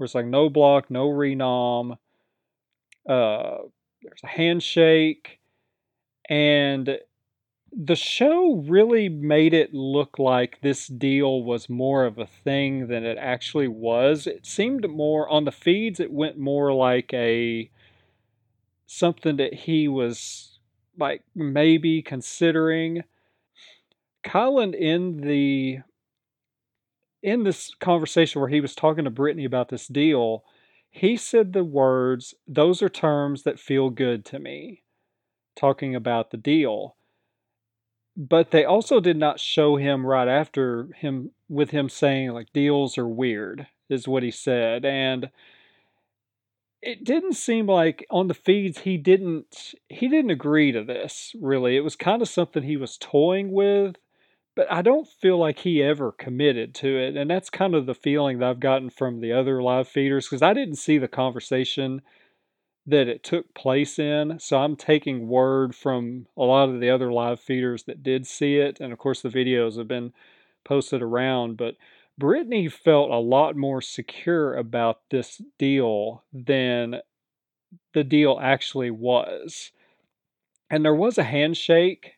where 0.00 0.06
it's 0.06 0.14
like 0.14 0.24
no 0.24 0.48
block, 0.48 0.90
no 0.90 1.08
renom, 1.08 1.98
uh, 3.06 3.58
there's 4.02 4.20
a 4.24 4.28
handshake, 4.28 5.38
and 6.26 6.98
the 7.70 7.94
show 7.94 8.64
really 8.66 9.10
made 9.10 9.52
it 9.52 9.74
look 9.74 10.18
like 10.18 10.58
this 10.62 10.86
deal 10.86 11.42
was 11.42 11.68
more 11.68 12.06
of 12.06 12.18
a 12.18 12.26
thing 12.26 12.88
than 12.88 13.04
it 13.04 13.18
actually 13.18 13.68
was. 13.68 14.26
It 14.26 14.46
seemed 14.46 14.88
more 14.88 15.28
on 15.28 15.44
the 15.44 15.52
feeds, 15.52 16.00
it 16.00 16.10
went 16.10 16.38
more 16.38 16.72
like 16.72 17.12
a 17.12 17.70
something 18.86 19.36
that 19.36 19.52
he 19.52 19.86
was 19.86 20.58
like 20.98 21.22
maybe 21.34 22.00
considering 22.00 23.04
Kyland 24.24 24.74
in 24.74 25.18
the 25.18 25.80
in 27.22 27.44
this 27.44 27.74
conversation 27.74 28.40
where 28.40 28.50
he 28.50 28.60
was 28.60 28.74
talking 28.74 29.04
to 29.04 29.10
Brittany 29.10 29.44
about 29.44 29.68
this 29.68 29.86
deal, 29.86 30.44
he 30.90 31.16
said 31.16 31.52
the 31.52 31.64
words, 31.64 32.34
"Those 32.46 32.82
are 32.82 32.88
terms 32.88 33.42
that 33.44 33.60
feel 33.60 33.90
good 33.90 34.24
to 34.26 34.38
me," 34.38 34.82
talking 35.54 35.94
about 35.94 36.30
the 36.30 36.36
deal. 36.36 36.96
But 38.16 38.50
they 38.50 38.64
also 38.64 39.00
did 39.00 39.16
not 39.16 39.40
show 39.40 39.76
him 39.76 40.04
right 40.06 40.28
after 40.28 40.88
him 40.96 41.32
with 41.48 41.70
him 41.70 41.88
saying 41.88 42.30
like 42.30 42.52
deals 42.52 42.98
are 42.98 43.08
weird 43.08 43.66
is 43.88 44.06
what 44.06 44.22
he 44.22 44.30
said 44.30 44.84
and 44.84 45.30
it 46.82 47.04
didn't 47.04 47.34
seem 47.34 47.66
like 47.66 48.06
on 48.10 48.28
the 48.28 48.34
feeds 48.34 48.78
he 48.80 48.96
didn't 48.96 49.74
he 49.88 50.08
didn't 50.08 50.30
agree 50.30 50.72
to 50.72 50.82
this 50.82 51.34
really. 51.40 51.76
It 51.76 51.84
was 51.84 51.96
kind 51.96 52.22
of 52.22 52.28
something 52.28 52.62
he 52.62 52.76
was 52.76 52.96
toying 52.98 53.52
with 53.52 53.96
but 54.56 54.70
I 54.70 54.82
don't 54.82 55.06
feel 55.06 55.38
like 55.38 55.60
he 55.60 55.82
ever 55.82 56.12
committed 56.12 56.74
to 56.76 56.88
it. 56.88 57.16
And 57.16 57.30
that's 57.30 57.50
kind 57.50 57.74
of 57.74 57.86
the 57.86 57.94
feeling 57.94 58.38
that 58.38 58.48
I've 58.48 58.60
gotten 58.60 58.90
from 58.90 59.20
the 59.20 59.32
other 59.32 59.62
live 59.62 59.88
feeders 59.88 60.26
because 60.26 60.42
I 60.42 60.54
didn't 60.54 60.76
see 60.76 60.98
the 60.98 61.08
conversation 61.08 62.02
that 62.86 63.08
it 63.08 63.22
took 63.22 63.54
place 63.54 63.98
in. 63.98 64.38
So 64.40 64.58
I'm 64.58 64.76
taking 64.76 65.28
word 65.28 65.74
from 65.74 66.26
a 66.36 66.42
lot 66.42 66.68
of 66.68 66.80
the 66.80 66.90
other 66.90 67.12
live 67.12 67.40
feeders 67.40 67.84
that 67.84 68.02
did 68.02 68.26
see 68.26 68.56
it. 68.56 68.80
And 68.80 68.92
of 68.92 68.98
course, 68.98 69.22
the 69.22 69.28
videos 69.28 69.78
have 69.78 69.88
been 69.88 70.12
posted 70.64 71.00
around. 71.00 71.56
But 71.56 71.76
Brittany 72.18 72.68
felt 72.68 73.10
a 73.10 73.18
lot 73.18 73.56
more 73.56 73.80
secure 73.80 74.54
about 74.54 75.00
this 75.10 75.40
deal 75.58 76.24
than 76.32 77.00
the 77.94 78.04
deal 78.04 78.38
actually 78.42 78.90
was. 78.90 79.70
And 80.68 80.84
there 80.84 80.94
was 80.94 81.18
a 81.18 81.24
handshake, 81.24 82.14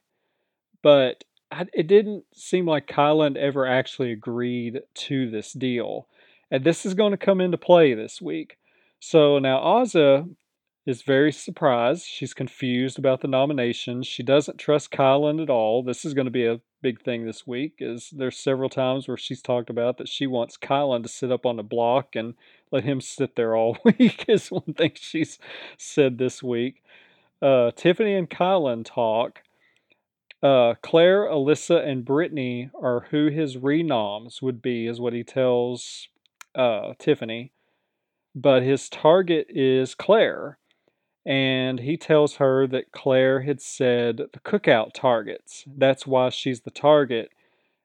but 0.82 1.24
I, 1.52 1.66
it 1.72 1.86
didn't 1.86 2.24
seem 2.34 2.66
like 2.66 2.86
Kylan 2.86 3.36
ever 3.36 3.66
actually 3.66 4.10
agreed 4.10 4.80
to 4.94 5.30
this 5.30 5.52
deal. 5.52 6.08
And 6.50 6.64
this 6.64 6.84
is 6.84 6.94
going 6.94 7.12
to 7.12 7.16
come 7.16 7.40
into 7.40 7.58
play 7.58 7.94
this 7.94 8.20
week. 8.20 8.58
So 9.00 9.38
now 9.38 9.58
Azah 9.58 10.28
is 10.86 11.02
very 11.02 11.30
surprised. 11.30 12.06
She's 12.06 12.34
confused 12.34 12.98
about 12.98 13.20
the 13.20 13.28
nomination. 13.28 14.02
She 14.02 14.22
doesn't 14.22 14.58
trust 14.58 14.90
Kylan 14.90 15.42
at 15.42 15.50
all. 15.50 15.82
This 15.82 16.04
is 16.04 16.14
going 16.14 16.24
to 16.24 16.30
be 16.30 16.46
a 16.46 16.60
big 16.80 17.02
thing 17.02 17.24
this 17.24 17.46
week. 17.46 17.74
Is 17.78 18.10
there's 18.10 18.36
several 18.36 18.68
times 18.68 19.06
where 19.06 19.16
she's 19.16 19.42
talked 19.42 19.70
about 19.70 19.98
that 19.98 20.08
she 20.08 20.26
wants 20.26 20.56
Kylan 20.56 21.02
to 21.02 21.08
sit 21.08 21.30
up 21.30 21.46
on 21.46 21.56
the 21.56 21.62
block 21.62 22.16
and 22.16 22.34
let 22.70 22.84
him 22.84 23.00
sit 23.00 23.36
there 23.36 23.54
all 23.54 23.78
week. 23.84 24.24
Is 24.26 24.50
one 24.50 24.74
thing 24.74 24.92
she's 24.94 25.38
said 25.76 26.18
this 26.18 26.42
week. 26.42 26.82
Uh, 27.40 27.70
Tiffany 27.72 28.14
and 28.14 28.30
Kylan 28.30 28.84
talk. 28.84 29.42
Uh, 30.42 30.74
Claire, 30.82 31.26
Alyssa, 31.28 31.86
and 31.86 32.04
Brittany 32.04 32.70
are 32.80 33.06
who 33.10 33.28
his 33.28 33.56
renoms 33.56 34.42
would 34.42 34.60
be, 34.60 34.86
is 34.86 35.00
what 35.00 35.12
he 35.12 35.22
tells 35.22 36.08
uh, 36.54 36.94
Tiffany. 36.98 37.52
But 38.34 38.62
his 38.62 38.88
target 38.88 39.46
is 39.50 39.94
Claire. 39.94 40.58
And 41.24 41.78
he 41.78 41.96
tells 41.96 42.36
her 42.36 42.66
that 42.66 42.90
Claire 42.90 43.42
had 43.42 43.60
said 43.60 44.16
the 44.16 44.40
cookout 44.40 44.92
targets. 44.92 45.64
That's 45.66 46.06
why 46.06 46.30
she's 46.30 46.62
the 46.62 46.70
target. 46.72 47.30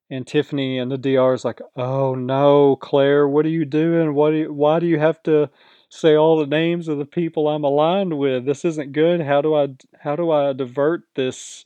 And 0.09 0.25
Tiffany 0.25 0.79
and 0.79 0.89
the 0.89 0.97
DR 0.97 1.33
is 1.33 1.45
like, 1.45 1.61
oh 1.75 2.15
no, 2.15 2.77
Claire, 2.77 3.27
what 3.27 3.45
are 3.45 3.49
you 3.49 3.65
doing? 3.65 4.15
What 4.15 4.31
do 4.31 4.37
you, 4.37 4.53
why 4.53 4.79
do 4.79 4.87
you 4.87 4.97
have 4.97 5.21
to 5.23 5.49
say 5.89 6.15
all 6.15 6.39
the 6.39 6.47
names 6.47 6.87
of 6.87 6.97
the 6.97 7.05
people 7.05 7.47
I'm 7.47 7.63
aligned 7.63 8.17
with? 8.17 8.45
This 8.45 8.65
isn't 8.65 8.93
good. 8.93 9.21
How 9.21 9.41
do 9.41 9.53
I 9.53 9.67
how 9.99 10.15
do 10.15 10.31
I 10.31 10.53
divert 10.53 11.03
this 11.13 11.65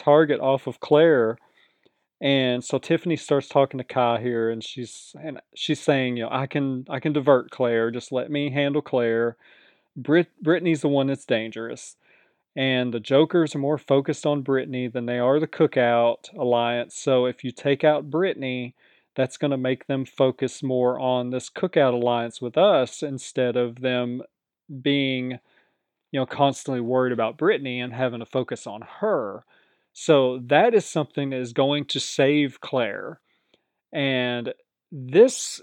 target 0.00 0.40
off 0.40 0.66
of 0.66 0.80
Claire. 0.80 1.36
And 2.20 2.62
so 2.62 2.78
Tiffany 2.78 3.16
starts 3.16 3.48
talking 3.48 3.78
to 3.78 3.84
Kai 3.84 4.20
here, 4.20 4.50
and 4.50 4.62
she's 4.62 5.14
and 5.22 5.40
she's 5.54 5.80
saying, 5.80 6.16
you 6.16 6.24
know, 6.24 6.30
I 6.30 6.46
can 6.46 6.84
I 6.90 7.00
can 7.00 7.12
divert 7.12 7.50
Claire. 7.50 7.90
Just 7.90 8.12
let 8.12 8.30
me 8.30 8.50
handle 8.50 8.82
Claire. 8.82 9.36
Brit 9.96 10.28
Brittany's 10.42 10.82
the 10.82 10.88
one 10.88 11.06
that's 11.06 11.24
dangerous, 11.24 11.96
and 12.54 12.92
the 12.92 13.00
Jokers 13.00 13.54
are 13.54 13.60
more 13.60 13.78
focused 13.78 14.26
on 14.26 14.42
Brittany 14.42 14.86
than 14.88 15.06
they 15.06 15.18
are 15.18 15.40
the 15.40 15.46
Cookout 15.46 16.32
Alliance. 16.36 16.94
So 16.94 17.24
if 17.24 17.42
you 17.42 17.52
take 17.52 17.84
out 17.84 18.10
Brittany, 18.10 18.74
that's 19.16 19.38
going 19.38 19.50
to 19.50 19.56
make 19.56 19.86
them 19.86 20.04
focus 20.04 20.62
more 20.62 21.00
on 21.00 21.30
this 21.30 21.48
Cookout 21.50 21.94
Alliance 21.94 22.40
with 22.40 22.58
us 22.58 23.02
instead 23.02 23.56
of 23.56 23.80
them 23.80 24.22
being, 24.82 25.38
you 26.12 26.20
know, 26.20 26.26
constantly 26.26 26.80
worried 26.80 27.12
about 27.12 27.38
Brittany 27.38 27.80
and 27.80 27.92
having 27.94 28.20
to 28.20 28.26
focus 28.26 28.66
on 28.66 28.82
her. 29.00 29.44
So 29.92 30.40
that 30.46 30.74
is 30.74 30.86
something 30.86 31.30
that 31.30 31.40
is 31.40 31.52
going 31.52 31.86
to 31.86 32.00
save 32.00 32.60
Claire. 32.60 33.20
And 33.92 34.54
this 34.92 35.60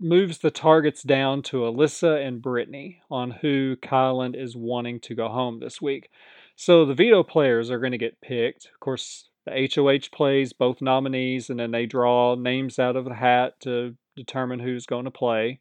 moves 0.00 0.38
the 0.38 0.50
targets 0.50 1.02
down 1.02 1.42
to 1.42 1.58
Alyssa 1.58 2.26
and 2.26 2.42
Brittany 2.42 3.00
on 3.10 3.30
who 3.30 3.76
Kylan 3.76 4.36
is 4.36 4.56
wanting 4.56 5.00
to 5.00 5.14
go 5.14 5.28
home 5.28 5.60
this 5.60 5.80
week. 5.80 6.10
So 6.56 6.84
the 6.84 6.94
veto 6.94 7.22
players 7.22 7.70
are 7.70 7.78
going 7.78 7.92
to 7.92 7.98
get 7.98 8.20
picked. 8.20 8.66
Of 8.66 8.80
course, 8.80 9.28
the 9.46 9.70
HOH 9.74 10.14
plays 10.14 10.52
both 10.52 10.82
nominees 10.82 11.50
and 11.50 11.58
then 11.58 11.70
they 11.70 11.86
draw 11.86 12.34
names 12.34 12.78
out 12.78 12.96
of 12.96 13.04
the 13.04 13.14
hat 13.14 13.60
to 13.60 13.96
determine 14.16 14.60
who's 14.60 14.86
going 14.86 15.04
to 15.04 15.10
play. 15.10 15.60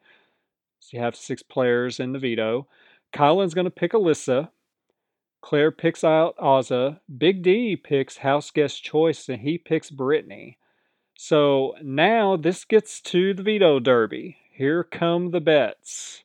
So 0.80 0.98
you 0.98 1.04
have 1.04 1.16
six 1.16 1.44
players 1.44 2.00
in 2.00 2.12
the 2.12 2.20
veto. 2.20 2.68
Kylan's 3.14 3.54
going 3.54 3.66
to 3.66 3.72
pick 3.72 3.92
Alyssa 3.92 4.50
Claire 5.42 5.72
picks 5.72 6.04
out 6.04 6.38
Azah. 6.38 7.00
Big 7.18 7.42
D 7.42 7.76
picks 7.76 8.18
house 8.18 8.52
guest 8.52 8.84
choice 8.84 9.28
and 9.28 9.42
he 9.42 9.58
picks 9.58 9.90
Brittany. 9.90 10.58
So 11.16 11.76
now 11.84 12.38
this 12.38 12.64
gets 12.64 13.02
to 13.02 13.34
the 13.34 13.44
veto 13.44 13.80
derby. 13.80 14.38
Here 14.52 14.84
come 14.84 15.32
the 15.32 15.42
bets. 15.42 16.24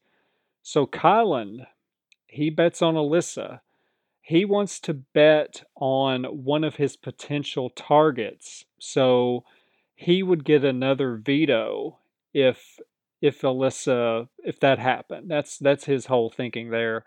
So 0.62 0.86
Kylan, 0.86 1.66
he 2.26 2.50
bets 2.50 2.82
on 2.82 2.94
Alyssa. 2.94 3.60
He 4.20 4.44
wants 4.44 4.80
to 4.80 4.94
bet 4.94 5.62
on 5.76 6.24
one 6.24 6.64
of 6.64 6.76
his 6.76 6.96
potential 6.96 7.70
targets. 7.70 8.64
So 8.78 9.44
he 9.94 10.22
would 10.22 10.44
get 10.44 10.64
another 10.64 11.16
veto 11.16 11.98
if 12.34 12.78
if 13.22 13.40
Alyssa 13.40 14.28
if 14.44 14.60
that 14.60 14.78
happened. 14.78 15.30
That's 15.30 15.58
that's 15.58 15.84
his 15.86 16.06
whole 16.06 16.30
thinking 16.30 16.70
there. 16.70 17.04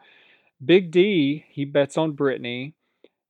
Big 0.63 0.91
D, 0.91 1.45
he 1.49 1.65
bets 1.65 1.97
on 1.97 2.13
Brittany. 2.13 2.73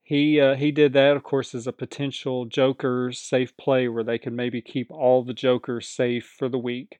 he 0.03 0.39
uh, 0.41 0.55
he 0.55 0.71
did 0.71 0.93
that, 0.93 1.15
of 1.15 1.23
course, 1.23 1.55
as 1.55 1.67
a 1.67 1.73
potential 1.73 2.45
Joker's 2.45 3.19
safe 3.19 3.55
play 3.57 3.87
where 3.87 4.03
they 4.03 4.17
could 4.19 4.33
maybe 4.33 4.61
keep 4.61 4.91
all 4.91 5.23
the 5.23 5.33
Jokers 5.33 5.87
safe 5.87 6.25
for 6.25 6.49
the 6.49 6.57
week. 6.59 6.99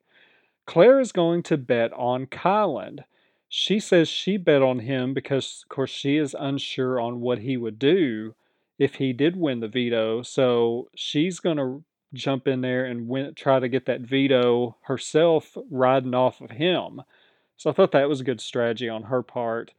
Claire 0.66 1.00
is 1.00 1.12
going 1.12 1.44
to 1.44 1.58
bet 1.58 1.92
on 1.94 2.28
Kyland. 2.28 3.04
She 3.50 3.80
says 3.80 4.08
she 4.10 4.38
bet 4.38 4.62
on 4.62 4.80
him 4.80 5.14
because, 5.14 5.64
of 5.66 5.70
course, 5.70 5.90
she 5.92 6.18
is 6.18 6.36
unsure 6.40 7.00
on 7.00 7.22
what 7.22 7.40
he 7.40 7.58
would 7.58 7.80
do 7.80 8.36
if 8.80 8.96
he 8.96 9.14
did 9.14 9.36
win 9.36 9.60
the 9.62 9.68
veto. 9.68 10.22
So 10.24 10.90
she's 10.96 11.40
going 11.40 11.58
to 11.58 11.84
jump 12.14 12.48
in 12.48 12.62
there 12.62 12.86
and 12.86 13.08
win, 13.08 13.34
try 13.36 13.60
to 13.60 13.70
get 13.70 13.86
that 13.88 14.02
veto 14.02 14.78
herself, 14.84 15.58
riding 15.72 16.14
off 16.14 16.42
of 16.42 16.52
him. 16.52 17.02
So 17.58 17.70
I 17.70 17.74
thought 17.74 17.92
that 17.94 18.10
was 18.10 18.22
a 18.22 18.24
good 18.26 18.42
strategy 18.42 18.90
on 18.90 19.04
her 19.04 19.24
part. 19.24 19.74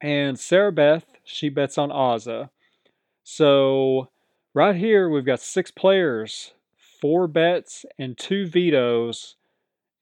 And 0.00 0.38
Sarah 0.38 0.72
Beth, 0.72 1.04
she 1.24 1.48
bets 1.48 1.78
on 1.78 1.90
Azah. 1.90 2.50
So 3.22 4.10
right 4.52 4.76
here, 4.76 5.08
we've 5.08 5.24
got 5.24 5.40
six 5.40 5.70
players, 5.70 6.52
four 7.00 7.26
bets, 7.26 7.86
and 7.98 8.18
two 8.18 8.46
vetoes. 8.46 9.36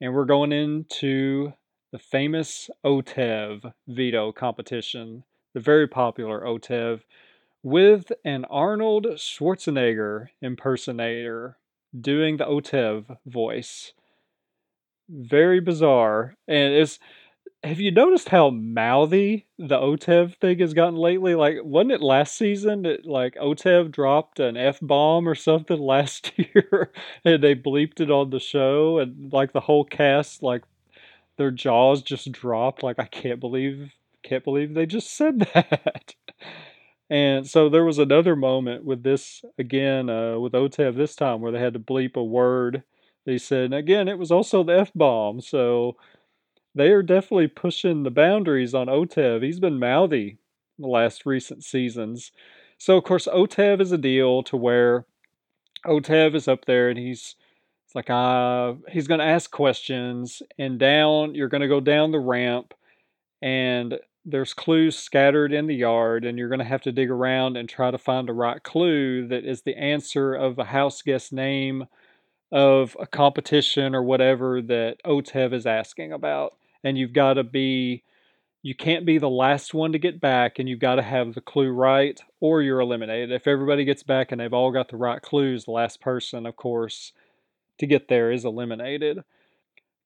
And 0.01 0.15
we're 0.15 0.25
going 0.25 0.53
into 0.53 1.53
the 1.93 1.99
famous 1.99 2.71
OTEV 2.85 3.73
veto 3.87 4.33
competition, 4.33 5.25
the 5.53 5.61
very 5.61 5.87
popular 5.87 6.41
OTEV, 6.41 7.03
with 7.63 8.11
an 8.25 8.45
Arnold 8.47 9.07
Schwarzenegger 9.17 10.29
impersonator 10.41 11.59
doing 11.99 12.39
the 12.39 12.47
OTEV 12.47 13.19
voice. 13.27 13.93
Very 15.09 15.61
bizarre. 15.61 16.35
And 16.49 16.73
it's 16.73 16.99
have 17.65 17.79
you 17.79 17.93
noticed 17.93 18.29
how 18.29 18.51
mouthy 18.51 19.47
the 19.57 19.79
OTEV 19.79 20.35
thing 20.37 20.59
has 20.59 20.75
gotten 20.75 20.97
lately? 20.97 21.35
Like, 21.37 21.59
wasn't 21.63 21.93
it 21.93 22.03
last 22.03 22.37
season 22.37 22.83
that 22.83 23.07
like 23.07 23.35
OTEV 23.37 23.93
dropped 23.93 24.41
an 24.41 24.57
F 24.57 24.81
bomb 24.83 25.29
or 25.29 25.37
something 25.37 25.79
last 25.81 26.33
year 26.37 26.91
and 27.25 27.43
they 27.43 27.55
bleeped 27.55 28.01
it 28.01 28.11
on 28.11 28.31
the 28.31 28.41
show 28.41 28.99
and 28.99 29.33
like 29.33 29.53
the 29.53 29.61
whole 29.61 29.85
cast 29.85 30.43
like 30.43 30.63
their 31.37 31.51
jaws 31.51 32.03
just 32.03 32.33
dropped 32.33 32.83
like 32.83 32.99
I 32.99 33.07
can't 33.07 33.41
believe 33.41 33.93
can't 34.23 34.45
believe 34.45 34.75
they 34.75 34.87
just 34.87 35.11
said 35.17 35.41
that. 35.55 36.15
and 37.11 37.47
so 37.49 37.69
there 37.69 37.85
was 37.85 37.99
another 37.99 38.35
moment 38.37 38.85
with 38.85 39.03
this 39.03 39.45
again 39.59 40.11
uh, 40.11 40.39
with 40.39 40.53
OTEV 40.53 40.97
this 40.97 41.15
time 41.15 41.41
where 41.41 41.53
they 41.53 41.61
had 41.61 41.75
to 41.75 41.81
bleep 41.81 42.17
a 42.17 42.25
word. 42.25 42.83
They 43.25 43.39
said 43.39 43.67
and 43.67 43.75
again 43.75 44.09
it 44.09 44.19
was 44.19 44.33
also 44.33 44.65
the 44.65 44.81
F 44.81 44.93
bomb. 44.95 45.41
So 45.41 45.97
they 46.75 46.91
are 46.91 47.03
definitely 47.03 47.49
pushing 47.49 48.03
the 48.03 48.11
boundaries 48.11 48.75
on 48.75 48.87
OTEV. 48.87 49.43
He's 49.43 49.61
been 49.61 49.79
mouthy 49.79 50.39
the 50.79 50.87
last 50.87 51.27
recent 51.27 51.65
seasons. 51.65 52.33
So 52.79 52.97
of 52.97 53.05
course 53.05 53.27
OTEV 53.27 53.81
is 53.81 53.93
a 53.93 53.99
deal 53.99 54.43
to 54.45 54.57
where 54.57 55.07
OTEV 55.87 56.35
is 56.35 56.49
up 56.49 56.65
there 56.65 56.89
and 56.89 56.99
he's 56.99 57.37
it's 57.87 57.95
like 57.95 58.11
uh 58.11 58.75
he's 58.91 59.09
gonna 59.09 59.25
ask 59.25 59.51
questions 59.51 60.43
and 60.59 60.79
down 60.79 61.35
you're 61.35 61.49
gonna 61.49 61.69
go 61.69 61.81
down 61.81 62.13
the 62.13 62.21
ramp 62.21 62.75
and 63.43 63.99
there's 64.25 64.55
clues 64.55 64.97
scattered 64.99 65.53
in 65.53 65.67
the 65.67 65.75
yard 65.75 66.25
and 66.25 66.39
you're 66.39 66.49
gonna 66.49 66.65
have 66.65 66.83
to 66.83 66.93
dig 66.93 67.11
around 67.11 67.57
and 67.57 67.69
try 67.69 67.91
to 67.91 67.99
find 67.99 68.29
the 68.29 68.33
right 68.33 68.63
clue 68.63 69.27
that 69.29 69.45
is 69.45 69.63
the 69.63 69.77
answer 69.77 70.35
of 70.35 70.59
a 70.59 70.65
house 70.65 71.03
guest 71.03 71.33
name 71.33 71.87
of 72.53 72.97
a 73.01 73.07
competition 73.07 73.95
or 73.95 74.03
whatever 74.03 74.63
that 74.63 74.99
OTEV 75.05 75.53
is 75.53 75.67
asking 75.67 76.13
about 76.13 76.55
and 76.85 76.99
you've 76.99 77.13
got 77.13 77.35
to 77.35 77.45
be 77.45 78.03
you 78.63 78.75
can't 78.77 79.05
be 79.05 79.19
the 79.19 79.29
last 79.29 79.75
one 79.75 79.93
to 79.93 79.99
get 79.99 80.21
back 80.21 80.59
and 80.59 80.69
you've 80.69 80.79
got 80.79 80.95
to 80.95 81.03
have 81.03 81.35
the 81.35 81.41
clue 81.41 81.71
right 81.71 82.21
or 82.39 82.63
you're 82.63 82.81
eliminated. 82.81 83.33
If 83.33 83.49
everybody 83.49 83.85
gets 83.85 84.05
back 84.05 84.31
and 84.31 84.41
they've 84.41 84.53
all 84.53 84.71
got 84.71 84.89
the 84.89 84.97
right 84.97 85.21
clues, 85.21 85.65
the 85.65 85.73
last 85.73 86.01
person, 86.01 86.47
of 86.47 86.55
course, 86.55 87.13
to 87.79 87.87
get 87.87 88.07
there 88.07 88.31
is 88.31 88.45
eliminated. 88.45 89.25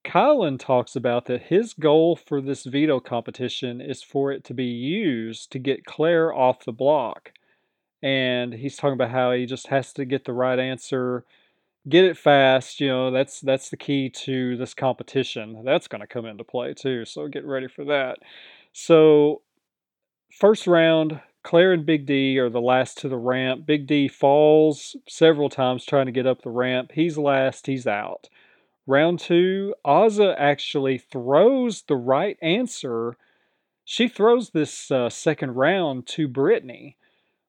Kyland 0.07 0.61
talks 0.61 0.97
about 0.97 1.27
that 1.27 1.43
his 1.43 1.75
goal 1.75 2.17
for 2.17 2.41
this 2.41 2.65
veto 2.65 2.99
competition 2.99 3.81
is 3.81 4.03
for 4.03 4.33
it 4.33 4.45
to 4.45 4.55
be 4.55 4.65
used 4.65 5.53
to 5.53 5.59
get 5.59 5.85
Claire 5.85 6.33
off 6.33 6.65
the 6.65 6.73
block. 6.73 7.33
And 8.03 8.55
he's 8.55 8.77
talking 8.77 8.95
about 8.95 9.11
how 9.11 9.33
he 9.33 9.45
just 9.45 9.67
has 9.67 9.93
to 9.95 10.05
get 10.05 10.25
the 10.25 10.33
right 10.33 10.59
answer 10.59 11.25
get 11.88 12.05
it 12.05 12.16
fast. 12.16 12.81
You 12.81 12.88
know, 12.88 13.11
that's 13.11 13.40
that's 13.40 13.70
the 13.70 13.77
key 13.77 14.11
to 14.11 14.57
this 14.57 14.75
competition. 14.75 15.62
That's 15.64 15.88
going 15.88 16.01
to 16.01 16.07
come 16.07 16.27
into 16.27 16.44
play 16.44 16.75
too. 16.75 17.05
So 17.05 17.29
get 17.29 17.44
ready 17.44 17.68
for 17.68 17.85
that. 17.87 18.18
So 18.72 19.42
first 20.33 20.66
round, 20.66 21.20
Claire 21.42 21.72
and 21.72 21.87
Big 21.87 22.07
D 22.07 22.38
are 22.38 22.51
the 22.51 22.61
last 22.61 22.99
to 22.99 23.09
the 23.09 23.16
ramp. 23.16 23.66
Big 23.66 23.87
D 23.87 24.09
falls 24.09 24.96
several 25.09 25.49
times 25.49 25.85
trying 25.85 26.07
to 26.07 26.12
get 26.12 26.27
up 26.27 26.42
the 26.42 26.51
ramp. 26.51 26.92
He's 26.92 27.16
last. 27.16 27.66
He's 27.66 27.87
out. 27.87 28.29
Round 28.88 29.18
two, 29.18 29.75
Azah 29.85 30.37
actually 30.38 30.99
throws 30.99 31.83
the 31.83 31.96
right 31.96 32.38
answer. 32.40 33.16
She 33.85 34.07
throws 34.07 34.51
this 34.51 34.90
uh, 34.92 35.09
second 35.11 35.55
round 35.57 36.07
to 36.09 36.29
Brittany 36.29 36.96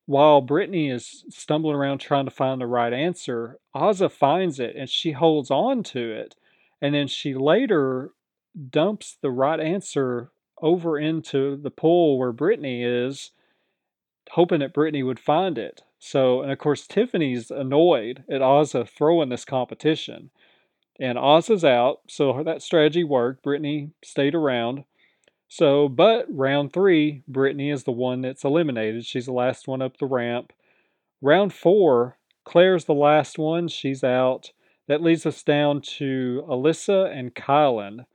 while 0.07 0.39
Brittany 0.39 0.89
is 0.89 1.25
stumbling 1.29 1.75
around 1.75 1.99
trying 1.99 2.25
to 2.25 2.31
find 2.31 2.59
the 2.59 2.65
right 2.65 2.93
answer, 2.93 3.59
Azah 3.75 4.09
finds 4.09 4.57
it 4.57 4.75
and 4.75 4.89
she 4.89 5.11
holds 5.11 5.51
on 5.51 5.83
to 5.83 6.11
it. 6.11 6.35
And 6.81 6.95
then 6.95 7.07
she 7.07 7.33
later 7.33 8.11
dumps 8.69 9.17
the 9.21 9.29
right 9.29 9.59
answer 9.59 10.31
over 10.61 10.97
into 10.97 11.57
the 11.57 11.69
pool 11.69 12.17
where 12.17 12.31
Brittany 12.31 12.83
is, 12.83 13.31
hoping 14.31 14.61
that 14.61 14.73
Brittany 14.73 15.03
would 15.03 15.19
find 15.19 15.57
it. 15.57 15.83
So, 15.99 16.41
and 16.41 16.51
of 16.51 16.57
course, 16.57 16.87
Tiffany's 16.87 17.51
annoyed 17.51 18.23
at 18.29 18.41
Azah 18.41 18.87
throwing 18.87 19.27
this 19.27 19.43
competition. 19.43 20.29
And 21.01 21.17
Azah's 21.17 21.65
out, 21.65 21.99
so 22.07 22.43
that 22.43 22.61
strategy 22.61 23.03
worked. 23.03 23.43
Brittany 23.43 23.91
stayed 24.03 24.35
around. 24.35 24.85
So, 25.47 25.87
but 25.87 26.25
round 26.29 26.73
three, 26.73 27.23
Brittany 27.27 27.69
is 27.69 27.83
the 27.83 27.91
one 27.91 28.21
that's 28.21 28.43
eliminated. 28.43 29.05
She's 29.05 29.27
the 29.27 29.33
last 29.33 29.67
one 29.67 29.81
up 29.81 29.97
the 29.97 30.05
ramp. 30.05 30.51
Round 31.21 31.53
four, 31.53 32.17
Claire's 32.43 32.85
the 32.85 32.93
last 32.93 33.37
one. 33.37 33.67
She's 33.67 34.03
out. 34.03 34.51
That 34.87 35.01
leads 35.01 35.25
us 35.25 35.43
down 35.43 35.81
to 35.97 36.45
Alyssa 36.47 37.11
and 37.11 37.33
Kylan. 37.33 38.05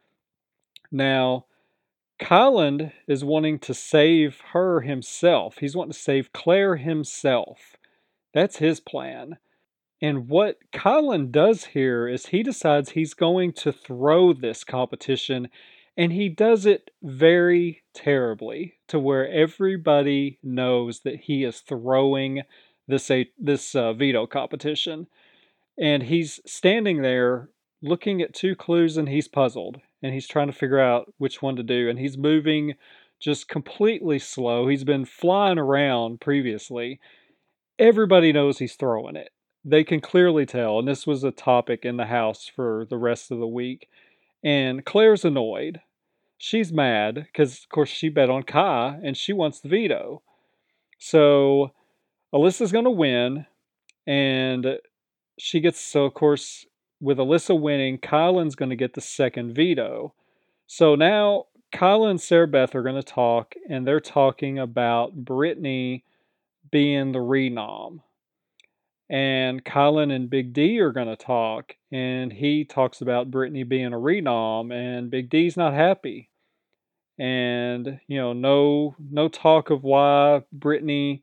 Now, 0.91 1.47
Kylan 2.21 2.93
is 3.09 3.25
wanting 3.25 3.59
to 3.61 3.75
save 3.75 4.41
her 4.53 4.81
himself. 4.83 5.59
He's 5.59 5.75
wanting 5.75 5.93
to 5.93 5.99
save 5.99 6.33
Claire 6.33 6.77
himself. 6.77 7.77
That's 8.33 8.57
his 8.59 8.79
plan. 8.81 9.39
And 10.01 10.29
what 10.29 10.59
Kylan 10.73 11.31
does 11.31 11.65
here 11.67 12.09
is 12.09 12.27
he 12.27 12.43
decides 12.43 12.91
he's 12.91 13.15
going 13.15 13.53
to 13.55 13.73
throw 13.73 14.33
this 14.33 14.65
competition 14.65 15.49
and 15.97 16.13
he 16.13 16.29
does 16.29 16.65
it 16.65 16.91
very 17.03 17.83
terribly 17.95 18.75
to 18.89 18.99
where 18.99 19.29
everybody 19.29 20.39
knows 20.43 21.01
that 21.01 21.21
he 21.21 21.45
is 21.45 21.61
throwing 21.61 22.43
this 22.89 23.11
a, 23.11 23.31
this 23.39 23.75
uh, 23.75 23.93
veto 23.93 24.27
competition. 24.27 25.07
And 25.79 26.03
he's 26.05 26.41
standing 26.47 27.03
there 27.03 27.51
looking 27.83 28.23
at 28.23 28.35
two 28.35 28.55
clues 28.55 28.97
and 28.97 29.09
he's 29.09 29.29
puzzled 29.29 29.81
and 30.03 30.15
he's 30.15 30.29
trying 30.29 30.47
to 30.47 30.53
figure 30.53 30.81
out 30.81 31.13
which 31.19 31.43
one 31.43 31.57
to 31.57 31.63
do. 31.63 31.89
And 31.89 31.99
he's 31.99 32.17
moving 32.17 32.75
just 33.21 33.49
completely 33.49 34.19
slow. 34.19 34.69
He's 34.69 34.85
been 34.85 35.05
flying 35.05 35.59
around 35.59 36.21
previously. 36.21 37.01
Everybody 37.79 38.33
knows 38.33 38.59
he's 38.59 38.75
throwing 38.75 39.17
it. 39.17 39.31
They 39.65 39.85
can 39.85 40.01
clearly 40.01 40.45
tell. 40.47 40.79
And 40.79 40.89
this 40.89 41.07
was 41.07 41.23
a 41.23 41.31
topic 41.31 41.85
in 41.85 41.99
the 41.99 42.07
house 42.07 42.51
for 42.55 42.87
the 42.89 42.99
rest 42.99 43.31
of 43.31 43.39
the 43.39 43.47
week. 43.47 43.89
And 44.45 44.85
Claire's 44.85 45.25
annoyed. 45.25 45.81
She's 46.39 46.73
mad 46.73 47.15
because, 47.15 47.63
of 47.63 47.69
course, 47.69 47.89
she 47.89 48.09
bet 48.09 48.31
on 48.31 48.43
Kai 48.43 48.99
and 49.03 49.17
she 49.17 49.33
wants 49.33 49.61
the 49.61 49.69
veto. 49.69 50.23
So 50.99 51.73
Alyssa's 52.35 52.73
going 52.73 52.85
to 52.85 52.91
win. 52.91 53.47
And 54.07 54.79
she 55.39 55.61
gets, 55.61 55.81
so 55.81 56.05
of 56.05 56.15
course, 56.15 56.67
with 57.01 57.19
Alyssa 57.19 57.59
winning, 57.59 57.99
Kyland's 57.99 58.57
going 58.57 58.71
to 58.71 58.77
get 58.77 58.95
the 58.95 59.01
second 59.01 59.55
veto. 59.55 60.15
So 60.67 60.95
now 60.95 61.47
Kyla 61.73 62.11
and 62.11 62.21
Sarah 62.21 62.49
Beth 62.49 62.75
are 62.75 62.83
going 62.83 62.97
to 62.97 63.03
talk, 63.03 63.55
and 63.69 63.87
they're 63.87 64.01
talking 64.01 64.59
about 64.59 65.15
Brittany 65.15 66.05
being 66.71 67.13
the 67.13 67.19
renom 67.19 68.01
and 69.13 69.63
Kylan 69.63 70.11
and 70.11 70.31
Big 70.31 70.55
D 70.55 70.81
are 70.81 70.91
going 70.91 71.07
to 71.07 71.17
talk, 71.17 71.77
and 71.93 72.33
he 72.33 72.65
talks 72.65 73.03
about 73.03 73.31
Brittany 73.31 73.63
being 73.63 73.93
a 73.93 73.99
renom, 73.99 74.73
and 74.73 75.11
Big 75.11 75.29
D's 75.29 75.55
not 75.55 75.75
happy, 75.75 76.31
and 77.19 78.01
you 78.09 78.19
know, 78.19 78.33
no, 78.33 78.97
no 79.11 79.29
talk 79.29 79.69
of 79.69 79.85
why 79.85 80.43
Brittany. 80.51 81.23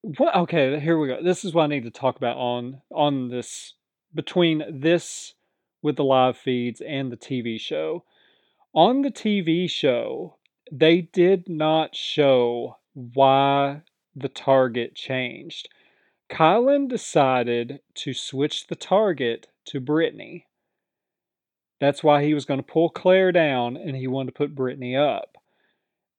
What? 0.00 0.34
Okay, 0.34 0.80
here 0.80 0.98
we 0.98 1.08
go. 1.08 1.22
This 1.22 1.44
is 1.44 1.52
what 1.52 1.64
I 1.64 1.66
need 1.66 1.84
to 1.84 1.90
talk 1.90 2.16
about 2.16 2.38
on 2.38 2.80
on 2.90 3.28
this 3.28 3.74
between 4.14 4.64
this 4.80 5.34
with 5.82 5.96
the 5.96 6.04
live 6.04 6.38
feeds 6.38 6.80
and 6.80 7.12
the 7.12 7.16
TV 7.18 7.60
show. 7.60 8.04
On 8.72 9.02
the 9.02 9.10
TV 9.10 9.68
show, 9.68 10.36
they 10.72 11.02
did 11.02 11.46
not 11.46 11.94
show 11.94 12.78
why 12.94 13.82
the 14.16 14.30
target 14.30 14.94
changed. 14.94 15.68
Kyland 16.28 16.88
decided 16.88 17.80
to 17.94 18.12
switch 18.12 18.66
the 18.66 18.76
target 18.76 19.48
to 19.66 19.80
Brittany. 19.80 20.46
That's 21.80 22.02
why 22.02 22.24
he 22.24 22.34
was 22.34 22.44
going 22.44 22.60
to 22.60 22.66
pull 22.66 22.90
Claire 22.90 23.32
down 23.32 23.76
and 23.76 23.96
he 23.96 24.06
wanted 24.06 24.32
to 24.32 24.38
put 24.38 24.54
Brittany 24.54 24.96
up. 24.96 25.36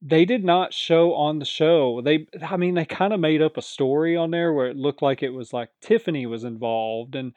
They 0.02 0.24
did 0.24 0.46
not 0.46 0.74
show 0.74 1.14
on 1.14 1.40
the 1.40 1.46
show. 1.46 2.02
They, 2.02 2.28
I 2.42 2.56
mean, 2.56 2.76
they 2.76 2.86
kind 2.86 3.12
of 3.12 3.20
made 3.20 3.42
up 3.42 3.58
a 3.58 3.62
story 3.62 4.16
on 4.16 4.32
there 4.32 4.54
where 4.54 4.68
it 4.68 4.78
looked 4.78 5.02
like 5.02 5.22
it 5.22 5.34
was 5.34 5.52
like 5.52 5.70
Tiffany 5.82 6.26
was 6.26 6.46
involved 6.46 7.16
and 7.16 7.34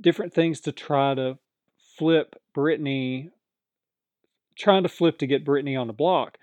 different 0.00 0.34
things 0.34 0.60
to 0.60 0.72
try 0.72 1.14
to 1.14 1.38
flip 1.96 2.36
Brittany, 2.54 3.30
trying 4.54 4.82
to 4.82 4.88
flip 4.88 5.18
to 5.18 5.26
get 5.26 5.46
Brittany 5.46 5.76
on 5.76 5.86
the 5.86 5.94
block. 5.94 6.36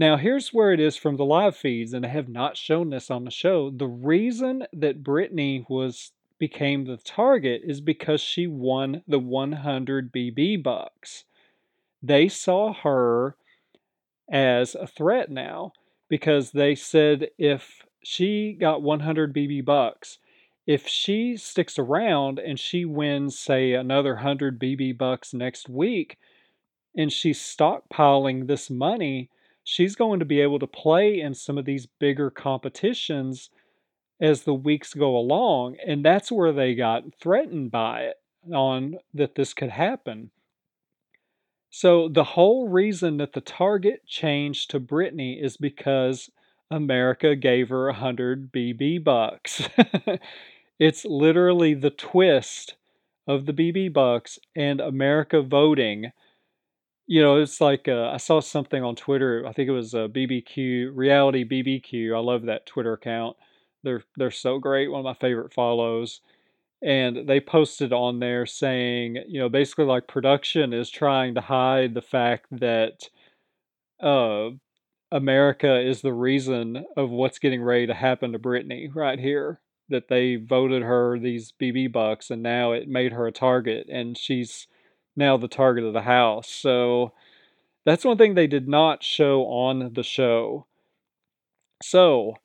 Now, 0.00 0.16
here's 0.16 0.48
where 0.48 0.72
it 0.72 0.80
is 0.80 0.96
from 0.96 1.18
the 1.18 1.26
live 1.26 1.54
feeds, 1.54 1.92
and 1.92 2.06
I 2.06 2.08
have 2.08 2.26
not 2.30 2.56
shown 2.56 2.88
this 2.88 3.10
on 3.10 3.26
the 3.26 3.30
show. 3.30 3.68
The 3.68 3.86
reason 3.86 4.66
that 4.72 5.02
Brittany 5.02 5.66
was 5.68 6.12
became 6.38 6.86
the 6.86 6.96
target 6.96 7.60
is 7.66 7.82
because 7.82 8.22
she 8.22 8.46
won 8.46 9.02
the 9.06 9.18
100 9.18 10.10
BB 10.10 10.62
bucks. 10.62 11.26
They 12.02 12.28
saw 12.28 12.72
her 12.72 13.36
as 14.32 14.74
a 14.74 14.86
threat 14.86 15.30
now 15.30 15.72
because 16.08 16.52
they 16.52 16.74
said 16.74 17.28
if 17.36 17.82
she 18.02 18.54
got 18.54 18.80
100 18.80 19.34
BB 19.34 19.66
bucks, 19.66 20.16
if 20.66 20.88
she 20.88 21.36
sticks 21.36 21.78
around 21.78 22.38
and 22.38 22.58
she 22.58 22.86
wins, 22.86 23.38
say, 23.38 23.74
another 23.74 24.14
100 24.14 24.58
BB 24.58 24.96
bucks 24.96 25.34
next 25.34 25.68
week, 25.68 26.16
and 26.96 27.12
she's 27.12 27.38
stockpiling 27.38 28.46
this 28.46 28.70
money, 28.70 29.28
she's 29.64 29.94
going 29.94 30.18
to 30.18 30.24
be 30.24 30.40
able 30.40 30.58
to 30.58 30.66
play 30.66 31.20
in 31.20 31.34
some 31.34 31.58
of 31.58 31.64
these 31.64 31.86
bigger 31.86 32.30
competitions 32.30 33.50
as 34.20 34.42
the 34.42 34.54
weeks 34.54 34.94
go 34.94 35.16
along. 35.16 35.76
And 35.86 36.04
that's 36.04 36.30
where 36.30 36.52
they 36.52 36.74
got 36.74 37.04
threatened 37.20 37.70
by 37.70 38.02
it 38.02 38.16
on 38.52 38.96
that 39.14 39.34
this 39.34 39.54
could 39.54 39.70
happen. 39.70 40.30
So 41.70 42.08
the 42.08 42.24
whole 42.24 42.68
reason 42.68 43.18
that 43.18 43.32
the 43.32 43.40
target 43.40 44.04
changed 44.06 44.70
to 44.70 44.80
Brittany 44.80 45.40
is 45.40 45.56
because 45.56 46.30
America 46.70 47.36
gave 47.36 47.68
her 47.68 47.88
a 47.88 47.94
hundred 47.94 48.52
BB 48.52 49.04
bucks. 49.04 49.68
it's 50.78 51.04
literally 51.04 51.74
the 51.74 51.90
twist 51.90 52.74
of 53.26 53.46
the 53.46 53.52
BB 53.52 53.92
bucks 53.92 54.38
and 54.56 54.80
America 54.80 55.42
voting 55.42 56.12
you 57.10 57.20
know, 57.20 57.38
it's 57.38 57.60
like 57.60 57.88
uh, 57.88 58.08
I 58.10 58.18
saw 58.18 58.38
something 58.38 58.84
on 58.84 58.94
Twitter. 58.94 59.44
I 59.44 59.52
think 59.52 59.68
it 59.68 59.72
was 59.72 59.94
a 59.94 60.04
uh, 60.04 60.08
BBQ 60.08 60.92
Reality 60.94 61.44
BBQ. 61.44 62.14
I 62.16 62.20
love 62.20 62.42
that 62.42 62.66
Twitter 62.66 62.92
account. 62.92 63.36
They're 63.82 64.04
they're 64.16 64.30
so 64.30 64.60
great. 64.60 64.92
One 64.92 65.00
of 65.00 65.04
my 65.04 65.14
favorite 65.14 65.52
follows. 65.52 66.20
And 66.80 67.28
they 67.28 67.40
posted 67.40 67.92
on 67.92 68.20
there 68.20 68.46
saying, 68.46 69.24
you 69.26 69.40
know, 69.40 69.48
basically 69.48 69.86
like 69.86 70.06
production 70.06 70.72
is 70.72 70.88
trying 70.88 71.34
to 71.34 71.40
hide 71.40 71.94
the 71.94 72.00
fact 72.00 72.46
that 72.52 73.08
uh, 74.00 74.50
America 75.10 75.80
is 75.80 76.02
the 76.02 76.14
reason 76.14 76.84
of 76.96 77.10
what's 77.10 77.40
getting 77.40 77.60
ready 77.60 77.88
to 77.88 77.94
happen 77.94 78.30
to 78.32 78.38
Brittany 78.38 78.88
right 78.94 79.18
here. 79.18 79.60
That 79.88 80.06
they 80.06 80.36
voted 80.36 80.82
her 80.82 81.18
these 81.18 81.52
BB 81.60 81.90
bucks 81.90 82.30
and 82.30 82.40
now 82.40 82.70
it 82.70 82.86
made 82.88 83.14
her 83.14 83.26
a 83.26 83.32
target 83.32 83.88
and 83.90 84.16
she's 84.16 84.68
now 85.16 85.36
the 85.36 85.48
target 85.48 85.84
of 85.84 85.92
the 85.92 86.02
house. 86.02 86.48
So 86.48 87.12
that's 87.84 88.04
one 88.04 88.18
thing 88.18 88.34
they 88.34 88.46
did 88.46 88.68
not 88.68 89.02
show 89.02 89.42
on 89.42 89.92
the 89.94 90.02
show. 90.02 90.66
So 91.82 92.36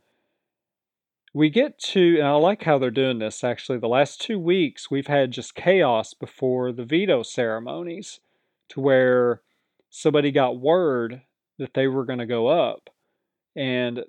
we 1.34 1.50
get 1.50 1.78
to, 1.80 2.18
and 2.20 2.28
I 2.28 2.32
like 2.36 2.64
how 2.64 2.78
they're 2.78 2.92
doing 2.92 3.20
this 3.20 3.44
actually. 3.44 3.80
The 3.80 3.88
last 3.88 4.22
two 4.22 4.40
weeks, 4.40 4.90
we've 4.90 5.08
had 5.08 5.32
just 5.32 5.56
chaos 5.56 6.14
before 6.14 6.72
the 6.72 6.86
veto 6.86 7.24
ceremonies 7.24 8.20
to 8.70 8.80
where 8.80 9.42
somebody 9.90 10.32
got 10.32 10.60
word 10.60 11.22
that 11.60 11.74
they 11.74 11.88
were 11.88 12.06
going 12.06 12.20
to 12.20 12.26
go 12.26 12.48
up 12.48 12.90
and 13.56 14.04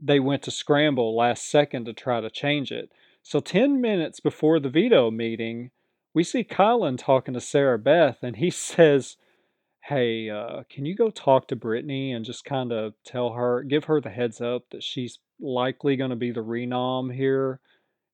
they 0.00 0.20
went 0.20 0.42
to 0.44 0.50
scramble 0.50 1.16
last 1.16 1.50
second 1.50 1.84
to 1.86 1.92
try 1.92 2.20
to 2.20 2.30
change 2.30 2.70
it. 2.70 2.90
So 3.22 3.40
10 3.40 3.80
minutes 3.80 4.20
before 4.20 4.60
the 4.60 4.70
veto 4.70 5.10
meeting, 5.10 5.70
we 6.14 6.24
see 6.24 6.44
Kyland 6.44 6.98
talking 6.98 7.34
to 7.34 7.40
Sarah 7.40 7.78
Beth, 7.78 8.18
and 8.22 8.36
he 8.36 8.50
says, 8.50 9.16
Hey, 9.82 10.28
uh, 10.28 10.64
can 10.68 10.84
you 10.84 10.94
go 10.94 11.10
talk 11.10 11.48
to 11.48 11.56
Brittany 11.56 12.12
and 12.12 12.24
just 12.24 12.44
kind 12.44 12.72
of 12.72 12.94
tell 13.04 13.32
her, 13.32 13.62
give 13.62 13.84
her 13.84 14.00
the 14.00 14.10
heads 14.10 14.40
up 14.40 14.64
that 14.70 14.82
she's 14.82 15.18
likely 15.40 15.96
going 15.96 16.10
to 16.10 16.16
be 16.16 16.30
the 16.30 16.44
renom 16.44 17.14
here, 17.14 17.60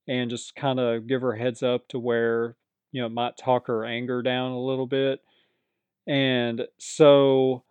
and 0.07 0.31
just 0.31 0.55
kind 0.55 0.79
of 0.79 1.07
give 1.07 1.23
her 1.23 1.35
heads 1.35 1.63
up 1.63 1.89
to 1.89 1.99
where, 1.99 2.57
you 2.93 3.03
know, 3.03 3.09
might 3.09 3.37
talk 3.37 3.67
her 3.67 3.85
anger 3.85 4.23
down 4.23 4.53
a 4.53 4.61
little 4.61 4.87
bit. 4.87 5.21
And 6.07 6.67
so, 6.79 7.65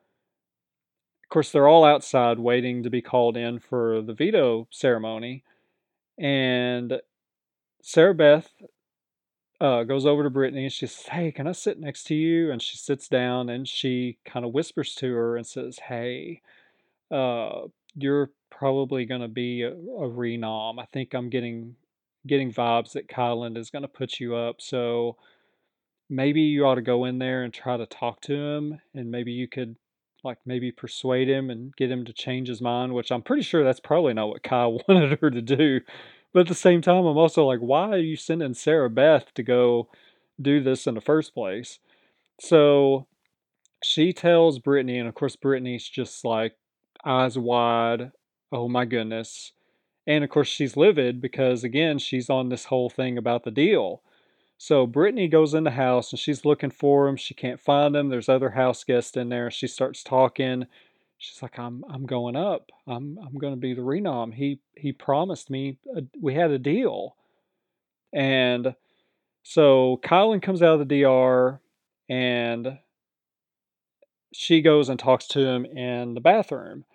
of 1.24 1.30
course, 1.30 1.52
they're 1.52 1.68
all 1.68 1.86
outside 1.86 2.40
waiting 2.40 2.84
to 2.84 2.90
be 2.90 3.02
called 3.02 3.38
in 3.38 3.60
for 3.60 4.02
the 4.02 4.14
veto 4.14 4.68
ceremony. 4.72 5.44
And 6.18 7.00
Sarah 7.82 8.16
Beth 8.16 8.50
uh, 9.62 9.84
goes 9.84 10.06
over 10.06 10.24
to 10.24 10.30
Brittany 10.30 10.64
and 10.64 10.74
she 10.74 10.88
says, 10.88 11.08
Hey, 11.08 11.32
can 11.32 11.48
I 11.48 11.52
sit 11.52 11.80
next 11.80 12.06
to 12.06 12.16
you? 12.16 12.52
And 12.52 12.62
she 12.62 12.78
sits 12.78 13.08
down 13.08 13.50
and 13.50 13.68
she 13.68 14.18
kind 14.26 14.46
of 14.46 14.54
whispers 14.54 14.96
to 14.96 15.14
her 15.14 15.38
and 15.38 15.46
says, 15.46 15.80
Hey, 15.88 16.42
uh, 17.12 17.68
you're 17.96 18.32
probably 18.50 19.06
going 19.06 19.22
to 19.22 19.28
be 19.28 19.62
a, 19.62 19.72
a 19.72 20.10
renom. 20.10 20.82
I 20.82 20.86
think 20.86 21.14
I'm 21.14 21.30
getting 21.30 21.76
getting 22.26 22.54
vibes 22.54 22.94
that 22.94 23.10
Kyland 23.10 23.58
is 23.58 23.70
going 23.70 23.82
to 23.82 23.88
put 23.88 24.20
you 24.20 24.36
up. 24.36 24.62
So 24.62 25.18
maybe 26.10 26.42
you 26.42 26.66
ought 26.66 26.76
to 26.76 26.82
go 26.82 27.06
in 27.06 27.20
there 27.20 27.44
and 27.44 27.54
try 27.54 27.76
to 27.76 27.86
talk 27.86 28.22
to 28.22 28.34
him 28.34 28.80
and 28.94 29.12
maybe 29.12 29.32
you 29.32 29.48
could 29.48 29.76
like 30.24 30.38
maybe 30.46 30.72
persuade 30.72 31.28
him 31.28 31.50
and 31.50 31.76
get 31.76 31.92
him 31.92 32.06
to 32.06 32.14
change 32.14 32.48
his 32.48 32.62
mind, 32.62 32.94
which 32.94 33.12
I'm 33.12 33.22
pretty 33.22 33.44
sure 33.44 33.64
that's 33.64 33.82
probably 33.82 34.14
not 34.14 34.30
what 34.30 34.44
Kyle 34.44 34.80
wanted 34.88 35.20
her 35.20 35.30
to 35.30 35.42
do. 35.42 35.82
But 36.34 36.42
at 36.42 36.48
the 36.48 36.56
same 36.56 36.82
time, 36.82 37.06
I'm 37.06 37.18
also 37.18 37.46
like, 37.46 37.60
why 37.60 37.90
are 37.90 37.98
you 37.98 38.16
sending 38.16 38.56
Sarah 38.56 38.90
Beth 38.90 39.34
to 39.36 39.44
go 39.44 39.88
do 40.42 40.62
this 40.62 40.88
in 40.88 40.96
the 40.96 41.02
first 41.02 41.34
place? 41.34 41.80
So 42.40 43.06
she 43.84 44.14
tells 44.14 44.60
Brittany, 44.60 44.98
and 44.98 45.08
of 45.08 45.14
course, 45.14 45.36
Brittany's 45.36 45.88
just 45.88 46.26
like 46.26 46.56
eyes 47.06 47.38
wide. 47.38 48.12
Oh 48.52 48.68
my 48.68 48.86
goodness. 48.86 49.52
And 50.08 50.24
of 50.24 50.30
course, 50.30 50.48
she's 50.48 50.76
livid 50.76 51.22
because, 51.22 51.64
again, 51.64 52.00
she's 52.00 52.30
on 52.30 52.50
this 52.50 52.66
whole 52.66 52.90
thing 52.90 53.18
about 53.18 53.44
the 53.44 53.52
deal. 53.52 54.02
So 54.58 54.88
Brittany 54.88 55.28
goes 55.28 55.54
in 55.54 55.64
the 55.66 55.72
house 55.72 56.12
and 56.12 56.20
she's 56.20 56.46
looking 56.46 56.72
for 56.72 57.08
him. 57.08 57.16
She 57.16 57.34
can't 57.34 57.60
find 57.60 57.96
him. 57.96 58.10
There's 58.10 58.30
other 58.30 58.52
house 58.52 58.84
guests 58.84 59.16
in 59.16 59.30
there. 59.30 59.52
She 59.52 59.68
starts 59.68 60.04
talking 60.04 60.66
she's 61.24 61.42
like 61.42 61.58
i'm 61.58 61.84
i'm 61.90 62.06
going 62.06 62.36
up 62.36 62.70
i'm 62.88 63.18
i'm 63.26 63.38
going 63.38 63.54
to 63.54 63.60
be 63.60 63.74
the 63.74 63.82
renom 63.82 64.34
he 64.34 64.60
he 64.76 64.92
promised 64.92 65.50
me 65.50 65.78
a, 65.96 66.04
we 66.20 66.34
had 66.34 66.52
a 66.52 66.60
deal 66.60 67.16
and 68.14 68.76
so 69.44 70.00
Kyland 70.04 70.42
comes 70.42 70.62
out 70.62 70.80
of 70.80 70.88
the 70.88 71.02
DR 71.02 71.60
and 72.10 72.80
she 74.34 74.62
goes 74.62 74.90
and 74.90 75.00
talks 75.00 75.28
to 75.28 75.40
him 75.40 75.66
in 75.66 76.14
the 76.14 76.22
bathroom. 76.22 76.86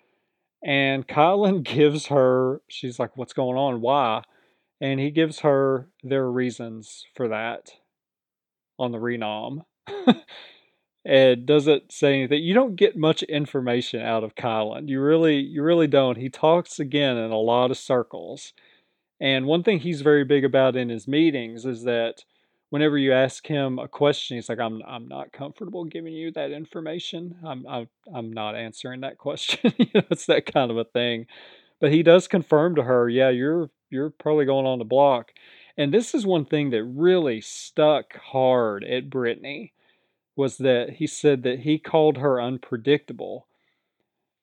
And 0.63 1.07
Kyland 1.07 1.63
gives 1.63 2.07
her, 2.07 2.61
she's 2.67 2.99
like, 2.99 3.15
What's 3.15 3.33
going 3.33 3.57
on? 3.57 3.81
Why? 3.81 4.23
And 4.81 4.99
he 4.99 5.11
gives 5.11 5.39
her 5.39 5.89
their 6.03 6.29
reasons 6.31 7.05
for 7.13 7.27
that 7.27 7.73
on 8.77 8.91
the 8.91 8.97
renom. 8.97 9.65
and 11.05 11.45
doesn't 11.45 11.91
say 11.91 12.15
anything. 12.15 12.43
You 12.43 12.53
don't 12.53 12.75
get 12.75 12.97
much 12.97 13.23
information 13.23 14.01
out 14.01 14.23
of 14.23 14.35
Kyland. 14.35 14.89
You 14.89 15.01
really, 15.01 15.37
you 15.37 15.63
really 15.63 15.87
don't. 15.87 16.17
He 16.17 16.29
talks 16.29 16.79
again 16.79 17.17
in 17.17 17.31
a 17.31 17.37
lot 17.37 17.71
of 17.71 17.77
circles. 17.77 18.53
And 19.21 19.45
one 19.45 19.63
thing 19.63 19.79
he's 19.79 20.01
very 20.01 20.23
big 20.23 20.45
about 20.45 20.75
in 20.75 20.89
his 20.89 21.07
meetings 21.07 21.65
is 21.65 21.83
that 21.83 22.23
whenever 22.69 22.97
you 22.97 23.13
ask 23.13 23.45
him 23.47 23.79
a 23.79 23.87
question, 23.87 24.37
he's 24.37 24.49
like, 24.49 24.59
"I'm 24.59 24.81
I'm 24.87 25.07
not 25.07 25.33
comfortable 25.33 25.83
giving 25.85 26.13
you 26.13 26.31
that 26.31 26.51
information. 26.51 27.37
I'm 27.43 27.65
I'm, 27.67 27.89
I'm 28.13 28.31
not 28.31 28.55
answering 28.55 29.01
that 29.01 29.17
question." 29.17 29.73
you 29.77 29.87
know, 29.93 30.03
it's 30.11 30.25
that 30.27 30.51
kind 30.51 30.71
of 30.71 30.77
a 30.77 30.85
thing. 30.85 31.27
But 31.79 31.91
he 31.91 32.03
does 32.03 32.27
confirm 32.27 32.75
to 32.75 32.83
her, 32.83 33.09
"Yeah, 33.09 33.29
you're 33.29 33.69
you're 33.89 34.11
probably 34.11 34.45
going 34.45 34.65
on 34.65 34.79
the 34.79 34.85
block." 34.85 35.31
And 35.77 35.93
this 35.93 36.13
is 36.13 36.25
one 36.25 36.45
thing 36.45 36.71
that 36.71 36.83
really 36.83 37.41
stuck 37.41 38.17
hard 38.17 38.83
at 38.83 39.09
Brittany 39.09 39.73
was 40.39 40.57
that 40.57 40.91
he 40.91 41.05
said 41.05 41.43
that 41.43 41.59
he 41.59 41.77
called 41.77 42.17
her 42.17 42.41
unpredictable. 42.41 43.45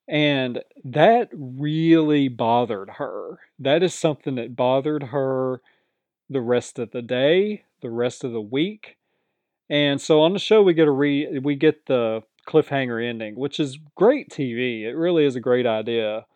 And 0.07 0.63
that 0.85 1.31
really 1.33 2.29
bothered 2.29 2.91
her. 2.99 3.39
That 3.59 3.83
is 3.83 3.95
something 3.95 4.35
that 4.35 4.55
bothered 4.55 5.05
her 5.05 5.63
the 6.29 6.43
rest 6.43 6.79
of 6.79 6.91
the 6.91 7.01
day, 7.01 7.65
the 7.81 7.89
rest 7.89 8.25
of 8.25 8.33
the 8.33 8.43
week. 8.43 8.99
And 9.71 9.99
so 9.99 10.21
on 10.21 10.35
the 10.35 10.39
show 10.39 10.63
we 10.63 10.75
get 10.75 10.87
a 10.87 10.93
re 10.93 11.39
we 11.39 11.57
get 11.57 11.87
the 11.87 12.23
cliffhanger 12.47 13.03
ending, 13.03 13.35
which 13.35 13.59
is 13.59 13.79
great 13.95 14.29
TV. 14.29 14.83
It 14.83 14.95
really 14.95 15.25
is 15.25 15.35
a 15.35 15.41
great 15.41 15.67
idea. 15.67 16.27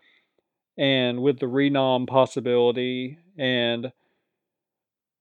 and 0.78 1.20
with 1.22 1.38
the 1.38 1.46
renom 1.46 2.06
possibility 2.06 3.18
and 3.36 3.92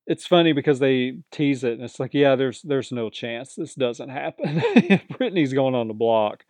it's 0.10 0.28
funny 0.28 0.52
because 0.52 0.80
they 0.80 1.20
tease 1.32 1.64
it 1.64 1.74
and 1.74 1.84
it's 1.84 2.00
like 2.00 2.14
yeah 2.14 2.36
there's 2.36 2.62
there's 2.64 2.92
no 2.92 3.10
chance 3.10 3.56
this 3.56 3.76
doesn't 3.76 4.10
happen. 4.10 4.62
Brittany's 5.18 5.54
going 5.54 5.76
on 5.76 5.88
the 5.88 5.94
block. 5.94 6.44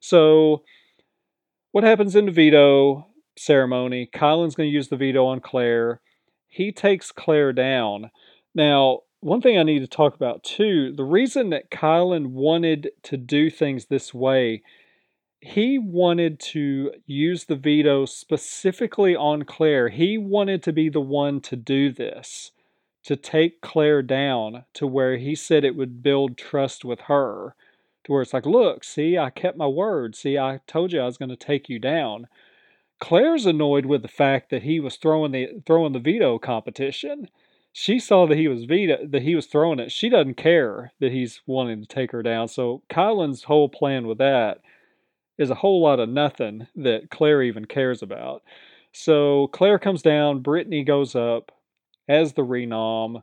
So 0.00 0.64
what 1.72 1.84
happens 1.84 2.16
in 2.16 2.26
the 2.26 2.32
veto 2.32 3.06
ceremony? 3.38 4.10
Kyland's 4.12 4.54
going 4.54 4.68
to 4.68 4.74
use 4.74 4.88
the 4.88 4.96
veto 4.96 5.24
on 5.24 5.40
claire. 5.40 6.00
He 6.48 6.72
takes 6.72 7.12
claire 7.12 7.52
down. 7.52 8.10
Now 8.54 9.00
one 9.20 9.40
thing 9.40 9.58
i 9.58 9.62
need 9.62 9.80
to 9.80 9.88
talk 9.88 10.14
about 10.14 10.44
too 10.44 10.92
the 10.92 11.04
reason 11.04 11.50
that 11.50 11.70
Kyland 11.70 12.26
wanted 12.28 12.90
to 13.04 13.16
do 13.16 13.50
things 13.50 13.86
this 13.86 14.12
way 14.12 14.62
he 15.40 15.78
wanted 15.78 16.40
to 16.40 16.92
use 17.06 17.44
the 17.44 17.56
veto 17.56 18.04
specifically 18.04 19.14
on 19.14 19.44
Claire. 19.44 19.88
He 19.88 20.18
wanted 20.18 20.62
to 20.64 20.72
be 20.72 20.88
the 20.88 21.00
one 21.00 21.40
to 21.42 21.56
do 21.56 21.92
this, 21.92 22.50
to 23.06 23.14
take 23.16 23.60
Claire 23.60 24.02
down 24.02 24.64
to 24.74 24.86
where 24.86 25.16
he 25.16 25.36
said 25.36 25.64
it 25.64 25.76
would 25.76 26.02
build 26.02 26.36
trust 26.36 26.84
with 26.84 27.02
her. 27.02 27.54
To 28.04 28.12
where 28.12 28.22
it's 28.22 28.34
like, 28.34 28.46
look, 28.46 28.82
see, 28.82 29.16
I 29.16 29.30
kept 29.30 29.56
my 29.56 29.68
word. 29.68 30.16
See, 30.16 30.36
I 30.36 30.60
told 30.66 30.92
you 30.92 31.00
I 31.00 31.06
was 31.06 31.16
going 31.16 31.28
to 31.28 31.36
take 31.36 31.68
you 31.68 31.78
down. 31.78 32.26
Claire's 32.98 33.46
annoyed 33.46 33.86
with 33.86 34.02
the 34.02 34.08
fact 34.08 34.50
that 34.50 34.64
he 34.64 34.80
was 34.80 34.96
throwing 34.96 35.30
the 35.30 35.62
throwing 35.64 35.92
the 35.92 36.00
veto 36.00 36.38
competition. 36.38 37.28
She 37.72 38.00
saw 38.00 38.26
that 38.26 38.38
he 38.38 38.48
was 38.48 38.64
veto 38.64 39.06
that 39.06 39.22
he 39.22 39.36
was 39.36 39.46
throwing 39.46 39.78
it. 39.78 39.92
She 39.92 40.08
doesn't 40.08 40.36
care 40.36 40.92
that 40.98 41.12
he's 41.12 41.42
wanting 41.46 41.80
to 41.82 41.86
take 41.86 42.10
her 42.10 42.24
down. 42.24 42.48
So 42.48 42.82
Kyland's 42.90 43.44
whole 43.44 43.68
plan 43.68 44.08
with 44.08 44.18
that 44.18 44.62
is 45.38 45.50
a 45.50 45.56
whole 45.56 45.80
lot 45.80 46.00
of 46.00 46.08
nothing 46.08 46.66
that 46.74 47.10
Claire 47.10 47.42
even 47.42 47.66
cares 47.66 48.02
about. 48.02 48.42
So 48.92 49.48
Claire 49.48 49.78
comes 49.78 50.02
down, 50.02 50.40
Brittany 50.40 50.82
goes 50.82 51.14
up 51.14 51.52
as 52.08 52.32
the 52.32 52.42
renom, 52.42 53.22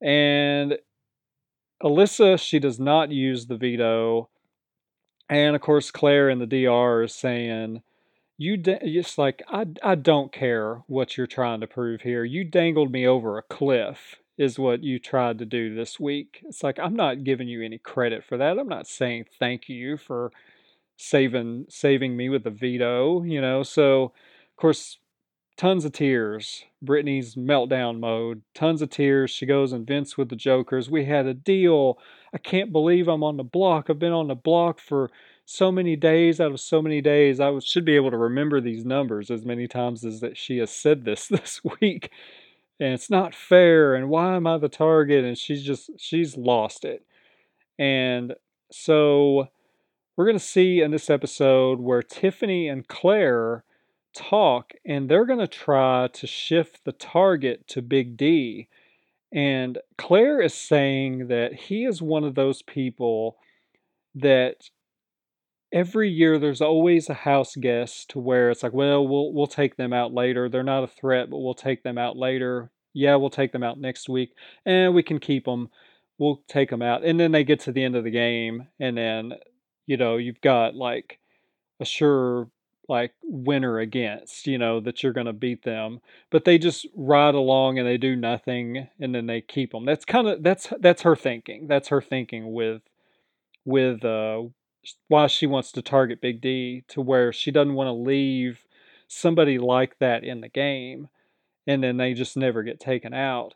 and 0.00 0.78
Alyssa, 1.82 2.38
she 2.38 2.58
does 2.58 2.78
not 2.78 3.10
use 3.10 3.46
the 3.46 3.56
veto. 3.56 4.28
And 5.28 5.56
of 5.56 5.62
course, 5.62 5.90
Claire 5.90 6.28
in 6.28 6.38
the 6.38 6.46
DR 6.46 7.02
is 7.04 7.14
saying, 7.14 7.82
you 8.38 8.56
just 8.56 9.18
like 9.18 9.42
I, 9.48 9.66
I 9.82 9.94
don't 9.94 10.32
care 10.32 10.82
what 10.86 11.16
you're 11.16 11.26
trying 11.26 11.60
to 11.60 11.66
prove 11.66 12.00
here. 12.02 12.24
You 12.24 12.44
dangled 12.44 12.90
me 12.90 13.06
over 13.06 13.38
a 13.38 13.42
cliff 13.42 14.16
is 14.38 14.58
what 14.58 14.82
you 14.82 14.98
tried 14.98 15.38
to 15.38 15.44
do 15.44 15.74
this 15.74 16.00
week. 16.00 16.40
It's 16.44 16.62
like 16.62 16.78
I'm 16.78 16.96
not 16.96 17.24
giving 17.24 17.48
you 17.48 17.62
any 17.62 17.78
credit 17.78 18.24
for 18.24 18.36
that. 18.38 18.58
I'm 18.58 18.68
not 18.68 18.88
saying 18.88 19.26
thank 19.38 19.68
you 19.68 19.96
for 19.96 20.32
saving 20.96 21.66
saving 21.68 22.16
me 22.16 22.28
with 22.28 22.44
the 22.44 22.50
veto, 22.50 23.22
you 23.22 23.40
know. 23.40 23.62
So, 23.62 24.04
of 24.04 24.56
course, 24.56 24.98
tons 25.62 25.84
of 25.84 25.92
tears. 25.92 26.64
Brittany's 26.82 27.36
meltdown 27.36 28.00
mode. 28.00 28.42
Tons 28.52 28.82
of 28.82 28.90
tears. 28.90 29.30
She 29.30 29.46
goes 29.46 29.72
and 29.72 29.86
vents 29.86 30.18
with 30.18 30.28
the 30.28 30.34
jokers. 30.34 30.90
We 30.90 31.04
had 31.04 31.24
a 31.26 31.34
deal. 31.34 32.00
I 32.34 32.38
can't 32.38 32.72
believe 32.72 33.06
I'm 33.06 33.22
on 33.22 33.36
the 33.36 33.44
block. 33.44 33.88
I've 33.88 34.00
been 34.00 34.12
on 34.12 34.26
the 34.26 34.34
block 34.34 34.80
for 34.80 35.08
so 35.44 35.70
many 35.70 35.94
days 35.94 36.40
out 36.40 36.50
of 36.50 36.58
so 36.58 36.82
many 36.82 37.00
days. 37.00 37.38
I 37.38 37.56
should 37.60 37.84
be 37.84 37.94
able 37.94 38.10
to 38.10 38.16
remember 38.16 38.60
these 38.60 38.84
numbers 38.84 39.30
as 39.30 39.44
many 39.44 39.68
times 39.68 40.04
as 40.04 40.18
that 40.18 40.36
she 40.36 40.58
has 40.58 40.72
said 40.72 41.04
this 41.04 41.28
this 41.28 41.60
week. 41.80 42.10
And 42.80 42.92
it's 42.92 43.08
not 43.08 43.32
fair. 43.32 43.94
And 43.94 44.08
why 44.08 44.34
am 44.34 44.48
I 44.48 44.58
the 44.58 44.68
target? 44.68 45.24
And 45.24 45.38
she's 45.38 45.62
just 45.62 45.90
she's 45.96 46.36
lost 46.36 46.84
it. 46.84 47.06
And 47.78 48.34
so 48.72 49.46
we're 50.16 50.26
going 50.26 50.38
to 50.38 50.44
see 50.44 50.80
in 50.80 50.90
this 50.90 51.08
episode 51.08 51.78
where 51.78 52.02
Tiffany 52.02 52.66
and 52.66 52.88
Claire 52.88 53.62
talk 54.14 54.72
and 54.84 55.08
they're 55.08 55.26
going 55.26 55.38
to 55.38 55.46
try 55.46 56.08
to 56.12 56.26
shift 56.26 56.84
the 56.84 56.92
target 56.92 57.66
to 57.68 57.82
Big 57.82 58.16
D. 58.16 58.68
And 59.32 59.78
Claire 59.96 60.40
is 60.40 60.54
saying 60.54 61.28
that 61.28 61.54
he 61.54 61.84
is 61.84 62.02
one 62.02 62.24
of 62.24 62.34
those 62.34 62.62
people 62.62 63.38
that 64.14 64.68
every 65.72 66.10
year 66.10 66.38
there's 66.38 66.60
always 66.60 67.08
a 67.08 67.14
house 67.14 67.56
guest 67.56 68.10
to 68.10 68.18
where 68.18 68.50
it's 68.50 68.62
like, 68.62 68.74
well, 68.74 69.06
we'll 69.06 69.32
we'll 69.32 69.46
take 69.46 69.76
them 69.76 69.92
out 69.92 70.12
later. 70.12 70.48
They're 70.48 70.62
not 70.62 70.84
a 70.84 70.88
threat, 70.88 71.30
but 71.30 71.38
we'll 71.38 71.54
take 71.54 71.82
them 71.82 71.98
out 71.98 72.16
later. 72.16 72.70
Yeah, 72.92 73.16
we'll 73.16 73.30
take 73.30 73.52
them 73.52 73.62
out 73.62 73.80
next 73.80 74.08
week, 74.08 74.34
and 74.66 74.94
we 74.94 75.02
can 75.02 75.18
keep 75.18 75.46
them. 75.46 75.70
We'll 76.18 76.42
take 76.46 76.70
them 76.70 76.82
out, 76.82 77.04
and 77.04 77.18
then 77.18 77.32
they 77.32 77.42
get 77.42 77.60
to 77.60 77.72
the 77.72 77.82
end 77.82 77.96
of 77.96 78.04
the 78.04 78.10
game, 78.10 78.68
and 78.78 78.96
then 78.96 79.32
you 79.86 79.96
know 79.96 80.18
you've 80.18 80.42
got 80.42 80.74
like 80.74 81.18
a 81.80 81.84
sure 81.84 82.48
like 82.88 83.12
winner 83.22 83.78
against 83.78 84.46
you 84.46 84.58
know 84.58 84.80
that 84.80 85.02
you're 85.02 85.12
going 85.12 85.26
to 85.26 85.32
beat 85.32 85.62
them 85.62 86.00
but 86.30 86.44
they 86.44 86.58
just 86.58 86.86
ride 86.94 87.34
along 87.34 87.78
and 87.78 87.86
they 87.86 87.96
do 87.96 88.16
nothing 88.16 88.88
and 89.00 89.14
then 89.14 89.26
they 89.26 89.40
keep 89.40 89.72
them 89.72 89.84
that's 89.84 90.04
kind 90.04 90.26
of 90.28 90.42
that's 90.42 90.72
that's 90.80 91.02
her 91.02 91.14
thinking 91.14 91.66
that's 91.68 91.88
her 91.88 92.02
thinking 92.02 92.52
with 92.52 92.82
with 93.64 94.04
uh 94.04 94.42
why 95.06 95.26
she 95.28 95.46
wants 95.46 95.70
to 95.70 95.80
target 95.80 96.20
big 96.20 96.40
d 96.40 96.82
to 96.88 97.00
where 97.00 97.32
she 97.32 97.50
doesn't 97.50 97.74
want 97.74 97.86
to 97.86 97.92
leave 97.92 98.64
somebody 99.06 99.58
like 99.58 99.98
that 99.98 100.24
in 100.24 100.40
the 100.40 100.48
game 100.48 101.08
and 101.66 101.84
then 101.84 101.96
they 101.96 102.12
just 102.14 102.36
never 102.36 102.62
get 102.62 102.80
taken 102.80 103.14
out 103.14 103.54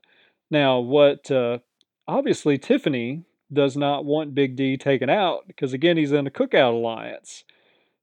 now 0.50 0.78
what 0.78 1.30
uh 1.30 1.58
obviously 2.06 2.56
tiffany 2.56 3.24
does 3.52 3.76
not 3.76 4.04
want 4.04 4.34
Big 4.34 4.56
D 4.56 4.76
taken 4.76 5.08
out 5.08 5.46
because, 5.46 5.72
again, 5.72 5.96
he's 5.96 6.12
in 6.12 6.24
the 6.24 6.30
Cookout 6.30 6.72
Alliance. 6.72 7.44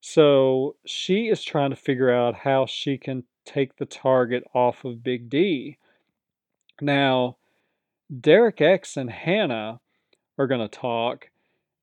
So 0.06 0.76
she 0.86 1.30
is 1.30 1.45
trying 1.45 1.70
to 1.70 1.78
figure 1.78 2.12
out 2.12 2.36
how 2.36 2.66
she 2.66 2.97
can 2.97 3.24
take 3.45 3.78
the 3.78 3.86
target 3.86 4.43
off 4.54 4.84
of 4.84 5.01
Big 5.01 5.30
D. 5.30 5.78
Now, 6.82 7.38
Derek 8.20 8.60
X 8.60 8.97
and 8.97 9.10
Hannah 9.10 9.80
are 10.38 10.47
going 10.47 10.60
to 10.60 10.68
talk. 10.68 11.30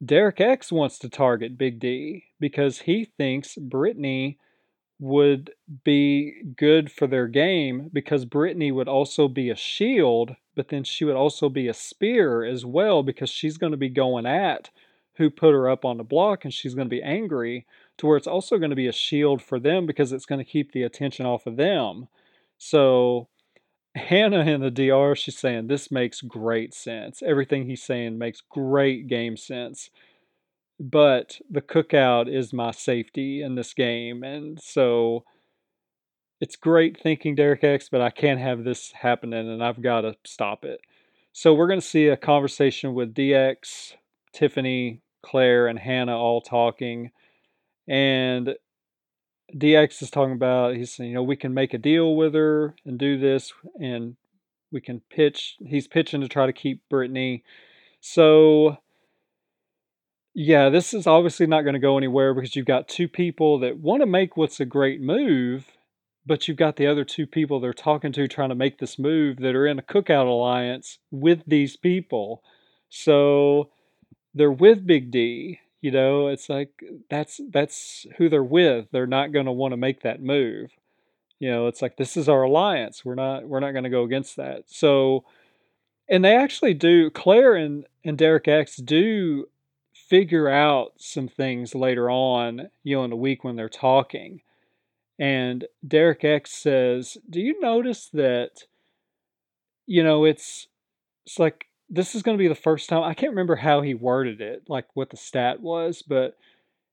Derek 0.04 0.38
X 0.38 0.70
wants 0.70 0.98
to 0.98 1.08
target 1.08 1.56
Big 1.56 1.80
D 1.80 2.24
because 2.38 2.80
he 2.80 3.06
thinks 3.06 3.56
Brittany 3.56 4.36
would 4.98 5.52
be 5.82 6.42
good 6.58 6.92
for 6.92 7.06
their 7.06 7.26
game 7.26 7.88
because 7.90 8.26
Brittany 8.26 8.70
would 8.70 8.88
also 8.88 9.28
be 9.28 9.48
a 9.48 9.56
shield, 9.56 10.36
but 10.54 10.68
then 10.68 10.84
she 10.84 11.06
would 11.06 11.16
also 11.16 11.48
be 11.48 11.68
a 11.68 11.74
spear 11.74 12.44
as 12.44 12.66
well 12.66 13.02
because 13.02 13.30
she's 13.30 13.56
going 13.56 13.72
to 13.72 13.78
be 13.78 13.88
going 13.88 14.26
at 14.26 14.68
who 15.14 15.30
put 15.30 15.52
her 15.52 15.70
up 15.70 15.86
on 15.86 15.96
the 15.96 16.04
block 16.04 16.44
and 16.44 16.52
she's 16.52 16.74
going 16.74 16.86
to 16.86 16.94
be 16.94 17.02
angry 17.02 17.66
to 18.00 18.06
where 18.06 18.16
it's 18.16 18.26
also 18.26 18.58
going 18.58 18.70
to 18.70 18.76
be 18.76 18.88
a 18.88 18.92
shield 18.92 19.40
for 19.40 19.58
them 19.58 19.86
because 19.86 20.12
it's 20.12 20.26
going 20.26 20.44
to 20.44 20.50
keep 20.50 20.72
the 20.72 20.82
attention 20.82 21.26
off 21.26 21.46
of 21.46 21.56
them. 21.56 22.08
So 22.58 23.28
Hannah 23.94 24.44
in 24.44 24.60
the 24.60 24.70
DR, 24.70 25.14
she's 25.14 25.38
saying 25.38 25.66
this 25.66 25.90
makes 25.90 26.20
great 26.20 26.74
sense. 26.74 27.22
Everything 27.22 27.66
he's 27.66 27.82
saying 27.82 28.18
makes 28.18 28.40
great 28.40 29.06
game 29.06 29.36
sense 29.36 29.90
but 30.80 31.38
the 31.50 31.60
cookout 31.60 32.26
is 32.26 32.54
my 32.54 32.70
safety 32.70 33.42
in 33.42 33.54
this 33.54 33.74
game. 33.74 34.24
And 34.24 34.58
so 34.58 35.24
it's 36.40 36.56
great 36.56 36.98
thinking 36.98 37.34
Derek 37.34 37.62
X, 37.62 37.90
but 37.90 38.00
I 38.00 38.08
can't 38.08 38.40
have 38.40 38.64
this 38.64 38.90
happening 38.92 39.46
and 39.46 39.62
I've 39.62 39.82
got 39.82 40.00
to 40.00 40.16
stop 40.24 40.64
it. 40.64 40.80
So 41.32 41.52
we're 41.52 41.68
going 41.68 41.80
to 41.80 41.86
see 41.86 42.08
a 42.08 42.16
conversation 42.16 42.94
with 42.94 43.14
DX, 43.14 43.92
Tiffany, 44.32 45.02
Claire, 45.22 45.66
and 45.66 45.78
Hannah 45.78 46.16
all 46.16 46.40
talking. 46.40 47.10
And 47.90 48.54
DX 49.54 50.00
is 50.00 50.10
talking 50.10 50.34
about, 50.34 50.76
he's 50.76 50.94
saying, 50.94 51.10
you 51.10 51.16
know, 51.16 51.22
we 51.22 51.36
can 51.36 51.52
make 51.52 51.74
a 51.74 51.78
deal 51.78 52.14
with 52.14 52.34
her 52.34 52.74
and 52.86 52.98
do 52.98 53.18
this, 53.18 53.52
and 53.80 54.16
we 54.72 54.80
can 54.80 55.02
pitch. 55.10 55.56
He's 55.58 55.88
pitching 55.88 56.20
to 56.20 56.28
try 56.28 56.46
to 56.46 56.52
keep 56.52 56.88
Brittany. 56.88 57.44
So 58.00 58.78
yeah, 60.34 60.68
this 60.68 60.94
is 60.94 61.06
obviously 61.06 61.46
not 61.46 61.62
going 61.62 61.74
to 61.74 61.80
go 61.80 61.98
anywhere 61.98 62.34
because 62.34 62.54
you've 62.54 62.66
got 62.66 62.88
two 62.88 63.08
people 63.08 63.58
that 63.60 63.78
want 63.78 64.02
to 64.02 64.06
make 64.06 64.36
what's 64.36 64.60
a 64.60 64.64
great 64.64 65.00
move, 65.00 65.66
but 66.24 66.46
you've 66.46 66.56
got 66.56 66.76
the 66.76 66.86
other 66.86 67.04
two 67.04 67.26
people 67.26 67.58
they're 67.58 67.72
talking 67.72 68.12
to 68.12 68.28
trying 68.28 68.50
to 68.50 68.54
make 68.54 68.78
this 68.78 68.98
move 68.98 69.38
that 69.38 69.56
are 69.56 69.66
in 69.66 69.78
a 69.78 69.82
cookout 69.82 70.26
alliance 70.26 70.98
with 71.10 71.42
these 71.46 71.76
people. 71.76 72.42
So 72.88 73.70
they're 74.32 74.52
with 74.52 74.86
Big 74.86 75.10
D. 75.10 75.58
You 75.80 75.90
know, 75.90 76.28
it's 76.28 76.48
like 76.48 76.70
that's 77.08 77.40
that's 77.50 78.06
who 78.18 78.28
they're 78.28 78.44
with. 78.44 78.88
They're 78.92 79.06
not 79.06 79.32
going 79.32 79.46
to 79.46 79.52
want 79.52 79.72
to 79.72 79.76
make 79.76 80.02
that 80.02 80.22
move. 80.22 80.70
You 81.38 81.50
know, 81.50 81.66
it's 81.68 81.80
like 81.80 81.96
this 81.96 82.16
is 82.16 82.28
our 82.28 82.42
alliance. 82.42 83.04
We're 83.04 83.14
not 83.14 83.48
we're 83.48 83.60
not 83.60 83.72
going 83.72 83.84
to 83.84 83.90
go 83.90 84.04
against 84.04 84.36
that. 84.36 84.64
So 84.66 85.24
and 86.08 86.24
they 86.24 86.36
actually 86.36 86.74
do 86.74 87.10
Claire 87.10 87.54
and 87.54 87.86
and 88.04 88.18
Derek 88.18 88.48
X 88.48 88.76
do 88.76 89.48
figure 89.94 90.48
out 90.48 90.92
some 90.98 91.28
things 91.28 91.74
later 91.74 92.10
on, 92.10 92.68
you 92.82 92.96
know, 92.96 93.04
in 93.04 93.10
the 93.10 93.16
week 93.16 93.44
when 93.44 93.56
they're 93.56 93.68
talking. 93.68 94.42
And 95.18 95.66
Derek 95.86 96.24
X 96.24 96.52
says, 96.52 97.18
"Do 97.28 97.40
you 97.40 97.60
notice 97.60 98.08
that 98.12 98.64
you 99.90 100.04
know, 100.04 100.24
it's 100.24 100.68
it's 101.26 101.40
like 101.40 101.66
this 101.90 102.14
is 102.14 102.22
going 102.22 102.38
to 102.38 102.42
be 102.42 102.48
the 102.48 102.54
first 102.54 102.88
time. 102.88 103.02
I 103.02 103.14
can't 103.14 103.32
remember 103.32 103.56
how 103.56 103.82
he 103.82 103.94
worded 103.94 104.40
it, 104.40 104.62
like 104.68 104.86
what 104.94 105.10
the 105.10 105.16
stat 105.16 105.60
was, 105.60 106.02
but 106.02 106.36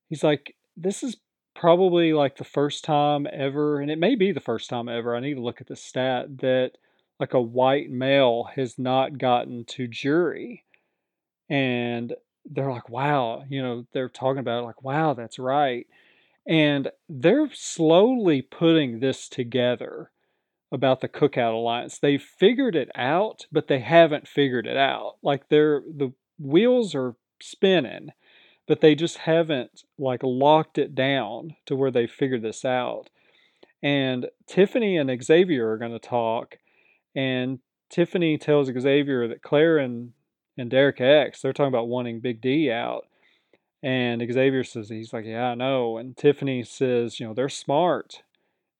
he's 0.09 0.23
like 0.23 0.55
this 0.75 1.03
is 1.03 1.17
probably 1.55 2.13
like 2.13 2.37
the 2.37 2.43
first 2.43 2.83
time 2.83 3.27
ever, 3.31 3.79
and 3.79 3.89
it 3.89 3.99
may 3.99 4.15
be 4.15 4.31
the 4.31 4.39
first 4.39 4.69
time 4.69 4.89
ever. 4.89 5.15
I 5.15 5.19
need 5.19 5.35
to 5.35 5.41
look 5.41 5.61
at 5.61 5.67
the 5.67 5.75
stat 5.75 6.37
that 6.39 6.73
like 7.19 7.33
a 7.33 7.41
white 7.41 7.89
male 7.89 8.49
has 8.55 8.77
not 8.77 9.17
gotten 9.17 9.65
to 9.65 9.87
jury. 9.87 10.63
And 11.49 12.13
they're 12.45 12.71
like, 12.71 12.89
wow, 12.89 13.43
you 13.49 13.61
know, 13.61 13.85
they're 13.91 14.09
talking 14.09 14.39
about 14.39 14.63
it 14.63 14.67
like, 14.67 14.83
wow, 14.83 15.13
that's 15.13 15.39
right. 15.39 15.87
And 16.47 16.91
they're 17.09 17.49
slowly 17.53 18.41
putting 18.41 18.99
this 18.99 19.27
together 19.27 20.11
about 20.72 21.01
the 21.01 21.07
Cookout 21.07 21.53
Alliance. 21.53 21.99
They've 21.99 22.22
figured 22.22 22.76
it 22.76 22.89
out, 22.95 23.45
but 23.51 23.68
they 23.68 23.80
haven't 23.80 24.28
figured 24.28 24.68
it 24.68 24.78
out. 24.78 25.15
Like 25.22 25.49
they're 25.49 25.82
the 25.82 26.13
wheels 26.39 26.93
are 26.93 27.15
spinning, 27.41 28.09
but 28.68 28.82
they 28.82 28.95
just 28.95 29.20
haven't 29.20 29.84
like 29.97 30.22
locked 30.24 30.78
it 30.78 30.93
down 30.93 31.55
to 31.65 31.76
where 31.76 31.91
they 31.91 32.07
figured 32.07 32.41
this 32.41 32.65
out. 32.65 33.09
And 33.82 34.28
Tiffany 34.47 34.97
and 34.97 35.24
Xavier 35.24 35.70
are 35.70 35.78
going 35.78 35.91
to 35.91 35.99
talk, 35.99 36.57
and 37.15 37.59
Tiffany 37.89 38.38
tells 38.38 38.68
Xavier 38.68 39.28
that 39.28 39.41
Claire 39.41 39.78
and 39.78 40.13
and 40.57 40.70
Derek 40.70 40.99
X 40.99 41.41
they're 41.41 41.53
talking 41.53 41.74
about 41.74 41.88
wanting 41.88 42.20
Big 42.20 42.41
D 42.41 42.72
out. 42.72 43.05
And 43.84 44.22
Xavier 44.22 44.63
says 44.63 44.89
he's 44.89 45.13
like, 45.13 45.24
yeah, 45.24 45.49
I 45.49 45.55
know. 45.55 45.97
And 45.97 46.18
Tiffany 46.18 46.63
says, 46.63 47.20
you 47.20 47.28
know, 47.28 47.36
they're 47.36 47.47
smart, 47.47 48.24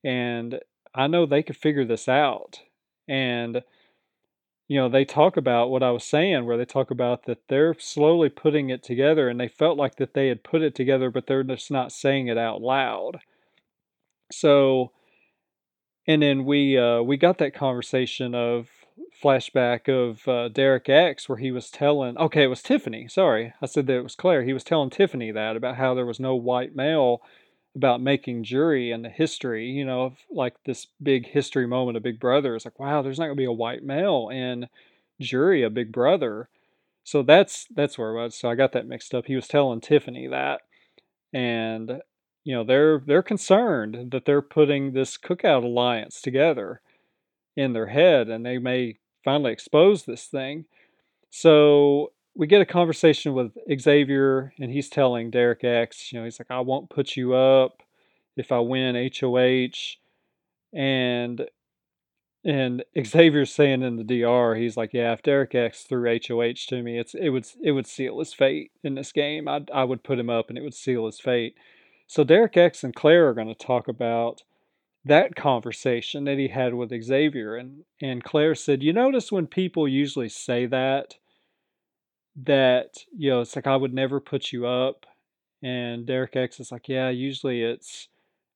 and 0.04 0.60
I 0.94 1.08
know 1.08 1.26
they 1.26 1.44
could 1.44 1.58
figure 1.58 1.86
this 1.86 2.08
out. 2.08 2.62
And 3.08 3.64
you 4.68 4.78
know, 4.78 4.90
they 4.90 5.06
talk 5.06 5.38
about 5.38 5.70
what 5.70 5.82
I 5.82 5.92
was 5.92 6.04
saying, 6.04 6.46
where 6.46 6.58
they 6.58 6.66
talk 6.66 6.92
about 6.92 7.26
that 7.26 7.48
they're 7.48 7.76
slowly 7.80 8.30
putting 8.30 8.70
it 8.70 8.84
together, 8.84 9.30
and 9.30 9.40
they 9.40 9.48
felt 9.48 9.78
like 9.78 9.96
that 9.96 10.14
they 10.14 10.28
had 10.28 10.44
put 10.44 10.62
it 10.62 10.76
together, 10.76 11.10
but 11.10 11.26
they're 11.26 11.44
just 11.44 11.72
not 11.72 11.92
saying 11.94 12.28
it 12.28 12.38
out 12.38 12.62
loud. 12.62 13.20
So, 14.32 14.92
and 16.06 16.22
then 16.22 16.44
we 16.44 16.78
uh, 16.78 17.02
we 17.02 17.16
got 17.16 17.38
that 17.38 17.54
conversation 17.54 18.36
of 18.36 18.68
flashback 19.24 19.88
of 19.88 20.28
uh, 20.28 20.50
Derek 20.50 20.90
X 20.90 21.30
where 21.30 21.38
he 21.38 21.52
was 21.52 21.70
telling, 21.70 22.18
okay, 22.18 22.44
it 22.44 22.48
was 22.48 22.62
Tiffany. 22.62 23.08
Sorry, 23.08 23.54
I 23.62 23.68
said 23.68 23.88
that 23.88 23.98
it 23.98 24.04
was 24.04 24.16
Claire. 24.16 24.44
He 24.44 24.54
was 24.54 24.66
telling 24.66 24.90
Tiffany 24.90 25.32
that 25.32 25.56
about 25.56 25.78
how 25.78 25.94
there 25.94 26.06
was 26.06 26.20
no 26.20 26.36
white 26.36 26.76
male 26.76 27.22
about 27.78 28.02
making 28.02 28.44
jury 28.44 28.92
and 28.92 29.06
the 29.06 29.10
history, 29.10 29.68
you 29.70 29.86
know, 29.86 30.04
of 30.06 30.18
like 30.32 30.56
this 30.66 30.88
big 31.02 31.28
history 31.28 31.68
moment 31.68 31.96
of 31.96 32.04
Big 32.04 32.20
Brother. 32.20 32.56
It's 32.56 32.66
like, 32.66 32.80
wow, 32.80 33.02
there's 33.02 33.20
not 33.20 33.26
going 33.26 33.38
to 33.38 33.42
be 33.42 33.46
a 33.46 33.52
white 33.52 33.84
male 33.84 34.30
in 34.30 34.68
jury 35.22 35.64
of 35.64 35.76
Big 35.76 35.92
Brother. 35.92 36.50
So 37.04 37.22
that's 37.24 37.68
that's 37.74 37.98
where 37.98 38.10
it 38.10 38.22
was. 38.22 38.36
So 38.36 38.50
I 38.50 38.56
got 38.56 38.74
that 38.74 38.88
mixed 38.88 39.14
up. 39.14 39.28
He 39.28 39.36
was 39.36 39.48
telling 39.48 39.80
Tiffany 39.80 40.28
that, 40.28 40.62
and 41.32 42.02
you 42.44 42.56
know 42.56 42.64
they're 42.66 43.00
they're 43.06 43.24
concerned 43.24 44.12
that 44.12 44.26
they're 44.26 44.42
putting 44.42 44.92
this 44.92 45.18
cookout 45.18 45.64
alliance 45.64 46.20
together 46.20 46.82
in 47.56 47.74
their 47.74 47.88
head, 47.88 48.28
and 48.28 48.46
they 48.46 48.58
may 48.58 48.98
finally 49.24 49.54
expose 49.54 50.04
this 50.04 50.26
thing. 50.26 50.66
So 51.30 52.12
we 52.38 52.46
get 52.46 52.62
a 52.62 52.66
conversation 52.66 53.34
with 53.34 53.58
Xavier, 53.80 54.54
and 54.60 54.72
he's 54.72 54.90
telling 54.90 55.32
Derek 55.32 55.64
X, 55.64 56.12
you 56.12 56.20
know, 56.20 56.26
he's 56.26 56.40
like, 56.40 56.52
I 56.52 56.60
won't 56.60 56.90
put 56.90 57.18
you 57.18 57.34
up 57.34 57.82
if 58.36 58.52
I 58.52 58.60
win 58.60 59.12
HOH. 59.20 59.98
And 60.72 61.48
and 62.46 62.84
Xavier's 63.04 63.52
saying 63.52 63.82
in 63.82 63.98
the 63.98 64.04
DR, 64.04 64.56
he's 64.56 64.78
like, 64.78 64.94
yeah, 64.94 65.12
if 65.14 65.24
Derek 65.24 65.56
X 65.56 65.84
threw 65.84 66.08
HOH 66.08 66.68
to 66.68 66.84
me, 66.84 67.00
it's 67.00 67.16
it 67.16 67.30
would 67.30 67.48
it 67.64 67.72
would 67.72 67.88
seal 67.88 68.20
his 68.20 68.34
fate 68.34 68.72
in 68.84 68.94
this 68.94 69.12
game. 69.12 69.48
I 69.48 69.66
I 69.74 69.84
would 69.84 70.04
put 70.04 70.20
him 70.20 70.30
up, 70.30 70.50
and 70.50 70.58
it 70.58 70.62
would 70.62 70.76
seal 70.76 71.08
his 71.08 71.20
fate. 71.20 71.56
So 72.06 72.24
Derek 72.24 72.56
X 72.56 72.84
and 72.84 72.96
Claire 72.96 73.30
are 73.30 73.34
to 73.34 73.56
talk 73.56 73.88
about 73.88 74.44
that 75.04 75.36
conversation 75.36 76.26
that 76.26 76.38
he 76.38 76.50
had 76.50 76.76
with 76.76 76.94
Xavier, 77.04 77.56
and 77.56 77.84
and 78.00 78.24
Claire 78.24 78.54
said, 78.54 78.84
you 78.84 78.94
notice 78.94 79.32
when 79.32 79.48
people 79.48 79.88
usually 79.88 80.30
say 80.30 80.68
that 80.68 81.16
that 82.44 82.98
you 83.16 83.30
know 83.30 83.42
it's 83.42 83.56
like 83.56 83.68
I 83.68 83.76
would 83.76 83.94
never 83.94 84.20
put 84.20 84.52
you 84.52 84.68
up, 84.68 85.06
and 85.64 86.06
Derek 86.06 86.36
X 86.36 86.60
is 86.60 86.72
like, 86.72 86.88
yeah, 86.88 87.10
usually 87.10 87.64
it's 87.64 88.08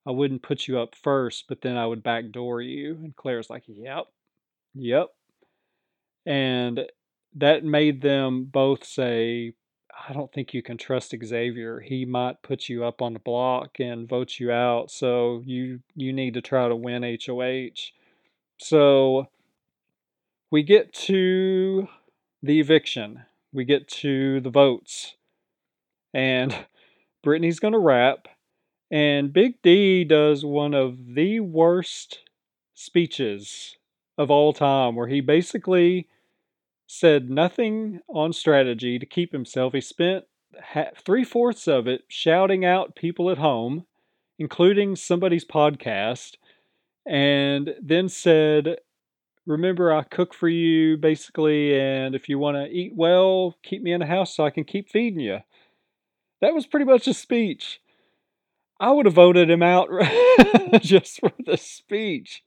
I 0.06 0.12
wouldn't 0.12 0.44
put 0.44 0.68
you 0.68 0.80
up 0.80 0.96
first, 0.96 1.46
but 1.48 1.62
then 1.62 1.78
I 1.78 1.86
would 1.86 2.04
backdoor 2.04 2.62
you, 2.62 2.96
and 3.04 3.16
Claire's 3.16 3.50
like, 3.50 3.64
yep, 3.68 4.08
yep, 4.76 5.10
and 6.26 6.86
that 7.36 7.64
made 7.64 8.02
them 8.02 8.46
both 8.46 8.84
say, 8.84 9.54
I 10.08 10.14
don't 10.14 10.32
think 10.32 10.54
you 10.54 10.62
can 10.62 10.78
trust 10.78 11.16
Xavier. 11.24 11.80
He 11.80 12.06
might 12.06 12.42
put 12.42 12.70
you 12.70 12.84
up 12.84 13.02
on 13.02 13.14
the 13.14 13.20
block 13.20 13.80
and 13.80 14.08
vote 14.08 14.40
you 14.40 14.52
out, 14.52 14.92
so 14.92 15.42
you 15.46 15.82
you 15.96 16.14
need 16.14 16.36
to 16.36 16.42
try 16.42 16.68
to 16.68 16.76
win 16.76 17.04
HOH. 17.04 17.92
So 18.58 19.28
we 20.52 20.64
get 20.64 20.94
to 20.94 21.88
the 22.44 22.60
eviction 22.60 23.24
we 23.54 23.66
get 23.66 23.88
to 23.88 24.40
the 24.42 24.50
votes. 24.50 25.16
And 26.14 26.56
Brittany's 27.24 27.60
going 27.60 27.74
to 27.74 27.80
rap. 27.80 28.28
And 28.90 29.32
Big 29.32 29.62
D 29.62 30.04
does 30.04 30.44
one 30.44 30.74
of 30.74 31.16
the 31.16 31.40
worst 31.40 32.20
speeches 32.74 33.78
of 34.18 34.30
all 34.30 34.54
time, 34.54 34.96
where 34.96 35.08
he 35.08 35.22
basically 35.22 36.08
said 36.88 37.30
nothing 37.30 38.02
on 38.10 38.34
strategy 38.34 39.00
to 39.00 39.06
keep 39.06 39.32
himself. 39.32 39.72
He 39.74 39.80
spent 39.80 40.26
three 40.98 41.24
fourths 41.24 41.68
of 41.68 41.88
it 41.88 42.04
shouting 42.10 42.66
out 42.66 42.96
people 42.96 43.30
at 43.30 43.38
home, 43.38 43.86
including 44.38 44.98
somebody's 44.98 45.46
podcast, 45.46 46.36
and 47.06 47.76
then 47.82 48.10
said 48.10 48.78
remember 49.46 49.94
I 49.94 50.04
cook 50.04 50.34
for 50.34 50.50
you 50.50 50.98
basically, 50.98 51.80
and 51.80 52.16
if 52.16 52.30
you 52.30 52.40
want 52.40 52.58
to 52.58 52.72
eat 52.72 52.94
well, 52.96 53.58
keep 53.64 53.82
me 53.82 53.94
in 53.94 54.00
the 54.00 54.06
house 54.06 54.36
so 54.36 54.46
I 54.46 54.50
can 54.50 54.64
keep 54.64 54.90
feeding 54.90 55.20
you. 55.20 55.40
That 56.42 56.54
was 56.54 56.66
pretty 56.66 56.86
much 56.86 57.08
a 57.08 57.14
speech. 57.14 57.82
I 58.80 58.92
would 58.92 59.06
have 59.06 59.14
voted 59.14 59.50
him 59.50 59.62
out 59.62 59.90
just 60.82 61.20
for 61.20 61.32
the 61.46 61.58
speech. 61.58 62.44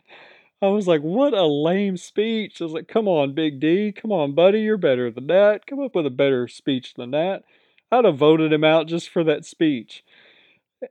I 0.61 0.67
was 0.67 0.89
like, 0.89 1.03
what 1.03 1.33
a 1.33 1.47
lame 1.47 1.97
speech. 1.97 2.61
I 2.61 2.65
was 2.65 2.73
like, 2.73 2.89
come 2.89 3.07
on, 3.07 3.35
Big 3.35 3.61
D. 3.61 3.93
Come 3.93 4.11
on, 4.11 4.35
buddy. 4.35 4.63
You're 4.63 4.79
better 4.79 5.11
than 5.11 5.27
that. 5.29 5.67
Come 5.67 5.81
up 5.81 5.95
with 5.95 6.07
a 6.07 6.11
better 6.11 6.49
speech 6.49 6.95
than 6.95 7.13
that. 7.13 7.45
I'd 7.93 8.05
have 8.05 8.17
voted 8.17 8.53
him 8.53 8.65
out 8.65 8.89
just 8.89 9.11
for 9.11 9.23
that 9.25 9.45
speech. 9.45 10.03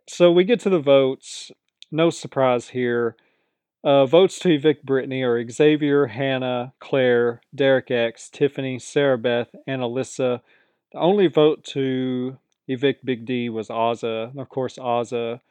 So 0.07 0.31
we 0.31 0.43
get 0.43 0.59
to 0.61 0.69
the 0.69 0.79
votes. 0.79 1.51
No 1.91 2.09
surprise 2.09 2.69
here. 2.69 3.17
Uh, 3.83 4.05
votes 4.05 4.39
to 4.39 4.49
evict 4.49 4.85
Brittany 4.85 5.23
are 5.23 5.45
Xavier, 5.49 6.07
Hannah, 6.07 6.73
Claire, 6.79 7.41
Derek 7.53 7.91
X, 7.91 8.29
Tiffany, 8.29 8.79
Sarah 8.79 9.17
Beth, 9.17 9.53
and 9.67 9.81
Alyssa. 9.81 10.41
The 10.93 10.99
only 10.99 11.27
vote 11.27 11.65
to 11.65 12.37
evict 12.67 13.05
Big 13.05 13.25
D 13.25 13.49
was 13.49 13.67
Azah. 13.67 14.29
And 14.31 14.39
Of 14.39 14.47
course, 14.47 14.77
Azah 14.77 15.41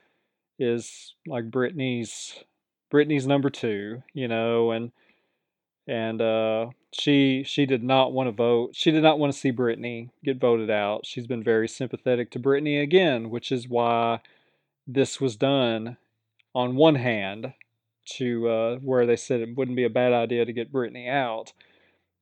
is 0.59 1.15
like 1.27 1.51
Brittany's 1.51 2.43
Brittany's 2.91 3.27
number 3.27 3.51
two, 3.51 4.03
you 4.15 4.29
know, 4.29 4.71
and 4.71 4.93
and 5.87 6.23
uh, 6.23 6.67
she 6.93 7.45
she 7.45 7.67
did 7.67 7.83
not 7.83 8.13
want 8.15 8.29
to 8.29 8.33
vote. 8.33 8.71
She 8.75 8.91
did 8.91 9.03
not 9.03 9.19
want 9.19 9.33
to 9.35 9.39
see 9.39 9.51
Brittany 9.51 10.09
get 10.25 10.41
voted 10.41 10.71
out. 10.71 11.05
She's 11.05 11.27
been 11.27 11.43
very 11.43 11.69
sympathetic 11.69 12.31
to 12.31 12.39
Brittany 12.39 12.79
again, 12.79 13.29
which 13.29 13.53
is 13.53 13.69
why 13.69 14.21
this 14.87 15.21
was 15.21 15.37
done 15.37 15.99
on 16.55 16.77
one 16.77 16.95
hand 16.95 17.53
to 18.05 18.49
uh, 18.49 18.77
where 18.77 19.07
they 19.07 19.17
said 19.17 19.41
it 19.41 19.57
wouldn't 19.57 19.77
be 19.77 19.85
a 19.85 19.91
bad 19.91 20.13
idea 20.13 20.45
to 20.45 20.53
get 20.53 20.73
Brittany 20.73 21.09
out. 21.09 21.53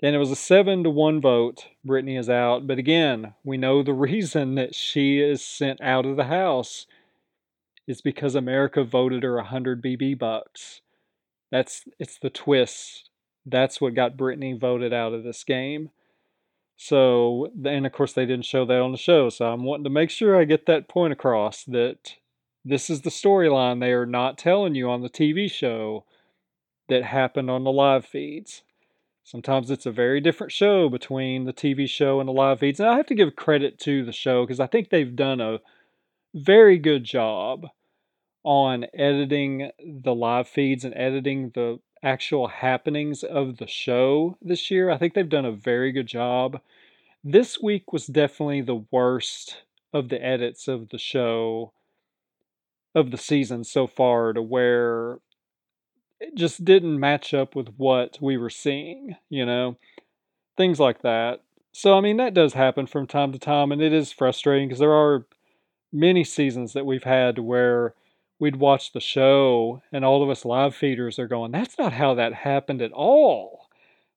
And 0.03 0.15
it 0.15 0.19
was 0.19 0.31
a 0.31 0.37
seven 0.37 0.83
to 0.85 0.91
one 0.91 1.21
vote. 1.21 1.67
Brittany 1.85 2.17
is 2.17 2.31
out. 2.31 2.67
But 2.67 2.79
again, 2.79 3.35
we 3.45 3.57
know 3.57 3.83
the 3.83 3.93
reason 4.11 4.55
that 4.55 4.75
she 4.75 5.21
is 5.21 5.45
sent 5.45 5.81
out 5.81 6.07
of 6.07 6.17
the 6.17 6.25
house 6.25 6.87
is 7.87 8.01
because 8.01 8.35
America 8.35 8.85
voted 8.85 9.23
her 9.23 9.37
100 9.37 9.83
BB 9.83 10.19
bucks. 10.19 10.81
That's 11.51 11.85
it's 11.99 12.19
the 12.19 12.31
twist. 12.31 13.11
That's 13.45 13.81
what 13.81 13.95
got 13.95 14.17
Brittany 14.17 14.53
voted 14.53 14.93
out 14.93 15.13
of 15.13 15.25
this 15.25 15.43
game. 15.45 15.91
So, 16.77 17.49
and 17.65 17.85
of 17.85 17.93
course, 17.93 18.13
they 18.13 18.25
didn't 18.25 18.47
show 18.47 18.65
that 18.65 18.81
on 18.81 18.93
the 18.93 18.99
show. 18.99 19.29
So, 19.29 19.47
I'm 19.47 19.65
wanting 19.65 19.85
to 19.85 19.91
make 19.91 20.09
sure 20.09 20.41
I 20.41 20.45
get 20.45 20.67
that 20.67 20.89
point 20.89 21.13
across 21.13 21.65
that 21.65 22.15
this 22.65 22.91
is 22.91 23.03
the 23.03 23.11
storyline 23.11 23.81
they 23.81 23.93
are 23.93 24.07
not 24.07 24.39
telling 24.39 24.75
you 24.75 24.91
on 24.91 25.03
the 25.03 25.11
TV 25.11 25.51
show 25.51 26.05
that 26.89 27.05
happened 27.05 27.51
on 27.51 27.65
the 27.65 27.73
live 27.73 28.05
feeds. 28.05 28.63
Sometimes 29.23 29.71
it's 29.71 29.87
a 29.87 29.93
very 29.93 30.21
different 30.21 30.53
show 30.53 30.89
between 30.89 31.45
the 31.45 31.53
TV 31.53 31.89
show 31.89 32.21
and 32.21 32.29
the 32.29 32.33
live 32.33 32.61
feeds. 32.61 32.81
And 32.81 32.89
I 32.89 32.97
have 32.97 33.07
to 33.07 33.15
give 33.15 33.37
credit 33.37 33.79
to 33.81 34.05
the 34.05 34.13
show 34.13 34.45
because 34.45 34.61
I 34.61 34.67
think 34.67 34.91
they've 34.91 35.15
done 35.15 35.41
a 35.41 35.61
very 36.35 36.79
good 36.79 37.05
job 37.05 37.67
on 38.43 38.87
editing 38.95 39.71
the 39.79 40.15
live 40.15 40.49
feeds 40.49 40.85
and 40.85 40.95
editing 40.97 41.51
the 41.55 41.79
actual 42.03 42.49
happenings 42.49 43.23
of 43.23 43.59
the 43.59 43.67
show 43.67 44.37
this 44.41 44.71
year. 44.71 44.91
I 44.91 44.99
think 44.99 45.15
they've 45.15 45.29
done 45.29 45.45
a 45.45 45.53
very 45.53 45.93
good 45.93 46.07
job. 46.07 46.61
This 47.23 47.61
week 47.61 47.93
was 47.93 48.07
definitely 48.07 48.63
the 48.63 48.85
worst 48.91 49.59
of 49.93 50.09
the 50.09 50.25
edits 50.25 50.67
of 50.67 50.89
the 50.89 50.99
show 50.99 51.73
of 52.95 53.11
the 53.11 53.19
season 53.19 53.65
so 53.65 53.87
far 53.87 54.33
to 54.33 54.43
where 54.43 55.19
it 56.21 56.35
just 56.35 56.65
didn't 56.65 57.01
match 57.01 57.33
up 57.35 57.57
with 57.57 57.69
what 57.77 58.19
we 58.21 58.37
were 58.37 58.51
seeing, 58.51 59.17
you 59.31 59.47
know? 59.47 59.77
Things 60.57 60.81
like 60.81 61.03
that. 61.03 61.43
So, 61.73 61.97
I 61.97 62.01
mean, 62.01 62.19
that 62.19 62.35
does 62.35 62.55
happen 62.55 62.87
from 62.87 63.07
time 63.07 63.33
to 63.33 63.39
time, 63.39 63.73
and 63.73 63.83
it 63.83 63.93
is 63.93 64.13
frustrating 64.13 64.69
because 64.69 64.81
there 64.81 64.95
are 64.95 65.27
many 65.93 66.25
seasons 66.25 66.73
that 66.75 66.87
we've 66.87 67.05
had 67.05 67.39
where 67.39 67.95
we'd 68.41 68.57
watch 68.57 68.93
the 68.93 69.01
show 69.01 69.83
and 69.93 70.05
all 70.05 70.23
of 70.23 70.31
us 70.31 70.45
live 70.45 70.75
feeders 70.75 71.19
are 71.19 71.29
going, 71.29 71.53
"That's 71.53 71.79
not 71.79 71.93
how 71.95 72.15
that 72.15 72.35
happened 72.35 72.83
at 72.83 72.93
all." 72.93 73.69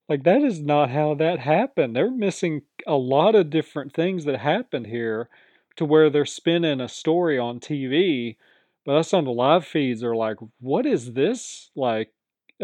Like, 0.09 0.23
that 0.23 0.43
is 0.43 0.61
not 0.61 0.89
how 0.91 1.15
that 1.15 1.39
happened. 1.39 1.95
They're 1.95 2.11
missing 2.11 2.63
a 2.87 2.95
lot 2.97 3.35
of 3.35 3.49
different 3.49 3.93
things 3.93 4.25
that 4.25 4.39
happened 4.39 4.87
here 4.87 5.29
to 5.77 5.85
where 5.85 6.09
they're 6.09 6.25
spinning 6.25 6.81
a 6.81 6.89
story 6.89 7.39
on 7.39 7.59
TV, 7.59 8.37
but 8.85 8.95
us 8.97 9.13
on 9.13 9.25
the 9.25 9.31
live 9.31 9.65
feeds 9.65 10.03
are 10.03 10.15
like, 10.15 10.37
"What 10.59 10.85
is 10.85 11.13
this?" 11.13 11.71
Like, 11.75 12.13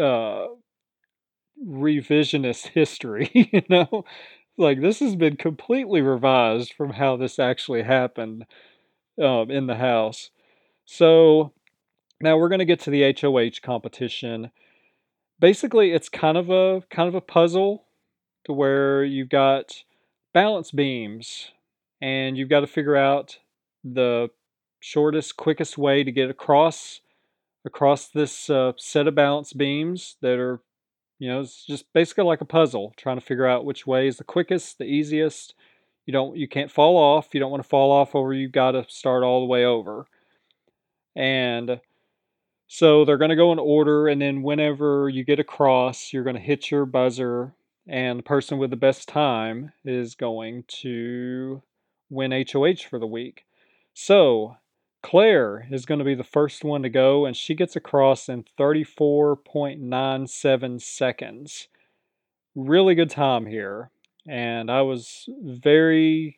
uh 0.00 0.46
revisionist 1.64 2.68
history, 2.74 3.30
you 3.52 3.62
know? 3.68 4.04
Like, 4.56 4.80
this 4.80 5.00
has 5.00 5.16
been 5.16 5.36
completely 5.36 6.02
revised 6.02 6.74
from 6.74 6.90
how 6.92 7.16
this 7.16 7.38
actually 7.38 7.82
happened, 7.82 8.44
um, 9.22 9.50
in 9.50 9.66
the 9.66 9.76
house. 9.76 10.30
So, 10.86 11.52
now 12.20 12.38
we're 12.38 12.50
gonna 12.50 12.64
get 12.66 12.80
to 12.82 12.90
the 12.90 13.04
HOH 13.04 13.60
competition. 13.62 14.50
Basically, 15.40 15.92
it's 15.92 16.08
kind 16.08 16.38
of 16.38 16.50
a 16.50 16.82
kind 16.90 17.08
of 17.08 17.14
a 17.16 17.20
puzzle 17.20 17.86
to 18.46 18.52
where 18.52 19.04
you've 19.04 19.30
got 19.30 19.84
balance 20.34 20.70
beams, 20.72 21.50
and 22.02 22.36
you've 22.38 22.50
got 22.50 22.60
to 22.60 22.66
figure 22.68 22.96
out 22.96 23.38
the 23.84 24.30
shortest, 24.80 25.36
quickest 25.36 25.78
way 25.78 26.02
to 26.02 26.10
get 26.10 26.30
across 26.30 27.00
across 27.64 28.08
this 28.08 28.48
uh, 28.48 28.72
set 28.78 29.06
of 29.06 29.14
balance 29.14 29.52
beams 29.52 30.16
that 30.22 30.38
are, 30.38 30.60
you 31.18 31.28
know, 31.28 31.40
it's 31.40 31.64
just 31.66 31.92
basically 31.92 32.24
like 32.24 32.40
a 32.40 32.46
puzzle, 32.46 32.94
trying 32.96 33.18
to 33.18 33.24
figure 33.24 33.46
out 33.46 33.64
which 33.64 33.86
way 33.86 34.06
is 34.06 34.16
the 34.16 34.24
quickest, 34.24 34.78
the 34.78 34.84
easiest. 34.84 35.54
You 36.06 36.12
don't, 36.12 36.36
you 36.36 36.48
can't 36.48 36.70
fall 36.70 36.96
off. 36.96 37.28
You 37.32 37.40
don't 37.40 37.50
want 37.50 37.62
to 37.62 37.68
fall 37.68 37.92
off, 37.92 38.14
or 38.14 38.32
you've 38.32 38.52
got 38.52 38.72
to 38.72 38.86
start 38.88 39.22
all 39.22 39.40
the 39.40 39.46
way 39.46 39.64
over. 39.64 40.06
And 41.14 41.80
so 42.66 43.04
they're 43.04 43.18
going 43.18 43.30
to 43.30 43.36
go 43.36 43.52
in 43.52 43.58
order, 43.58 44.08
and 44.08 44.22
then 44.22 44.42
whenever 44.42 45.08
you 45.08 45.24
get 45.24 45.38
across, 45.38 46.12
you're 46.12 46.24
going 46.24 46.36
to 46.36 46.42
hit 46.42 46.70
your 46.70 46.86
buzzer, 46.86 47.52
and 47.86 48.18
the 48.18 48.22
person 48.22 48.58
with 48.58 48.70
the 48.70 48.76
best 48.76 49.08
time 49.08 49.72
is 49.84 50.14
going 50.14 50.64
to 50.68 51.62
win 52.08 52.32
HOH 52.32 52.88
for 52.88 52.98
the 52.98 53.06
week. 53.06 53.44
So 53.92 54.56
Claire 55.02 55.66
is 55.70 55.86
going 55.86 55.98
to 55.98 56.04
be 56.04 56.14
the 56.14 56.22
first 56.22 56.62
one 56.62 56.82
to 56.82 56.88
go, 56.88 57.24
and 57.24 57.36
she 57.36 57.54
gets 57.54 57.76
across 57.76 58.28
in 58.28 58.44
34.97 58.58 60.80
seconds. 60.80 61.68
Really 62.54 62.94
good 62.94 63.10
time 63.10 63.46
here, 63.46 63.90
and 64.28 64.70
I 64.70 64.82
was 64.82 65.28
very 65.42 66.36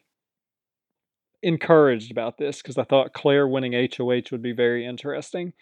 encouraged 1.43 2.13
about 2.13 2.39
this 2.39 2.63
because 2.63 2.79
I 2.79 2.85
thought 2.85 3.13
Claire 3.13 3.49
winning 3.49 3.73
HOH 3.73 4.31
would 4.31 4.43
be 4.43 4.53
very 4.53 4.87
interesting. 4.87 5.53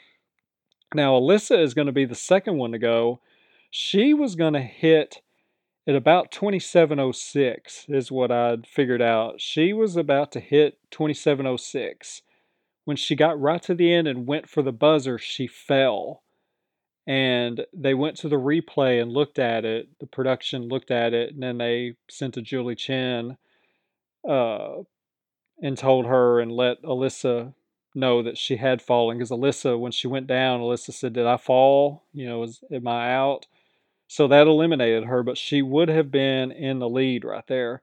Now, 0.95 1.13
Alyssa 1.13 1.63
is 1.63 1.75
going 1.75 1.87
to 1.87 1.93
be 1.93 2.05
the 2.05 2.15
second 2.15 2.59
one 2.59 2.73
to 2.73 2.79
go. 2.79 3.21
She 3.71 4.13
was 4.13 4.35
going 4.35 4.53
to 4.55 4.61
hit 4.61 5.23
at 5.87 5.95
about 5.95 6.31
2706 6.31 7.87
is 7.89 8.13
what 8.13 8.31
I'd 8.31 8.67
figured 8.67 9.01
out. 9.01 9.41
She 9.41 9.73
was 9.73 9.97
about 9.97 10.31
to 10.33 10.41
hit 10.41 10.79
2706. 10.91 12.21
When 12.85 12.97
she 12.97 13.15
got 13.15 13.41
right 13.41 13.63
to 13.63 13.75
the 13.75 13.93
end 13.93 14.09
and 14.09 14.27
went 14.27 14.49
for 14.49 14.63
the 14.63 14.73
buzzer, 14.73 15.19
she 15.19 15.47
fell. 15.47 16.23
And 17.07 17.67
they 17.73 17.95
went 17.95 18.17
to 18.19 18.29
the 18.29 18.37
replay 18.37 19.01
and 19.01 19.13
looked 19.13 19.39
at 19.39 19.65
it. 19.65 19.89
The 20.01 20.07
production 20.07 20.69
looked 20.69 20.91
at 20.91 21.13
it, 21.13 21.33
and 21.33 21.43
then 21.43 21.59
they 21.59 21.97
sent 22.09 22.35
to 22.35 22.43
Julie 22.43 22.75
Chen 22.75 23.37
uh, 24.29 24.83
and 25.63 25.77
told 25.77 26.07
her 26.07 26.41
and 26.41 26.53
let 26.53 26.83
Alyssa 26.83 27.55
know 27.95 28.23
that 28.23 28.39
she 28.39 28.57
had 28.57 28.81
fallen 28.83 29.19
because 29.19 29.31
Alyssa, 29.31 29.79
when 29.79 29.93
she 29.93 30.07
went 30.07 30.27
down, 30.27 30.61
Alyssa 30.61 30.93
said, 30.93 31.13
"Did 31.13 31.27
I 31.27 31.37
fall? 31.37 32.05
You 32.13 32.27
know, 32.27 32.39
was 32.41 32.63
am 32.71 32.87
I 32.87 33.13
out?" 33.13 33.47
So 34.07 34.29
that 34.29 34.47
eliminated 34.47 35.05
her, 35.05 35.23
but 35.23 35.39
she 35.39 35.63
would 35.63 35.89
have 35.89 36.11
been 36.11 36.53
in 36.53 36.79
the 36.79 36.89
lead 36.89 37.25
right 37.25 37.47
there. 37.47 37.83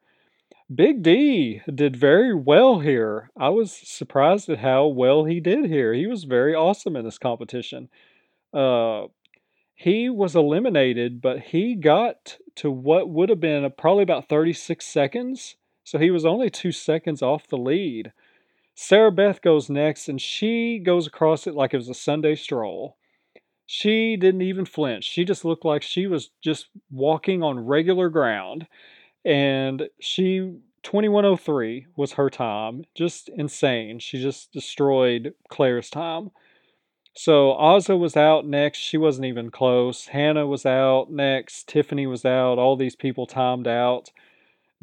Big 0.74 1.02
D 1.02 1.62
did 1.74 1.96
very 1.96 2.36
well 2.36 2.80
here. 2.80 3.30
I 3.38 3.50
was 3.50 3.72
surprised 3.72 4.50
at 4.50 4.60
how 4.60 4.88
well 4.88 5.24
he 5.24 5.40
did 5.40 5.66
here. 5.66 5.94
He 5.94 6.08
was 6.08 6.26
very 6.26 6.54
awesome 6.54 6.96
in 6.96 7.06
this 7.06 7.18
competition. 7.18 7.90
Uh, 8.54 9.08
he 9.76 10.10
was 10.10 10.36
eliminated, 10.36 11.22
but 11.22 11.40
he 11.40 11.76
got 11.76 12.38
to 12.56 12.70
what 12.72 13.10
would 13.10 13.30
have 13.30 13.40
been 13.40 13.72
probably 13.78 14.04
about 14.04 14.28
36 14.28 14.86
seconds. 14.86 15.56
So 15.84 16.00
he 16.00 16.12
was 16.12 16.26
only 16.26 16.50
two 16.50 16.74
seconds 16.74 17.22
off 17.22 17.48
the 17.48 17.58
lead. 17.58 18.12
Sarah 18.76 19.12
Beth 19.12 19.42
goes 19.42 19.70
next, 19.70 20.10
and 20.10 20.22
she 20.22 20.80
goes 20.80 21.08
across 21.08 21.48
it 21.48 21.56
like 21.56 21.74
it 21.74 21.78
was 21.78 21.90
a 21.90 21.94
Sunday 21.94 22.36
stroll. 22.36 22.98
She 23.66 24.18
didn't 24.18 24.42
even 24.42 24.66
flinch. 24.66 25.06
She 25.06 25.24
just 25.24 25.46
looked 25.46 25.66
like 25.66 25.82
she 25.82 26.08
was 26.08 26.32
just 26.42 26.68
walking 26.92 27.42
on 27.42 27.66
regular 27.66 28.10
ground. 28.10 28.68
And 29.28 29.90
she 30.00 30.54
2103 30.84 31.88
was 31.98 32.14
her 32.14 32.30
time. 32.30 32.86
Just 32.96 33.30
insane. 33.36 34.00
She 34.00 34.22
just 34.22 34.54
destroyed 34.54 35.34
Claire's 35.50 35.90
time. 35.90 36.32
So 37.14 37.50
Azah 37.60 38.00
was 38.00 38.16
out 38.16 38.48
next. 38.48 38.78
She 38.78 38.96
wasn't 38.96 39.26
even 39.26 39.52
close. 39.52 40.08
Hannah 40.08 40.48
was 40.48 40.66
out 40.66 41.12
next. 41.12 41.68
Tiffany 41.68 42.08
was 42.08 42.24
out. 42.24 42.58
All 42.58 42.78
these 42.78 42.96
people 42.96 43.28
timed 43.28 43.68
out. 43.68 44.12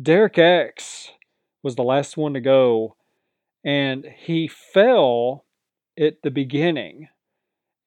Derek 0.03 0.37
X 0.37 1.13
was 1.63 1.77
the 1.77 1.83
last 1.83 2.19
one 2.19 2.35
to 2.35 2.41
go. 2.41 2.97
And 3.65 4.05
he 4.05 4.47
fell 4.47 5.47
at 5.99 6.21
the 6.23 6.31
beginning. 6.31 7.09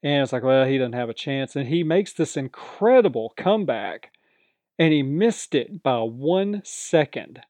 And 0.01 0.24
it's 0.24 0.34
like, 0.34 0.43
well, 0.43 0.66
he 0.66 0.80
doesn't 0.80 0.93
have 0.93 1.10
a 1.10 1.14
chance. 1.14 1.55
And 1.55 1.68
he 1.68 1.84
makes 1.84 2.14
this 2.14 2.36
incredible 2.36 3.34
comeback. 3.38 4.12
And 4.80 4.94
he 4.94 5.02
missed 5.04 5.56
it 5.56 5.82
by 5.82 6.00
one 6.02 6.62
second. 6.64 7.42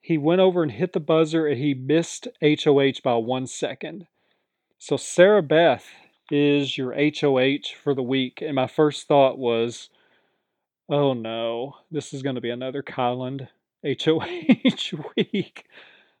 He 0.00 0.16
went 0.16 0.40
over 0.40 0.62
and 0.62 0.72
hit 0.72 0.92
the 0.92 1.00
buzzer 1.00 1.46
and 1.46 1.58
he 1.58 1.74
missed 1.74 2.28
HOH 2.40 3.00
by 3.02 3.16
one 3.16 3.46
second. 3.46 4.06
So 4.78 4.96
Sarah 4.96 5.42
Beth 5.42 5.86
is 6.30 6.78
your 6.78 6.94
HOH 6.94 7.74
for 7.82 7.94
the 7.94 8.02
week. 8.02 8.42
And 8.42 8.54
my 8.54 8.66
first 8.66 9.06
thought 9.06 9.38
was, 9.38 9.90
oh 10.88 11.12
no, 11.12 11.74
this 11.90 12.14
is 12.14 12.22
going 12.22 12.36
to 12.36 12.40
be 12.40 12.50
another 12.50 12.82
Kyland 12.82 13.48
HOH 13.84 15.04
week. 15.16 15.66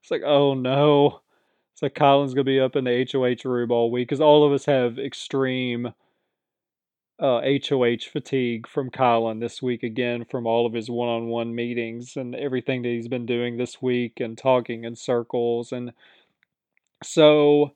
It's 0.00 0.10
like, 0.10 0.22
oh 0.24 0.54
no. 0.54 1.20
It's 1.72 1.82
like 1.82 1.94
Kyland's 1.94 2.32
going 2.32 2.46
to 2.46 2.50
be 2.50 2.60
up 2.60 2.74
in 2.74 2.84
the 2.84 3.06
HOH 3.12 3.48
room 3.48 3.70
all 3.70 3.90
week 3.90 4.08
because 4.08 4.20
all 4.20 4.46
of 4.46 4.52
us 4.52 4.64
have 4.64 4.98
extreme 4.98 5.92
uh, 7.18 7.40
HOH 7.40 8.10
fatigue 8.12 8.66
from 8.66 8.90
Kyland 8.90 9.40
this 9.40 9.62
week 9.62 9.82
again 9.82 10.24
from 10.24 10.46
all 10.46 10.66
of 10.66 10.74
his 10.74 10.90
one 10.90 11.08
on 11.08 11.26
one 11.28 11.54
meetings 11.54 12.16
and 12.16 12.34
everything 12.34 12.82
that 12.82 12.88
he's 12.88 13.08
been 13.08 13.26
doing 13.26 13.56
this 13.56 13.80
week 13.80 14.20
and 14.20 14.36
talking 14.36 14.84
in 14.84 14.96
circles. 14.96 15.72
And 15.72 15.92
so 17.02 17.72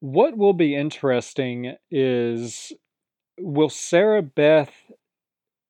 what 0.00 0.36
will 0.36 0.52
be 0.52 0.74
interesting 0.74 1.76
is 1.90 2.72
will 3.38 3.70
Sarah 3.70 4.22
Beth, 4.22 4.72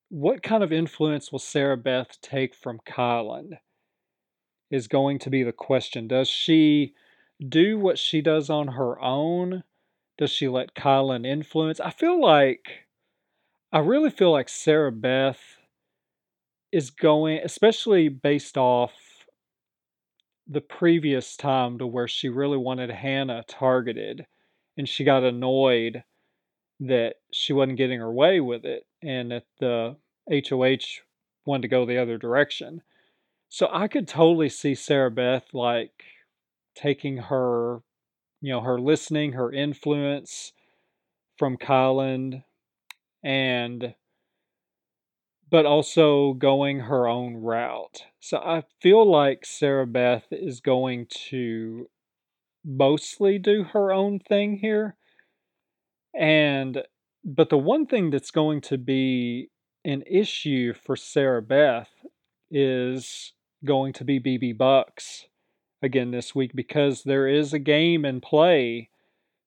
what 0.08 0.42
kind 0.42 0.62
of 0.62 0.72
influence 0.72 1.30
will 1.30 1.38
Sarah 1.38 1.76
Beth 1.76 2.18
take 2.22 2.54
from 2.54 2.80
Kyland? 2.86 3.58
Is 4.70 4.88
going 4.88 5.18
to 5.18 5.28
be 5.28 5.42
the 5.42 5.52
question. 5.52 6.08
Does 6.08 6.28
she 6.28 6.94
do 7.46 7.78
what 7.78 7.98
she 7.98 8.22
does 8.22 8.48
on 8.48 8.68
her 8.68 8.98
own? 9.02 9.64
Does 10.22 10.30
she 10.30 10.46
let 10.46 10.76
Kyland 10.76 11.26
influence? 11.26 11.80
I 11.80 11.90
feel 11.90 12.20
like, 12.20 12.86
I 13.72 13.80
really 13.80 14.08
feel 14.08 14.30
like 14.30 14.48
Sarah 14.48 14.92
Beth 14.92 15.40
is 16.70 16.90
going, 16.90 17.40
especially 17.42 18.08
based 18.08 18.56
off 18.56 18.92
the 20.46 20.60
previous 20.60 21.36
time 21.36 21.76
to 21.78 21.88
where 21.88 22.06
she 22.06 22.28
really 22.28 22.56
wanted 22.56 22.88
Hannah 22.88 23.42
targeted 23.48 24.26
and 24.76 24.88
she 24.88 25.02
got 25.02 25.24
annoyed 25.24 26.04
that 26.78 27.16
she 27.32 27.52
wasn't 27.52 27.78
getting 27.78 27.98
her 27.98 28.12
way 28.12 28.38
with 28.38 28.64
it 28.64 28.86
and 29.02 29.32
that 29.32 29.46
the 29.58 29.96
HOH 30.30 31.02
wanted 31.46 31.62
to 31.62 31.68
go 31.68 31.84
the 31.84 31.98
other 31.98 32.16
direction. 32.16 32.82
So 33.48 33.68
I 33.72 33.88
could 33.88 34.06
totally 34.06 34.50
see 34.50 34.76
Sarah 34.76 35.10
Beth 35.10 35.52
like 35.52 36.04
taking 36.76 37.16
her, 37.16 37.82
you 38.42 38.52
know, 38.52 38.60
her 38.60 38.78
listening, 38.78 39.32
her 39.32 39.50
influence 39.50 40.52
from 41.38 41.56
Kyland 41.56 42.42
and 43.24 43.94
but 45.48 45.66
also 45.66 46.32
going 46.32 46.80
her 46.80 47.06
own 47.06 47.36
route. 47.36 48.04
So 48.20 48.38
I 48.38 48.64
feel 48.80 49.08
like 49.08 49.44
Sarah 49.44 49.86
Beth 49.86 50.24
is 50.30 50.60
going 50.60 51.06
to 51.28 51.90
mostly 52.64 53.38
do 53.38 53.64
her 53.64 53.92
own 53.92 54.18
thing 54.18 54.56
here. 54.56 54.96
And 56.18 56.82
but 57.24 57.50
the 57.50 57.58
one 57.58 57.86
thing 57.86 58.10
that's 58.10 58.30
going 58.30 58.62
to 58.62 58.78
be 58.78 59.50
an 59.84 60.02
issue 60.10 60.72
for 60.72 60.96
Sarah 60.96 61.42
Beth 61.42 61.90
is 62.50 63.34
going 63.64 63.92
to 63.92 64.04
be 64.04 64.18
BB 64.18 64.56
Bucks 64.56 65.26
again 65.82 66.10
this 66.10 66.34
week 66.34 66.52
because 66.54 67.02
there 67.02 67.26
is 67.26 67.52
a 67.52 67.58
game 67.58 68.04
in 68.04 68.20
play 68.20 68.88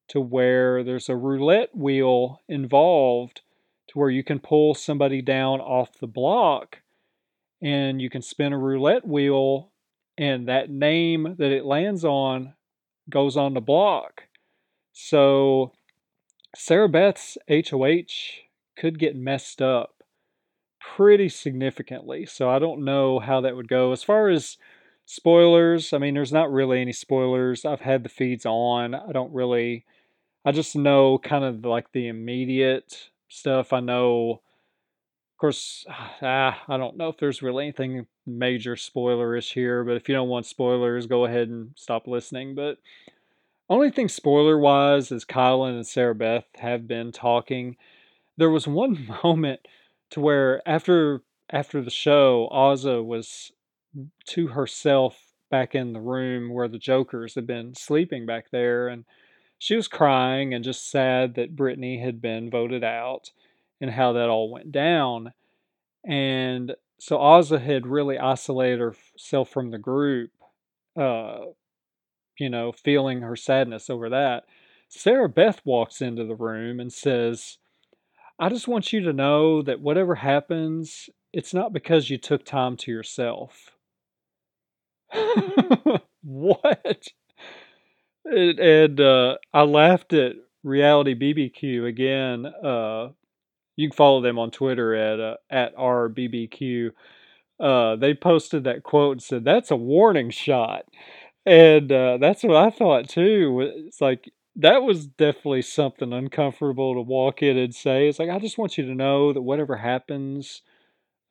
to 0.10 0.20
where 0.20 0.84
there's 0.84 1.10
a 1.10 1.16
roulette 1.16 1.76
wheel 1.76 2.42
involved 2.48 3.42
to 3.88 3.98
where 3.98 4.10
you 4.10 4.24
can 4.24 4.40
pull 4.40 4.76
somebody 4.76 5.22
down 5.22 5.60
off 5.62 6.00
the 6.00 6.08
block 6.08 6.82
and 7.62 8.02
you 8.02 8.10
can 8.10 8.22
spin 8.22 8.54
a 8.54 8.58
roulette 8.58 9.08
wheel 9.08 9.72
and 10.18 10.48
that 10.48 10.70
name 10.70 11.36
that 11.38 11.52
it 11.52 11.66
lands 11.66 12.06
on 12.06 12.54
goes 13.10 13.38
on 13.38 13.54
the 13.54 13.62
block. 13.62 14.24
So 14.94 15.74
Sarah 16.56 16.90
Beth's 16.90 17.38
HOH 17.50 18.42
could 18.78 19.00
get 19.00 19.16
messed 19.16 19.62
up 19.62 20.04
pretty 20.80 21.30
significantly. 21.30 22.26
So 22.26 22.50
I 22.50 22.60
don't 22.60 22.86
know 22.86 23.20
how 23.20 23.42
that 23.42 23.56
would 23.56 23.68
go. 23.68 23.92
As 23.92 24.04
far 24.04 24.30
as 24.30 24.58
spoilers, 25.06 25.94
I 25.94 25.98
mean, 25.98 26.14
there's 26.14 26.34
not 26.34 26.52
really 26.52 26.82
any 26.82 26.92
spoilers. 26.92 27.66
I've 27.66 27.82
had 27.82 28.04
the 28.04 28.10
feeds 28.10 28.46
on. 28.46 28.96
I 28.96 29.12
don't 29.12 29.34
really, 29.34 29.86
I 30.44 30.52
just 30.52 30.76
know 30.76 31.18
kind 31.18 31.44
of 31.44 31.64
like 31.64 31.92
the 31.92 32.08
immediate 32.08 33.10
stuff. 33.30 33.74
I 33.74 33.80
know, 33.80 34.42
of 35.34 35.38
course, 35.40 35.86
ah, 36.22 36.62
I 36.68 36.78
don't 36.78 36.98
know 36.98 37.10
if 37.10 37.18
there's 37.18 37.42
really 37.42 37.66
anything 37.66 38.08
major 38.26 38.76
spoilerish 38.76 39.54
here, 39.54 39.84
but 39.84 39.96
if 39.96 40.10
you 40.10 40.16
don't 40.16 40.30
want 40.30 40.46
spoilers, 40.46 41.08
go 41.08 41.26
ahead 41.26 41.50
and 41.50 41.72
stop 41.76 42.08
listening. 42.08 42.56
But 42.56 42.80
only 43.70 43.92
thing 43.92 44.10
spoiler 44.10 44.58
wise 44.58 45.12
is 45.12 45.26
Kyland 45.26 45.76
and 45.76 45.88
Sarah 45.88 46.16
Beth 46.16 46.46
have 46.56 46.88
been 46.88 47.12
talking. 47.12 47.78
There 48.38 48.50
was 48.50 48.68
one 48.68 49.08
moment 49.24 49.62
to 50.12 50.20
where 50.20 50.68
after 50.68 51.22
after 51.52 51.82
the 51.82 51.92
show, 51.92 52.50
Azah 52.52 53.04
was 53.04 53.52
to 54.28 54.48
herself 54.48 55.18
back 55.52 55.76
in 55.76 55.94
the 55.94 56.02
room 56.02 56.54
where 56.54 56.68
the 56.68 56.80
Jokers 56.80 57.36
had 57.36 57.48
been 57.48 57.76
sleeping 57.76 58.26
back 58.26 58.50
there, 58.52 58.88
and 58.88 59.06
she 59.58 59.76
was 59.76 59.88
crying 59.88 60.54
and 60.54 60.64
just 60.64 60.90
sad 60.90 61.36
that 61.36 61.56
Brittany 61.56 62.00
had 62.00 62.22
been 62.22 62.50
voted 62.50 62.84
out 62.84 63.32
and 63.82 63.92
how 63.92 64.14
that 64.14 64.30
all 64.30 64.52
went 64.52 64.72
down. 64.72 65.34
And 66.06 66.76
so 67.00 67.18
Azah 67.18 67.60
had 67.62 67.88
really 67.88 68.18
isolated 68.18 68.80
herself 68.80 69.50
from 69.50 69.72
the 69.72 69.78
group 69.78 70.32
uh, 70.98 71.46
you 72.40 72.50
know, 72.50 72.72
feeling 72.72 73.22
her 73.22 73.36
sadness 73.36 73.90
over 73.90 74.10
that. 74.10 74.46
Sarah 74.90 75.30
Beth 75.30 75.62
walks 75.66 76.02
into 76.02 76.26
the 76.26 76.36
room 76.36 76.80
and 76.80 76.92
says, 76.92 77.58
I 78.40 78.50
just 78.50 78.68
want 78.68 78.92
you 78.94 79.02
to 79.02 79.14
know 79.14 79.62
that 79.62 79.82
whatever 79.82 80.16
happens, 80.16 81.10
it's 81.34 81.54
not 81.54 81.74
because 81.74 82.10
you 82.10 82.18
took 82.18 82.46
time 82.46 82.78
to 82.78 82.92
yourself. 82.92 83.75
what? 86.24 87.08
And, 88.26 88.60
and 88.60 89.00
uh, 89.00 89.38
I 89.54 89.62
laughed 89.64 90.14
at 90.14 90.34
Reality 90.64 91.14
BBQ 91.14 91.86
again. 91.88 92.46
Uh, 92.46 93.10
you 93.76 93.90
can 93.90 93.96
follow 93.96 94.22
them 94.22 94.40
on 94.40 94.52
Twitter 94.52 94.96
at 94.96 95.20
uh, 95.20 95.38
at 95.50 95.76
rbbq. 95.76 96.92
Uh, 97.60 97.96
they 97.98 98.14
posted 98.14 98.66
that 98.66 98.84
quote 98.84 99.14
and 99.14 99.24
said, 99.24 99.46
"That's 99.46 99.72
a 99.72 99.76
warning 99.76 100.32
shot." 100.32 100.86
And 101.46 101.92
uh, 101.92 102.18
that's 102.20 102.44
what 102.44 102.58
I 102.58 102.70
thought 102.72 103.10
too. 103.10 103.72
It's 103.88 104.02
like 104.02 104.32
that 104.58 104.84
was 104.84 105.08
definitely 105.08 105.64
something 105.64 106.14
uncomfortable 106.14 106.96
to 106.96 107.02
walk 107.02 107.44
in 107.44 107.58
and 107.58 107.76
say. 107.76 108.10
It's 108.10 108.20
like 108.20 108.30
I 108.30 108.40
just 108.40 108.58
want 108.58 108.78
you 108.78 108.86
to 108.88 108.96
know 108.96 109.34
that 109.34 109.42
whatever 109.42 109.78
happens, 109.78 110.62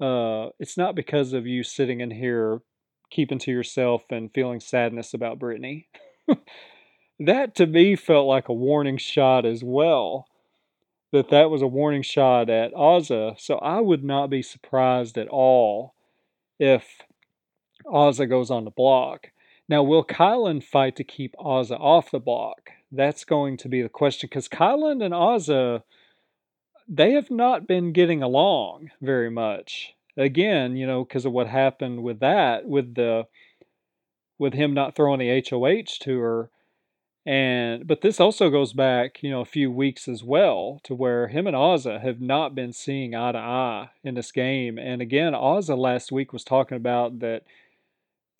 uh, 0.01 0.49
it's 0.61 0.79
not 0.79 0.97
because 0.97 1.33
of 1.33 1.47
you 1.47 1.63
sitting 1.63 2.01
in 2.01 2.11
here 2.11 2.61
keeping 3.11 3.39
to 3.41 3.51
yourself 3.51 4.03
and 4.11 4.33
feeling 4.33 4.61
sadness 4.61 5.15
about 5.15 5.39
Brittany. 5.39 5.89
that 7.21 7.55
to 7.57 7.67
me 7.67 7.97
felt 7.97 8.27
like 8.27 8.49
a 8.49 8.55
warning 8.55 8.97
shot 8.97 9.45
as 9.45 9.63
well. 9.63 10.27
That 11.13 11.31
that 11.31 11.51
was 11.51 11.63
a 11.63 11.67
warning 11.67 12.03
shot 12.03 12.51
at 12.51 12.73
Azah. 12.75 13.39
So 13.39 13.57
I 13.59 13.81
would 13.81 14.03
not 14.03 14.31
be 14.31 14.43
surprised 14.43 15.17
at 15.17 15.29
all 15.29 15.95
if 16.59 17.03
Azah 17.87 18.29
goes 18.29 18.51
on 18.51 18.65
the 18.65 18.71
block. 18.71 19.31
Now, 19.69 19.83
will 19.83 20.05
Kyland 20.05 20.65
fight 20.65 20.97
to 20.97 21.05
keep 21.05 21.35
Azah 21.37 21.81
off 21.81 22.11
the 22.11 22.19
block? 22.19 22.71
That's 22.93 23.25
going 23.25 23.57
to 23.59 23.69
be 23.69 23.83
the 23.83 23.89
question 23.89 24.29
because 24.29 24.49
Kyland 24.49 25.03
and 25.03 25.15
Azah, 25.15 25.83
they 26.87 27.13
have 27.13 27.31
not 27.31 27.67
been 27.67 27.93
getting 27.93 28.23
along 28.23 28.91
very 29.01 29.31
much. 29.31 29.95
Again, 30.17 30.77
you 30.77 30.87
know, 30.87 31.05
because 31.05 31.25
of 31.25 31.33
what 31.33 31.49
happened 31.49 32.03
with 32.03 32.21
that, 32.21 32.67
with 32.67 32.95
the 32.95 33.27
with 34.39 34.55
him 34.55 34.75
not 34.75 34.95
throwing 34.95 35.21
the 35.21 35.45
HOH 35.49 36.05
to 36.05 36.19
her. 36.19 36.51
And 37.27 37.87
but 37.87 38.03
this 38.03 38.21
also 38.21 38.51
goes 38.51 38.73
back, 38.75 39.23
you 39.23 39.31
know, 39.31 39.41
a 39.41 39.47
few 39.47 39.71
weeks 39.71 40.09
as 40.09 40.23
well 40.23 40.81
to 40.85 40.95
where 40.95 41.29
him 41.29 41.47
and 41.47 41.57
Azah 41.57 42.03
have 42.03 42.21
not 42.21 42.55
been 42.55 42.73
seeing 42.73 43.15
eye 43.15 43.33
to 43.33 43.39
eye 43.39 43.91
in 44.03 44.15
this 44.15 44.31
game. 44.31 44.79
And 44.79 45.01
again, 45.01 45.33
Azah 45.33 45.77
last 45.77 46.13
week 46.13 46.33
was 46.33 46.45
talking 46.45 46.77
about 46.77 47.21
that 47.21 47.45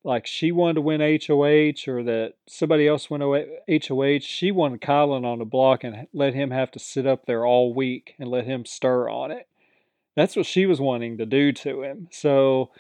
like 0.05 0.27
she 0.27 0.53
wanted 0.53 0.75
to 0.75 0.81
win 0.83 1.01
HOH 1.01 1.91
or 1.91 2.03
that 2.03 2.35
somebody 2.47 2.87
else 2.87 3.09
went 3.09 3.23
HOH. 3.23 4.19
She 4.21 4.51
wanted 4.51 4.83
Kyland 4.83 5.25
on 5.25 5.39
the 5.39 5.47
block 5.47 5.83
and 5.83 6.07
let 6.13 6.35
him 6.35 6.51
have 6.51 6.71
to 6.73 6.79
sit 6.79 7.07
up 7.07 7.25
there 7.25 7.47
all 7.47 7.73
week 7.73 8.15
and 8.19 8.29
let 8.29 8.45
him 8.45 8.67
stir 8.67 9.09
on 9.09 9.31
it. 9.31 9.49
That's 10.17 10.37
what 10.37 10.47
she 10.47 10.67
was 10.67 10.81
wanting 10.81 11.19
to 11.19 11.27
do 11.27 11.53
to 11.53 11.83
him. 11.83 12.09
So 12.11 12.71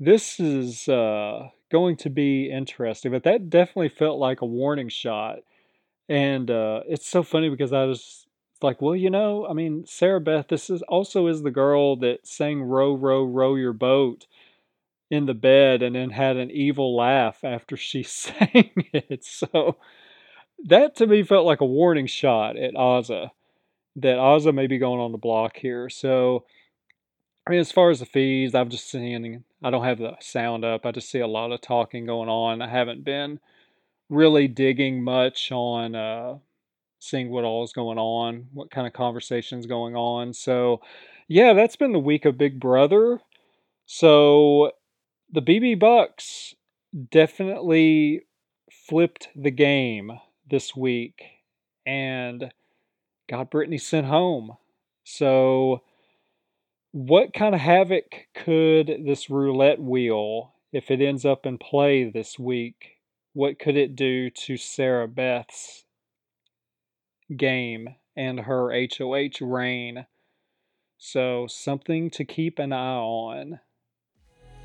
this 0.00 0.40
is 0.40 0.88
uh, 0.88 1.48
going 1.70 1.96
to 1.98 2.10
be 2.10 2.50
interesting, 2.50 3.12
but 3.12 3.24
that 3.24 3.50
definitely 3.50 3.90
felt 3.90 4.18
like 4.18 4.40
a 4.42 4.46
warning 4.46 4.88
shot. 4.88 5.40
And 6.08 6.50
uh, 6.50 6.82
it's 6.88 7.08
so 7.08 7.22
funny 7.22 7.50
because 7.50 7.72
I 7.72 7.84
was 7.84 8.26
like, 8.62 8.82
well, 8.82 8.96
you 8.96 9.10
know, 9.10 9.46
I 9.48 9.54
mean, 9.54 9.84
Sarah 9.86 10.20
Beth, 10.20 10.48
this 10.48 10.70
is 10.70 10.82
also 10.82 11.28
is 11.28 11.42
the 11.42 11.50
girl 11.50 11.96
that 11.96 12.26
sang 12.26 12.62
"Row, 12.62 12.94
row, 12.94 13.24
row 13.24 13.56
your 13.56 13.72
boat." 13.74 14.26
in 15.10 15.26
the 15.26 15.34
bed 15.34 15.82
and 15.82 15.94
then 15.94 16.10
had 16.10 16.36
an 16.36 16.50
evil 16.50 16.96
laugh 16.96 17.44
after 17.44 17.76
she 17.76 18.02
sang 18.04 18.72
it. 18.92 19.24
So 19.24 19.76
that 20.64 20.96
to 20.96 21.06
me 21.06 21.22
felt 21.22 21.46
like 21.46 21.60
a 21.60 21.66
warning 21.66 22.06
shot 22.06 22.56
at 22.56 22.74
Azah 22.74 23.30
that 23.96 24.16
Azah 24.18 24.54
may 24.54 24.66
be 24.66 24.78
going 24.78 25.00
on 25.00 25.12
the 25.12 25.18
block 25.18 25.56
here. 25.58 25.88
So 25.90 26.44
I 27.46 27.50
mean, 27.50 27.60
as 27.60 27.72
far 27.72 27.90
as 27.90 27.98
the 27.98 28.06
feeds, 28.06 28.54
I've 28.54 28.68
just 28.68 28.88
seen, 28.88 29.44
I 29.62 29.70
don't 29.70 29.84
have 29.84 29.98
the 29.98 30.16
sound 30.20 30.64
up. 30.64 30.86
I 30.86 30.92
just 30.92 31.10
see 31.10 31.18
a 31.18 31.26
lot 31.26 31.50
of 31.50 31.60
talking 31.60 32.06
going 32.06 32.28
on. 32.28 32.62
I 32.62 32.68
haven't 32.68 33.04
been 33.04 33.40
really 34.08 34.46
digging 34.46 35.02
much 35.02 35.50
on 35.50 35.96
uh, 35.96 36.38
seeing 37.00 37.30
what 37.30 37.44
all 37.44 37.64
is 37.64 37.72
going 37.72 37.98
on, 37.98 38.46
what 38.52 38.70
kind 38.70 38.86
of 38.86 38.92
conversations 38.92 39.66
going 39.66 39.96
on. 39.96 40.32
So, 40.32 40.82
yeah, 41.26 41.52
that's 41.52 41.74
been 41.74 41.92
the 41.92 41.98
week 41.98 42.24
of 42.24 42.38
Big 42.38 42.60
Brother. 42.60 43.20
So, 43.86 44.72
the 45.32 45.42
BB 45.42 45.80
Bucks 45.80 46.54
definitely 47.10 48.22
flipped 48.70 49.28
the 49.34 49.50
game 49.50 50.12
this 50.48 50.76
week 50.76 51.22
and 51.84 52.52
got 53.28 53.50
Brittany 53.50 53.78
sent 53.78 54.06
home. 54.06 54.56
So, 55.02 55.82
what 56.92 57.32
kind 57.32 57.54
of 57.54 57.60
havoc 57.60 58.26
could 58.34 59.02
this 59.04 59.30
roulette 59.30 59.80
wheel, 59.80 60.52
if 60.72 60.90
it 60.90 61.00
ends 61.00 61.24
up 61.24 61.46
in 61.46 61.58
play 61.58 62.08
this 62.08 62.38
week, 62.38 62.98
what 63.32 63.58
could 63.58 63.76
it 63.76 63.96
do 63.96 64.28
to 64.28 64.56
Sarah 64.58 65.08
Beth's 65.08 65.84
game 67.34 67.88
and 68.14 68.40
her 68.40 68.70
HOH 68.70 69.40
reign? 69.40 70.06
So, 70.98 71.46
something 71.48 72.10
to 72.10 72.24
keep 72.24 72.58
an 72.58 72.72
eye 72.72 72.96
on. 72.96 73.60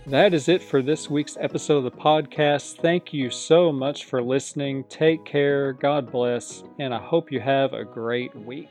That 0.05 0.33
is 0.33 0.47
it 0.47 0.61
for 0.61 0.81
this 0.81 1.09
week's 1.09 1.37
episode 1.39 1.77
of 1.77 1.83
the 1.85 1.91
podcast. 1.91 2.77
Thank 2.81 3.13
you 3.13 3.29
so 3.29 3.71
much 3.71 4.05
for 4.05 4.21
listening. 4.21 4.83
Take 4.85 5.25
care, 5.25 5.73
God 5.73 6.11
bless, 6.11 6.63
and 6.79 6.93
I 6.93 6.99
hope 6.99 7.31
you 7.31 7.39
have 7.39 7.73
a 7.73 7.83
great 7.83 8.35
week. 8.35 8.69